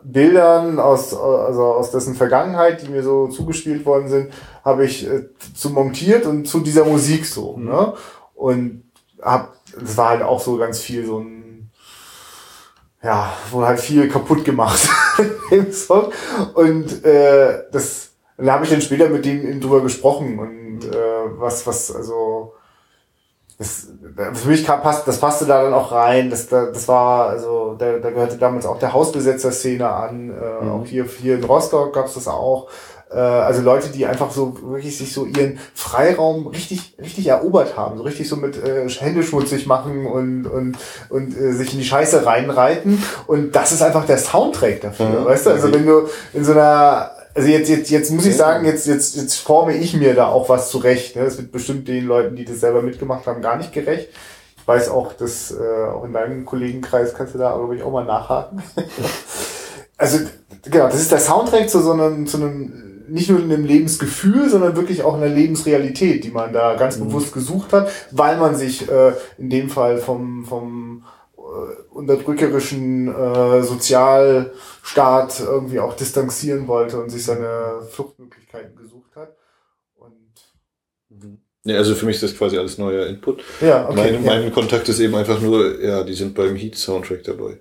Bildern 0.05 0.79
aus, 0.79 1.15
also 1.15 1.63
aus 1.63 1.91
dessen 1.91 2.15
Vergangenheit, 2.15 2.83
die 2.83 2.89
mir 2.89 3.03
so 3.03 3.29
zugespielt 3.29 3.85
worden 3.87 4.09
sind, 4.09 4.33
habe 4.65 4.85
ich 4.85 5.07
äh, 5.07 5.25
zu 5.55 5.71
montiert 5.71 6.27
und 6.27 6.47
zu 6.47 6.61
dieser 6.61 6.85
Musik 6.85 7.27
so. 7.27 7.57
Mhm. 7.57 7.65
Ne? 7.67 7.95
Und 8.35 8.85
hab, 9.21 9.55
das 9.79 9.97
war 9.97 10.11
halt 10.11 10.23
auch 10.23 10.41
so 10.41 10.57
ganz 10.57 10.81
viel 10.81 11.07
so 11.07 11.19
ein 11.19 11.71
ja, 13.03 13.33
wurde 13.51 13.67
halt 13.67 13.81
viel 13.81 14.09
kaputt 14.09 14.45
gemacht 14.45 14.89
im 15.51 15.73
Song. 15.73 16.13
Und 16.55 17.05
äh, 17.05 17.65
das 17.73 18.13
da 18.45 18.55
habe 18.55 18.65
ich 18.65 18.71
dann 18.71 18.81
später 18.81 19.09
mit 19.09 19.25
denen 19.25 19.61
drüber 19.61 19.83
gesprochen 19.83 20.39
und 20.39 20.85
äh, 20.85 21.39
was, 21.39 21.67
was, 21.67 21.95
also 21.95 22.55
das, 23.63 23.89
für 24.35 24.49
mich 24.49 24.67
passt, 24.67 25.07
das 25.07 25.19
passte 25.19 25.47
da 25.47 25.63
dann 25.63 25.75
auch 25.75 25.93
rein. 25.93 26.31
Das, 26.31 26.49
das 26.49 26.89
war, 26.89 27.29
also 27.29 27.77
da, 27.79 27.99
da 27.99 28.11
gehörte 28.11 28.37
damals 28.37 28.67
auch 28.67 28.79
der 28.79 28.93
Hausbesetzer-Szene 28.93 29.89
an. 29.89 30.31
Äh, 30.31 30.65
mhm. 30.65 30.71
Auch 30.71 30.87
hier, 30.87 31.05
hier 31.05 31.37
in 31.37 31.45
Rostock 31.45 31.93
gab's 31.93 32.15
das 32.15 32.29
auch. 32.29 32.69
Äh, 33.11 33.19
also 33.19 33.63
Leute, 33.63 33.89
die 33.89 34.07
einfach 34.07 34.31
so 34.31 34.57
wirklich 34.63 34.99
sich 34.99 35.13
so 35.13 35.25
ihren 35.25 35.59
Freiraum 35.75 36.49
richtig, 36.49 36.97
richtig 37.01 37.29
erobert 37.29 37.77
haben, 37.77 37.99
so 37.99 38.05
richtig 38.05 38.29
so 38.29 38.37
mit 38.37 38.57
äh, 38.57 38.89
Hände 38.89 39.23
schmutzig 39.23 39.67
machen 39.67 40.07
und, 40.07 40.47
und, 40.47 40.77
und 41.09 41.37
äh, 41.37 41.53
sich 41.53 41.73
in 41.73 41.79
die 41.79 41.85
Scheiße 41.85 42.27
reinreiten. 42.27 43.03
Und 43.27 43.55
das 43.55 43.73
ist 43.73 43.83
einfach 43.83 44.07
der 44.07 44.19
Soundtrack 44.19 44.81
dafür, 44.81 45.21
mhm. 45.21 45.25
weißt 45.25 45.47
du? 45.47 45.51
Also 45.51 45.73
wenn 45.73 45.87
du 45.87 46.09
in 46.33 46.45
so 46.45 46.53
einer 46.53 47.12
also 47.35 47.49
jetzt, 47.49 47.69
jetzt, 47.69 47.91
jetzt 47.91 48.11
muss 48.11 48.27
ich 48.27 48.37
sagen, 48.37 48.65
jetzt, 48.67 48.87
jetzt, 48.87 49.17
jetzt 49.17 49.37
forme 49.37 49.77
ich 49.77 49.95
mir 49.95 50.15
da 50.15 50.29
auch 50.29 50.49
was 50.49 50.71
zurecht. 50.71 51.17
Ne? 51.17 51.25
Das 51.25 51.39
wird 51.39 51.53
bestimmt 51.53 51.89
den 51.89 52.05
Leuten, 52.05 52.37
die 52.37 52.45
das 52.45 52.61
selber 52.61 52.83
mitgemacht 52.83 53.27
haben, 53.27 53.43
gar 53.43 53.57
nicht 53.57 53.73
gerecht. 53.73 54.09
Ich 54.57 54.69
weiß 54.69 54.91
auch, 54.91 55.13
dass 55.15 55.51
äh, 55.51 55.87
auch 55.93 56.05
in 56.05 56.13
deinem 56.13 56.45
Kollegenkreis 56.45 57.15
kannst 57.15 57.35
du 57.35 57.39
da, 57.39 57.57
glaube 57.57 57.77
ich, 57.77 57.83
auch 57.83 57.91
mal 57.91 58.05
nachhaken. 58.05 58.63
also, 59.97 60.19
genau, 60.63 60.87
das 60.87 61.01
ist 61.01 61.11
der 61.11 61.19
Soundtrack 61.19 61.69
zu 61.69 61.81
so 61.81 61.93
einem, 61.93 62.27
zu 62.27 62.37
einem 62.37 62.93
nicht 63.09 63.29
nur 63.29 63.41
in 63.41 63.53
einem 63.53 63.65
Lebensgefühl, 63.65 64.49
sondern 64.49 64.77
wirklich 64.77 65.03
auch 65.03 65.15
in 65.15 65.21
der 65.21 65.31
Lebensrealität, 65.31 66.25
die 66.25 66.31
man 66.31 66.53
da 66.53 66.77
ganz 66.77 66.97
mhm. 66.97 67.09
bewusst 67.09 67.33
gesucht 67.33 67.73
hat, 67.73 67.91
weil 68.11 68.37
man 68.37 68.57
sich 68.57 68.89
äh, 68.91 69.13
in 69.39 69.51
dem 69.51 69.69
Fall 69.69 69.99
vom, 69.99 70.45
vom 70.45 71.05
unterdrückerischen 71.91 73.09
äh, 73.09 73.63
Sozialstaat 73.63 75.41
irgendwie 75.41 75.81
auch 75.81 75.95
distanzieren 75.95 76.67
wollte 76.69 77.01
und 77.01 77.11
sich 77.11 77.25
seine 77.25 77.83
Fluchtmöglichkeiten 77.91 78.77
gesucht 78.77 79.15
hat. 79.17 79.37
Und 79.97 80.13
mhm. 81.11 81.39
Ja, 81.65 81.77
also 81.77 81.95
für 81.95 82.07
mich 82.07 82.17
ist 82.17 82.25
das 82.25 82.37
quasi 82.37 82.59
alles 82.59 82.79
neuer 82.79 83.07
Input. 83.07 83.45
Ja, 83.61 83.89
okay, 83.89 84.19
mein, 84.19 84.25
mein 84.25 84.53
Kontakt 84.53 84.89
ist 84.89 84.99
eben 84.99 85.15
einfach 85.15 85.41
nur, 85.41 85.81
ja, 85.81 86.03
die 86.03 86.15
sind 86.15 86.35
beim 86.35 86.57
Heat-Soundtrack 86.57 87.23
dabei. 87.23 87.61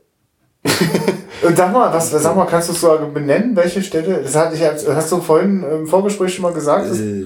Und 1.43 1.57
sag 1.57 1.71
mal, 1.71 1.91
was, 1.91 2.11
sag 2.11 2.35
mal, 2.35 2.45
kannst 2.45 2.69
du 2.69 2.73
es 2.73 2.81
so 2.81 3.09
benennen, 3.13 3.55
welche 3.55 3.81
Städte? 3.81 4.21
Das 4.23 4.35
hatte 4.35 4.55
ich, 4.55 4.61
hast 4.61 5.11
du 5.11 5.21
vorhin 5.21 5.63
im 5.63 5.87
Vorgespräch 5.87 6.35
schon 6.35 6.43
mal 6.43 6.53
gesagt? 6.53 6.85
Äh, 6.85 7.25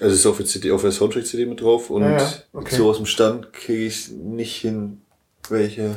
also 0.00 0.12
es 0.12 0.14
ist 0.14 0.26
auf 0.26 0.38
der 0.38 0.46
CD, 0.46 0.72
auf 0.72 0.82
der 0.82 0.90
Soundtrack-CD 0.90 1.46
mit 1.46 1.60
drauf 1.60 1.90
und 1.90 2.02
ja, 2.02 2.18
ja. 2.18 2.28
Okay. 2.52 2.74
so 2.74 2.90
aus 2.90 2.96
dem 2.96 3.06
Stand 3.06 3.52
kriege 3.52 3.84
ich 3.84 4.10
nicht 4.10 4.56
hin, 4.56 5.02
welche, 5.50 5.96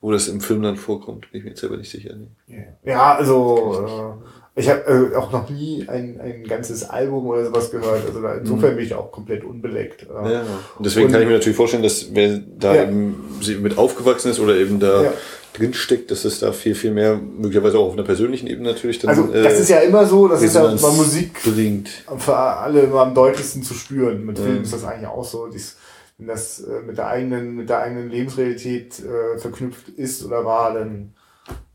wo 0.00 0.12
das 0.12 0.28
im 0.28 0.40
Film 0.40 0.62
dann 0.62 0.76
vorkommt. 0.76 1.30
Bin 1.30 1.38
ich 1.38 1.44
mir 1.44 1.50
jetzt 1.50 1.60
selber 1.60 1.76
nicht 1.76 1.90
sicher. 1.90 2.14
Nee. 2.46 2.66
Ja, 2.84 3.14
also 3.14 4.18
äh, 4.54 4.60
ich 4.60 4.68
habe 4.70 5.12
äh, 5.12 5.16
auch 5.16 5.32
noch 5.32 5.48
nie 5.50 5.86
ein, 5.88 6.20
ein 6.20 6.44
ganzes 6.44 6.84
Album 6.88 7.26
oder 7.26 7.46
sowas 7.46 7.70
gehört. 7.70 8.06
Also 8.06 8.22
da, 8.22 8.34
insofern 8.34 8.72
mhm. 8.72 8.76
bin 8.76 8.86
ich 8.86 8.94
auch 8.94 9.12
komplett 9.12 9.44
unbeleckt. 9.44 10.02
Äh. 10.04 10.32
Ja, 10.32 10.40
und 10.76 10.86
deswegen 10.86 11.06
und, 11.06 11.12
kann 11.12 11.22
ich 11.22 11.28
mir 11.28 11.34
natürlich 11.34 11.56
vorstellen, 11.56 11.82
dass 11.82 12.14
wer 12.14 12.38
da 12.38 12.74
ja. 12.74 12.82
eben 12.84 13.16
mit 13.60 13.78
aufgewachsen 13.78 14.30
ist 14.30 14.40
oder 14.40 14.56
eben 14.56 14.80
da 14.80 15.04
ja 15.04 15.12
drinsteckt, 15.56 16.10
dass 16.10 16.24
es 16.24 16.40
da 16.40 16.52
viel, 16.52 16.74
viel 16.74 16.92
mehr, 16.92 17.16
möglicherweise 17.16 17.78
auch 17.78 17.86
auf 17.86 17.92
einer 17.94 18.02
persönlichen 18.02 18.46
Ebene 18.46 18.70
natürlich 18.70 18.98
dann. 18.98 19.10
Also 19.10 19.26
das 19.28 19.54
äh, 19.54 19.60
ist 19.60 19.68
ja 19.68 19.78
immer 19.78 20.06
so, 20.06 20.28
das 20.28 20.42
ist 20.42 20.54
ja 20.54 20.66
bei 20.66 20.90
Musik 20.90 21.42
bringt. 21.42 21.88
für 22.18 22.36
alle 22.36 22.80
immer 22.80 23.02
am 23.02 23.14
deutlichsten 23.14 23.62
zu 23.62 23.74
spüren. 23.74 24.24
Mit 24.26 24.38
Filmen 24.38 24.62
ist 24.62 24.72
das 24.72 24.84
eigentlich 24.84 25.08
auch 25.08 25.24
so. 25.24 25.46
Dies, 25.46 25.76
wenn 26.18 26.26
das 26.26 26.60
äh, 26.60 26.82
mit 26.82 26.98
der 26.98 27.08
eigenen, 27.08 27.56
mit 27.56 27.68
der 27.68 27.80
eigenen 27.80 28.10
Lebensrealität 28.10 28.98
äh, 29.00 29.38
verknüpft 29.38 29.88
ist 29.90 30.24
oder 30.24 30.44
war, 30.44 30.74
dann 30.74 31.14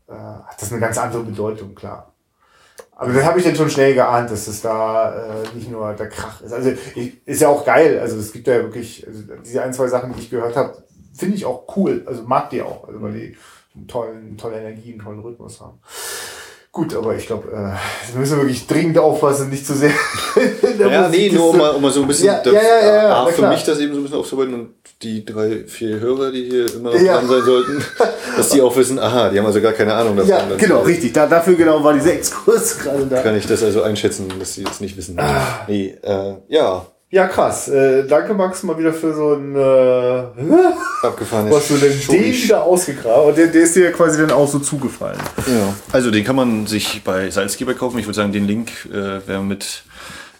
äh, 0.08 0.12
hat 0.12 0.60
das 0.60 0.72
eine 0.72 0.80
ganz 0.80 0.98
andere 0.98 1.22
Bedeutung, 1.22 1.74
klar. 1.74 2.12
Aber 2.94 3.12
das 3.12 3.24
habe 3.24 3.38
ich 3.38 3.44
dann 3.44 3.56
schon 3.56 3.70
schnell 3.70 3.94
geahnt, 3.94 4.30
dass 4.30 4.46
es 4.46 4.62
da 4.62 5.42
äh, 5.42 5.54
nicht 5.54 5.70
nur 5.70 5.92
der 5.94 6.08
Krach 6.08 6.40
ist. 6.40 6.52
Also 6.52 6.72
ich, 6.94 7.26
ist 7.26 7.40
ja 7.40 7.48
auch 7.48 7.64
geil. 7.64 7.98
Also 7.98 8.18
es 8.18 8.32
gibt 8.32 8.46
ja 8.46 8.62
wirklich 8.62 9.06
also 9.06 9.22
diese 9.44 9.62
ein, 9.62 9.72
zwei 9.72 9.88
Sachen, 9.88 10.12
die 10.12 10.20
ich 10.20 10.30
gehört 10.30 10.56
habe, 10.56 10.82
finde 11.12 11.36
ich 11.36 11.44
auch 11.44 11.64
cool. 11.76 12.02
Also 12.06 12.22
mag 12.22 12.50
die 12.50 12.62
auch, 12.62 12.86
also 12.86 13.02
weil 13.02 13.12
die 13.12 13.36
einen 13.74 13.88
tollen, 13.88 14.36
tolle 14.36 14.60
Energie, 14.60 14.92
einen 14.92 15.02
tollen 15.02 15.20
Rhythmus 15.20 15.60
haben. 15.60 15.80
Gut, 16.74 16.96
aber 16.96 17.14
ich 17.14 17.26
glaube, 17.26 17.48
äh, 17.48 18.12
wir 18.12 18.20
müssen 18.20 18.38
wirklich 18.38 18.66
dringend 18.66 18.96
aufpassen, 18.96 19.50
nicht 19.50 19.66
zu 19.66 19.74
sehr. 19.74 19.90
ja, 20.78 21.06
nee, 21.10 21.28
nur 21.28 21.50
um 21.50 21.58
mal, 21.58 21.72
um 21.72 21.82
mal 21.82 21.92
so 21.92 22.00
ein 22.00 22.08
bisschen, 22.08 22.28
ja, 22.28 22.40
das, 22.42 22.50
ja, 22.50 22.62
ja, 22.62 22.86
ja, 22.86 23.08
ja, 23.08 23.26
für 23.26 23.46
mich 23.46 23.62
das 23.62 23.78
eben 23.78 23.92
so 23.92 24.00
ein 24.00 24.02
bisschen 24.04 24.18
aufzuarbeiten 24.18 24.54
und 24.54 24.70
die 25.02 25.22
drei, 25.22 25.64
vier 25.66 26.00
Hörer, 26.00 26.30
die 26.30 26.44
hier 26.48 26.74
immer 26.74 26.96
ja. 26.96 27.18
dran 27.18 27.28
sein 27.28 27.42
sollten, 27.42 27.84
dass 28.38 28.48
die 28.48 28.62
auch 28.62 28.74
wissen, 28.74 28.98
aha, 28.98 29.28
die 29.28 29.38
haben 29.38 29.44
also 29.44 29.60
gar 29.60 29.74
keine 29.74 29.92
Ahnung 29.92 30.16
davon. 30.16 30.30
Ja, 30.30 30.46
genau, 30.56 30.80
richtig. 30.80 31.12
Da, 31.12 31.26
dafür 31.26 31.56
genau 31.56 31.84
war 31.84 31.92
dieser 31.92 32.14
Exkurs 32.14 32.78
gerade 32.82 33.04
da. 33.04 33.20
Kann 33.20 33.36
ich 33.36 33.46
das 33.46 33.62
also 33.62 33.82
einschätzen, 33.82 34.32
dass 34.38 34.54
sie 34.54 34.62
jetzt 34.62 34.80
nicht 34.80 34.96
wissen. 34.96 35.18
Ah. 35.20 35.66
Nee, 35.68 35.98
äh, 36.02 36.36
ja, 36.48 36.86
ja, 37.12 37.28
krass. 37.28 37.68
Äh, 37.68 38.06
danke, 38.06 38.32
Max, 38.32 38.62
mal 38.62 38.78
wieder 38.78 38.94
für 38.94 39.14
so 39.14 39.34
ein 39.34 39.54
äh, 39.54 40.56
abgefahrenes. 41.06 41.54
Was 41.54 41.68
du 41.68 41.76
denn 41.76 41.92
den 42.08 42.32
wieder 42.32 42.62
ausgegraben 42.62 43.28
und 43.28 43.36
der, 43.36 43.48
der 43.48 43.62
ist 43.62 43.76
dir 43.76 43.92
quasi 43.92 44.18
dann 44.18 44.30
auch 44.30 44.48
so 44.48 44.58
zugefallen. 44.58 45.20
Ja. 45.46 45.74
Also 45.92 46.10
den 46.10 46.24
kann 46.24 46.36
man 46.36 46.66
sich 46.66 47.02
bei 47.04 47.30
Salzgeber 47.30 47.74
kaufen. 47.74 47.98
Ich 47.98 48.06
würde 48.06 48.16
sagen, 48.16 48.32
den 48.32 48.46
Link 48.46 48.70
äh, 48.86 48.94
werden 48.94 49.26
wir 49.26 49.42
mit 49.42 49.84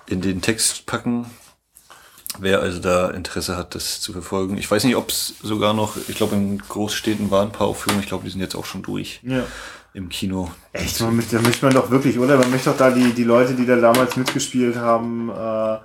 in 0.07 0.23
den 0.23 0.41
Text 0.41 0.87
packen. 0.87 1.27
Wer 2.39 2.61
also 2.61 2.79
da 2.79 3.11
Interesse 3.11 3.59
hat, 3.59 3.75
das 3.75 4.01
zu 4.01 4.13
verfolgen. 4.13 4.57
Ich 4.57 4.71
weiß 4.71 4.85
nicht, 4.85 4.97
ob 4.97 5.11
es 5.11 5.35
sogar 5.43 5.75
noch, 5.75 5.97
ich 6.09 6.17
glaube 6.17 6.37
in 6.37 6.57
Großstädten 6.57 7.31
waren 7.31 7.49
ein 7.49 7.53
paar 7.53 7.67
Aufführungen, 7.67 8.03
ich 8.03 8.09
glaube, 8.09 8.25
die 8.25 8.31
sind 8.31 8.41
jetzt 8.41 8.55
auch 8.55 8.65
schon 8.65 8.83
durch. 8.83 9.21
Ja. 9.23 9.45
Im 9.93 10.09
Kino. 10.09 10.51
Echt, 10.73 11.03
man, 11.03 11.23
da 11.31 11.41
möchte 11.43 11.67
man 11.67 11.75
doch 11.75 11.91
wirklich, 11.91 12.19
oder? 12.19 12.39
Man 12.39 12.51
möchte 12.51 12.71
doch 12.71 12.79
da 12.79 12.91
die, 12.91 13.13
die 13.13 13.25
Leute, 13.25 13.53
die 13.53 13.67
da 13.67 13.77
damals 13.77 14.17
mitgespielt 14.17 14.77
haben, 14.77 15.29
äh, 15.29 15.77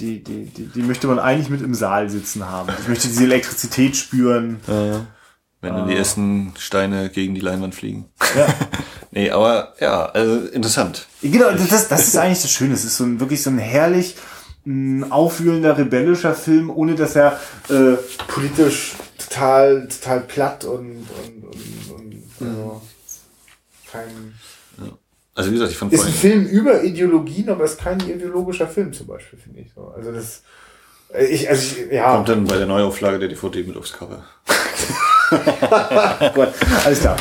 die, 0.00 0.22
die, 0.24 0.46
die, 0.46 0.66
die 0.66 0.82
möchte 0.82 1.06
man 1.06 1.18
eigentlich 1.18 1.50
mit 1.50 1.62
im 1.62 1.74
Saal 1.74 2.08
sitzen 2.08 2.48
haben. 2.48 2.72
Ich 2.80 2.88
möchte 2.88 3.08
diese 3.08 3.24
Elektrizität 3.24 3.96
spüren. 3.96 4.60
Ja. 4.66 5.06
Wenn 5.62 5.74
dann 5.74 5.88
die 5.88 5.96
ersten 5.96 6.54
Steine 6.58 7.10
gegen 7.10 7.34
die 7.34 7.42
Leinwand 7.42 7.74
fliegen. 7.74 8.06
Ja. 8.34 8.46
nee, 9.10 9.30
aber 9.30 9.74
ja, 9.78 10.06
also 10.06 10.46
interessant. 10.48 11.06
Genau, 11.20 11.50
das, 11.50 11.88
das 11.88 12.08
ist 12.08 12.16
eigentlich 12.16 12.40
das 12.40 12.50
Schöne. 12.50 12.72
Es 12.72 12.84
ist 12.84 12.96
so 12.96 13.04
ein, 13.04 13.20
wirklich 13.20 13.42
so 13.42 13.50
ein 13.50 13.58
herrlich 13.58 14.16
mh, 14.64 15.08
aufwühlender, 15.10 15.76
rebellischer 15.76 16.34
Film, 16.34 16.70
ohne 16.70 16.94
dass 16.94 17.14
er 17.14 17.38
äh, 17.68 17.96
Politisch 18.28 18.94
total, 19.18 19.86
total 19.88 20.20
platt 20.20 20.64
und, 20.64 21.06
und, 21.24 21.44
und, 21.44 21.90
und 21.90 22.24
also 22.40 22.82
kein. 23.92 24.34
Also 25.34 25.50
wie 25.50 25.54
gesagt, 25.54 25.70
ich 25.72 25.78
fand 25.78 25.92
Ist 25.92 26.04
ein 26.06 26.12
Film 26.12 26.46
über 26.46 26.82
Ideologien, 26.82 27.48
aber 27.50 27.64
ist 27.64 27.78
kein 27.78 28.00
ideologischer 28.00 28.66
Film 28.68 28.92
zum 28.92 29.06
Beispiel, 29.06 29.38
finde 29.38 29.60
ich 29.60 29.72
so. 29.74 29.92
Also 29.96 30.12
das. 30.12 30.42
äh, 31.14 31.24
Ich, 31.26 31.48
also 31.48 31.76
ich, 31.80 31.92
ja. 31.92 32.14
kommt 32.14 32.28
dann 32.28 32.44
bei 32.44 32.56
der 32.56 32.66
Neuauflage 32.66 33.18
der 33.20 33.28
DVD 33.28 33.62
mit 33.62 33.76
aufs 33.76 33.92
Cover. 33.92 34.24
Gut, 36.34 36.48
alles 36.84 37.00
klar. 37.00 37.16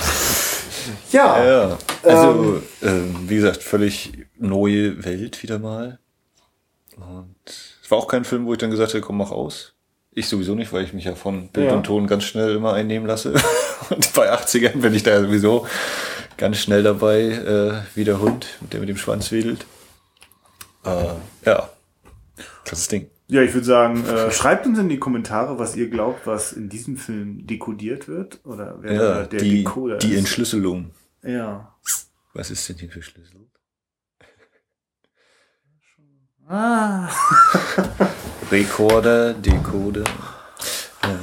Ja. 1.12 1.45
Ja, 1.45 1.78
also 2.03 2.62
ähm, 2.82 3.16
wie 3.28 3.36
gesagt, 3.36 3.62
völlig 3.62 4.12
neue 4.38 5.03
Welt 5.05 5.41
wieder 5.43 5.60
mal. 5.60 5.99
Und 6.97 7.36
es 7.45 7.89
war 7.91 7.97
auch 7.99 8.07
kein 8.07 8.26
Film, 8.26 8.45
wo 8.45 8.53
ich 8.53 8.60
dann 8.60 8.72
gesagt 8.72 8.93
hätte, 8.93 9.01
komm, 9.01 9.18
mach 9.18 9.32
aus. 9.32 9.74
Ich 10.12 10.28
sowieso 10.28 10.55
nicht, 10.55 10.74
weil 10.74 10.84
ich 10.84 10.93
mich 10.93 11.05
ja 11.05 11.14
von 11.16 11.49
Bild 11.49 11.68
Ja. 11.68 11.76
und 11.76 11.84
Ton 11.84 12.07
ganz 12.07 12.24
schnell 12.24 12.55
immer 12.55 12.74
einnehmen 12.74 13.07
lasse. 13.07 13.34
Und 13.89 14.14
bei 14.14 14.32
80ern 14.34 14.82
bin 14.82 14.93
ich 14.93 15.03
da 15.03 15.22
sowieso 15.22 15.66
ganz 16.40 16.58
schnell 16.58 16.82
dabei, 16.82 17.20
äh, 17.22 17.82
wie 17.96 18.04
der 18.06 18.20
Hund, 18.20 18.48
der 18.72 18.80
mit 18.80 18.90
dem 18.90 18.98
Schwanz 18.98 19.32
wedelt. 19.32 19.66
Äh, 20.86 21.14
ja, 21.46 21.70
krasses 22.66 22.88
Ding. 22.88 23.10
Ja, 23.28 23.44
ich 23.44 23.54
würde 23.54 23.66
sagen, 23.68 24.04
äh, 24.08 24.32
schreibt 24.32 24.66
uns 24.66 24.80
in 24.80 24.90
die 24.90 24.98
Kommentare, 24.98 25.60
was 25.60 25.76
ihr 25.76 25.90
glaubt, 25.90 26.26
was 26.26 26.52
in 26.54 26.68
diesem 26.70 26.98
Film 26.98 27.46
dekodiert 27.46 28.08
wird. 28.08 28.40
Oder 28.44 28.78
wer 28.82 28.94
Ja, 28.94 29.24
der 29.26 29.40
die, 29.42 29.64
Decoder 29.64 29.98
die 29.98 30.14
ist. 30.14 30.20
Entschlüsselung. 30.20 30.92
Ja. 31.22 31.76
Was 32.34 32.50
ist 32.50 32.68
denn 32.70 32.78
hier 32.78 32.90
verschlüsselt? 32.90 33.36
Ah. 36.52 37.08
Rekorder, 38.52 39.36
Decoder. 39.36 40.04
Ja. 41.04 41.20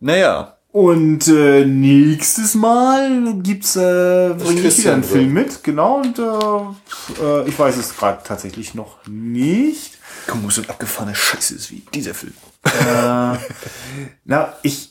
Naja, 0.00 0.55
Und 0.76 1.26
äh, 1.28 1.64
nächstes 1.64 2.54
Mal 2.54 3.32
gibt's 3.36 3.76
äh, 3.76 4.34
bringe 4.36 4.60
ich 4.60 4.76
wieder 4.76 4.92
einen 4.92 5.04
Film 5.04 5.32
mit, 5.32 5.64
genau. 5.64 6.02
Und 6.02 6.18
äh, 6.18 7.22
äh, 7.22 7.48
ich 7.48 7.58
weiß 7.58 7.78
es 7.78 7.96
gerade 7.96 8.22
tatsächlich 8.22 8.74
noch 8.74 8.98
nicht. 9.06 9.96
mal, 10.26 10.50
so 10.50 10.60
ein 10.60 10.68
abgefahrener 10.68 11.14
Scheiße 11.14 11.54
ist 11.54 11.70
wie 11.70 11.82
dieser 11.94 12.12
Film. 12.12 12.34
Äh, 12.64 13.38
na, 14.26 14.52
ich. 14.62 14.90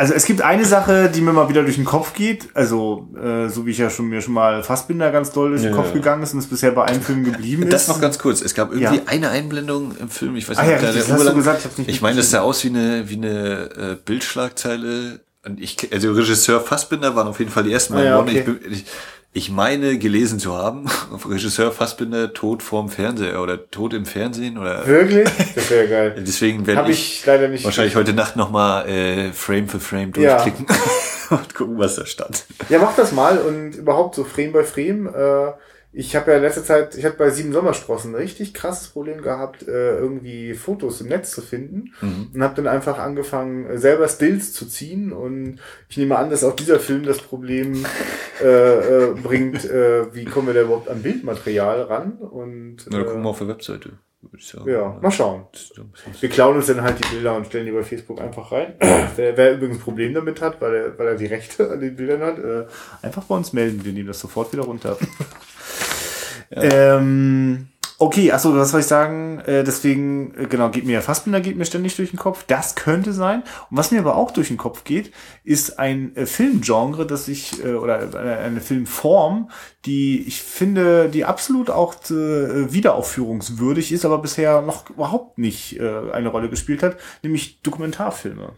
Also 0.00 0.14
es 0.14 0.24
gibt 0.26 0.42
eine 0.42 0.64
Sache, 0.64 1.10
die 1.12 1.20
mir 1.20 1.32
mal 1.32 1.48
wieder 1.48 1.62
durch 1.64 1.74
den 1.74 1.84
Kopf 1.84 2.14
geht. 2.14 2.50
Also 2.54 3.08
äh, 3.20 3.48
so 3.48 3.66
wie 3.66 3.72
ich 3.72 3.78
ja 3.78 3.90
schon 3.90 4.06
mir 4.06 4.20
schon 4.22 4.32
mal 4.32 4.62
Fassbinder 4.62 5.10
ganz 5.10 5.32
doll 5.32 5.50
durch 5.50 5.62
den 5.62 5.70
Ja, 5.72 5.76
Kopf 5.76 5.88
ja. 5.88 5.94
gegangen 5.94 6.22
ist 6.22 6.32
und 6.34 6.38
es 6.38 6.46
bisher 6.46 6.70
bei 6.70 6.84
einem 6.84 7.02
Film 7.02 7.24
geblieben 7.24 7.64
ist. 7.64 7.72
Das 7.72 7.88
noch 7.88 8.00
ganz 8.00 8.16
kurz. 8.16 8.40
Es 8.40 8.54
gab 8.54 8.70
irgendwie 8.70 8.96
Ja. 8.98 9.02
eine 9.06 9.30
Einblendung 9.30 9.96
im 9.98 10.08
Film. 10.08 10.36
Ich 10.36 10.48
weiß 10.48 10.56
Ah 10.56 10.62
nicht, 10.62 10.70
ja, 10.70 10.76
ob 10.76 10.82
da 10.82 10.88
richtig, 10.90 11.08
das 11.08 11.18
hast 11.20 11.26
du 11.28 11.34
gesagt, 11.34 11.58
ich 11.58 11.64
hab's 11.64 11.78
nicht 11.78 11.90
Ich 11.90 12.00
meine, 12.00 12.16
das 12.18 12.30
sah 12.30 12.40
aus 12.42 12.62
wie 12.62 12.68
eine, 12.68 13.10
wie 13.10 13.16
eine 13.16 13.70
äh, 13.76 13.96
Bildschlagzeile. 14.04 15.20
Und 15.44 15.60
ich, 15.60 15.76
also 15.92 16.12
Regisseur 16.12 16.60
Fassbinder 16.60 17.16
waren 17.16 17.26
auf 17.26 17.38
jeden 17.40 17.50
Fall 17.50 17.64
die 17.64 17.72
ersten 17.72 17.94
Ah 17.94 18.02
ja, 18.04 18.18
okay. 18.20 18.44
ich, 18.66 18.72
ich, 18.72 18.84
ich 19.32 19.50
meine, 19.50 19.98
gelesen 19.98 20.38
zu 20.38 20.54
haben. 20.56 20.86
Regisseur 21.28 21.70
Fassbinder, 21.70 22.32
Tod 22.32 22.62
vorm 22.62 22.88
Fernseher 22.88 23.42
oder 23.42 23.70
Tod 23.70 23.94
im 23.94 24.06
Fernsehen 24.06 24.58
oder. 24.58 24.86
Wirklich? 24.86 25.28
Das 25.54 25.70
wäre 25.70 25.88
geil. 25.88 26.14
Deswegen 26.26 26.66
werde 26.66 26.90
ich 26.90 27.20
ich 27.20 27.26
leider 27.26 27.48
nicht. 27.48 27.64
wahrscheinlich 27.64 27.94
heute 27.96 28.12
Nacht 28.14 28.36
nochmal 28.36 28.88
äh, 28.88 29.32
Frame 29.32 29.68
für 29.68 29.80
Frame 29.80 30.12
Ja. 30.16 30.36
durchklicken 30.42 30.66
und 31.30 31.54
gucken, 31.54 31.78
was 31.78 31.96
da 31.96 32.06
stand. 32.06 32.44
Ja, 32.68 32.78
mach 32.78 32.94
das 32.96 33.12
mal 33.12 33.38
und 33.38 33.74
überhaupt 33.74 34.14
so 34.14 34.24
Frame 34.24 34.52
by 34.52 34.64
Frame. 34.64 35.06
Äh, 35.08 35.52
ich 35.98 36.14
habe 36.14 36.30
ja 36.30 36.36
in 36.36 36.44
letzter 36.44 36.62
Zeit, 36.62 36.94
ich 36.94 37.04
hatte 37.04 37.16
bei 37.16 37.30
Sieben 37.30 37.52
Sommersprossen 37.52 38.12
ein 38.12 38.20
richtig 38.20 38.54
krasses 38.54 38.86
Problem 38.90 39.20
gehabt, 39.20 39.66
äh, 39.66 39.98
irgendwie 39.98 40.54
Fotos 40.54 41.00
im 41.00 41.08
Netz 41.08 41.32
zu 41.32 41.42
finden 41.42 41.92
und 42.32 42.40
habe 42.40 42.54
dann 42.54 42.68
einfach 42.68 43.00
angefangen, 43.00 43.66
äh, 43.66 43.78
selber 43.78 44.06
Stills 44.06 44.52
zu 44.52 44.66
ziehen 44.66 45.12
und 45.12 45.58
ich 45.88 45.96
nehme 45.96 46.16
an, 46.16 46.30
dass 46.30 46.44
auch 46.44 46.54
dieser 46.54 46.78
Film 46.78 47.02
das 47.02 47.18
Problem 47.18 47.84
äh, 48.40 48.46
äh, 48.46 49.14
bringt, 49.20 49.64
äh, 49.64 50.14
wie 50.14 50.24
kommen 50.24 50.46
wir 50.46 50.54
da 50.54 50.62
überhaupt 50.62 50.88
an 50.88 51.02
Bildmaterial 51.02 51.82
ran 51.82 52.12
und 52.12 52.76
Na, 52.88 52.98
dann 52.98 53.06
gucken 53.06 53.22
wir 53.22 53.26
äh, 53.26 53.30
auf 53.30 53.38
der 53.38 53.48
Webseite. 53.48 53.90
würde 54.20 54.36
ich 54.36 54.46
sagen. 54.46 54.70
ja, 54.70 55.00
mal 55.02 55.10
schauen. 55.10 55.46
Wir 56.20 56.28
klauen 56.28 56.58
uns 56.58 56.66
dann 56.66 56.82
halt 56.82 57.00
die 57.00 57.12
Bilder 57.12 57.34
und 57.34 57.46
stellen 57.46 57.66
die 57.66 57.72
bei 57.72 57.82
Facebook 57.82 58.20
einfach 58.20 58.52
rein. 58.52 58.74
wer, 59.16 59.36
wer 59.36 59.54
übrigens 59.54 59.78
ein 59.78 59.82
Problem 59.82 60.14
damit 60.14 60.40
hat, 60.42 60.60
weil 60.60 60.74
er, 60.76 60.96
weil 60.96 61.08
er 61.08 61.16
die 61.16 61.26
Rechte 61.26 61.68
an 61.72 61.80
den 61.80 61.96
Bildern 61.96 62.20
hat, 62.20 62.38
äh, 62.38 62.66
Einfach 63.02 63.24
bei 63.24 63.34
uns 63.34 63.52
melden, 63.52 63.84
wir 63.84 63.92
nehmen 63.92 64.06
das 64.06 64.20
sofort 64.20 64.52
wieder 64.52 64.62
runter. 64.62 64.96
ähm, 66.50 67.68
okay, 67.98 68.30
achso, 68.32 68.54
was 68.54 68.70
soll 68.70 68.80
ich 68.80 68.86
sagen? 68.86 69.40
Äh, 69.40 69.64
deswegen, 69.64 70.34
äh, 70.36 70.46
genau, 70.46 70.70
geht 70.70 70.86
mir 70.86 71.02
Fassbinder 71.02 71.40
geht 71.40 71.56
mir 71.56 71.64
ständig 71.64 71.96
durch 71.96 72.10
den 72.10 72.18
Kopf. 72.18 72.44
Das 72.46 72.74
könnte 72.74 73.12
sein. 73.12 73.42
Und 73.70 73.76
was 73.76 73.90
mir 73.90 73.98
aber 73.98 74.16
auch 74.16 74.30
durch 74.30 74.48
den 74.48 74.56
Kopf 74.56 74.84
geht, 74.84 75.12
ist 75.44 75.78
ein 75.78 76.14
äh, 76.16 76.26
Filmgenre, 76.26 77.06
das 77.06 77.28
ich, 77.28 77.62
äh, 77.64 77.74
oder 77.74 77.98
eine, 78.18 78.38
eine 78.38 78.60
Filmform, 78.60 79.50
die 79.84 80.26
ich 80.26 80.42
finde, 80.42 81.08
die 81.08 81.24
absolut 81.24 81.70
auch 81.70 81.94
äh, 82.10 82.72
wiederaufführungswürdig 82.72 83.92
ist, 83.92 84.04
aber 84.04 84.18
bisher 84.18 84.62
noch 84.62 84.88
überhaupt 84.90 85.38
nicht 85.38 85.78
äh, 85.78 86.10
eine 86.12 86.28
Rolle 86.28 86.48
gespielt 86.48 86.82
hat, 86.82 86.96
nämlich 87.22 87.60
Dokumentarfilme. 87.62 88.52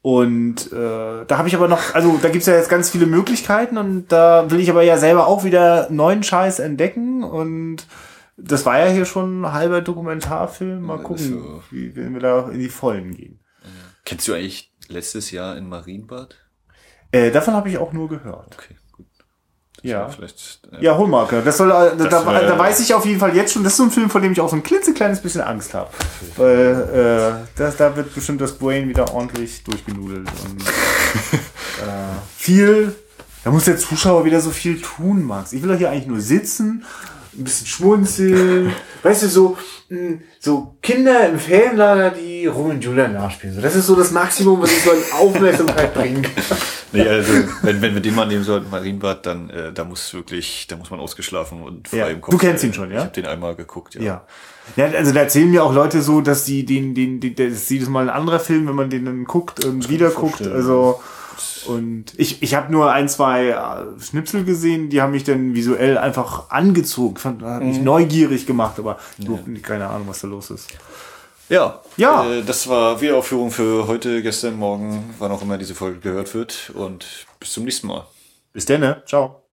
Und 0.00 0.72
äh, 0.72 1.24
da 1.26 1.38
habe 1.38 1.48
ich 1.48 1.56
aber 1.56 1.68
noch, 1.68 1.94
also 1.94 2.18
da 2.22 2.28
gibt's 2.28 2.46
ja 2.46 2.54
jetzt 2.54 2.70
ganz 2.70 2.90
viele 2.90 3.06
Möglichkeiten 3.06 3.76
und 3.78 4.08
da 4.08 4.50
will 4.50 4.60
ich 4.60 4.70
aber 4.70 4.82
ja 4.82 4.96
selber 4.96 5.26
auch 5.26 5.44
wieder 5.44 5.90
neuen 5.90 6.22
Scheiß 6.22 6.60
entdecken 6.60 7.24
und 7.24 7.86
das 8.36 8.64
war 8.64 8.78
ja 8.78 8.86
hier 8.86 9.04
schon 9.04 9.42
ein 9.42 9.52
halber 9.52 9.80
Dokumentarfilm. 9.80 10.82
Mal 10.82 11.02
gucken, 11.02 11.40
so. 11.40 11.62
wie 11.70 11.96
wenn 11.96 12.14
wir 12.14 12.20
da 12.20 12.48
in 12.48 12.60
die 12.60 12.68
Vollen 12.68 13.14
gehen. 13.14 13.40
Kennst 14.04 14.28
du 14.28 14.34
eigentlich 14.34 14.72
letztes 14.88 15.32
Jahr 15.32 15.56
in 15.56 15.68
Marienbad? 15.68 16.36
Äh, 17.10 17.30
davon 17.30 17.54
habe 17.54 17.68
ich 17.68 17.78
auch 17.78 17.92
nur 17.92 18.08
gehört. 18.08 18.54
Okay. 18.54 18.76
Ja. 19.82 20.08
Vielleicht. 20.08 20.60
äh, 20.72 20.84
Ja, 20.84 20.96
Hallmark. 20.98 21.30
Das 21.44 21.56
soll, 21.56 21.70
äh, 21.70 21.96
da, 21.96 22.26
wär- 22.26 22.46
da 22.46 22.58
weiß 22.58 22.80
ich 22.80 22.92
auf 22.94 23.04
jeden 23.06 23.18
Fall 23.20 23.34
jetzt 23.36 23.52
schon, 23.52 23.62
das 23.64 23.72
ist 23.74 23.76
so 23.78 23.84
ein 23.84 23.90
Film, 23.90 24.10
vor 24.10 24.20
dem 24.20 24.32
ich 24.32 24.40
auch 24.40 24.48
so 24.48 24.56
ein 24.56 24.62
klitzekleines 24.62 25.20
bisschen 25.20 25.40
Angst 25.40 25.74
habe. 25.74 25.90
Weil 26.36 27.38
äh, 27.44 27.46
das, 27.56 27.76
da 27.76 27.94
wird 27.96 28.14
bestimmt 28.14 28.40
das 28.40 28.52
Brain 28.52 28.88
wieder 28.88 29.12
ordentlich 29.14 29.62
durchgenudelt. 29.64 30.28
Und, 30.44 30.62
äh, 30.62 30.66
viel, 32.36 32.94
da 33.44 33.50
muss 33.50 33.64
der 33.64 33.78
Zuschauer 33.78 34.24
wieder 34.24 34.40
so 34.40 34.50
viel 34.50 34.80
tun, 34.80 35.24
Max. 35.24 35.52
Ich 35.52 35.62
will 35.62 35.70
doch 35.70 35.78
hier 35.78 35.90
eigentlich 35.90 36.06
nur 36.06 36.20
sitzen, 36.20 36.84
ein 37.38 37.44
bisschen 37.44 37.66
schmunzeln. 37.66 38.72
weißt 39.02 39.22
du, 39.22 39.28
so, 39.28 39.56
mh, 39.88 40.18
so 40.40 40.74
Kinder 40.82 41.28
im 41.28 41.38
Ferienlager, 41.38 42.10
die 42.10 42.46
Rum 42.46 42.70
und 42.70 42.84
Julia 42.84 43.08
nachspielen. 43.08 43.54
So, 43.56 43.62
das 43.62 43.74
ist 43.76 43.86
so 43.86 43.94
das 43.96 44.10
Maximum, 44.10 44.60
was 44.60 44.72
ich 44.72 44.82
so 44.82 44.90
an 44.90 44.96
Aufmerksamkeit 45.20 45.94
bringen 45.94 46.22
kann. 46.22 46.32
Nee, 46.92 47.02
also, 47.06 47.32
wenn, 47.62 47.82
wenn 47.82 47.94
wir 47.94 48.00
den 48.00 48.14
mal 48.14 48.26
nehmen 48.26 48.44
sollten, 48.44 48.70
Marienbad, 48.70 49.26
dann 49.26 49.50
äh, 49.50 49.72
da 49.72 49.84
muss 49.84 50.14
wirklich, 50.14 50.66
da 50.68 50.76
muss 50.76 50.90
man 50.90 51.00
ausgeschlafen 51.00 51.62
und 51.62 51.88
frei 51.88 51.98
Ja. 51.98 52.06
im 52.08 52.20
Kopf. 52.22 52.32
Du 52.32 52.38
kennst 52.38 52.64
ihn 52.64 52.72
schon, 52.72 52.90
ja? 52.90 52.96
Ich 52.98 53.04
habe 53.04 53.12
den 53.12 53.26
einmal 53.26 53.54
geguckt, 53.54 53.94
ja. 53.94 54.02
Ja. 54.02 54.24
Ja, 54.76 54.86
also 54.86 55.12
da 55.12 55.20
erzählen 55.20 55.50
mir 55.50 55.64
auch 55.64 55.72
Leute 55.74 56.02
so, 56.02 56.20
dass 56.20 56.44
die 56.44 56.64
den, 56.64 56.94
den, 56.94 57.20
den 57.20 57.34
das 57.34 57.52
ist 57.52 57.70
jedes 57.70 57.88
Mal 57.88 58.08
ein 58.08 58.14
anderer 58.14 58.40
Film, 58.40 58.66
wenn 58.68 58.74
man 58.74 58.90
den 58.90 59.04
dann 59.04 59.24
guckt 59.24 59.64
und 59.64 59.88
wieder 59.88 60.10
guckt. 60.10 60.46
Also 60.46 61.00
und 61.66 62.06
ich, 62.16 62.42
ich 62.42 62.54
habe 62.54 62.70
nur 62.72 62.92
ein, 62.92 63.08
zwei 63.08 63.48
äh, 63.48 64.00
Schnipsel 64.02 64.44
gesehen, 64.44 64.90
die 64.90 65.00
haben 65.02 65.12
mich 65.12 65.24
dann 65.24 65.54
visuell 65.54 65.98
einfach 65.98 66.50
angezogen. 66.50 67.16
Fand, 67.16 67.42
hat 67.42 67.62
Mhm. 67.62 67.68
mich 67.68 67.80
neugierig 67.80 68.46
gemacht, 68.46 68.78
aber 68.78 68.98
nicht- 69.18 69.62
keine 69.64 69.88
Ahnung, 69.88 70.08
was 70.08 70.20
da 70.20 70.28
los 70.28 70.50
ist. 70.50 70.68
Ja, 71.48 71.80
Ja. 71.96 72.30
Äh, 72.30 72.42
das 72.44 72.68
war 72.68 73.00
Wiederaufführung 73.00 73.50
für 73.50 73.86
heute, 73.86 74.22
gestern, 74.22 74.56
morgen, 74.56 75.14
wann 75.18 75.32
auch 75.32 75.40
immer 75.42 75.56
diese 75.58 75.74
Folge 75.74 75.98
gehört 76.00 76.34
wird. 76.34 76.70
Und 76.74 77.06
bis 77.40 77.52
zum 77.52 77.64
nächsten 77.64 77.86
Mal. 77.86 78.06
Bis 78.52 78.66
dann, 78.66 78.80
ne? 78.80 79.02
Ciao. 79.06 79.47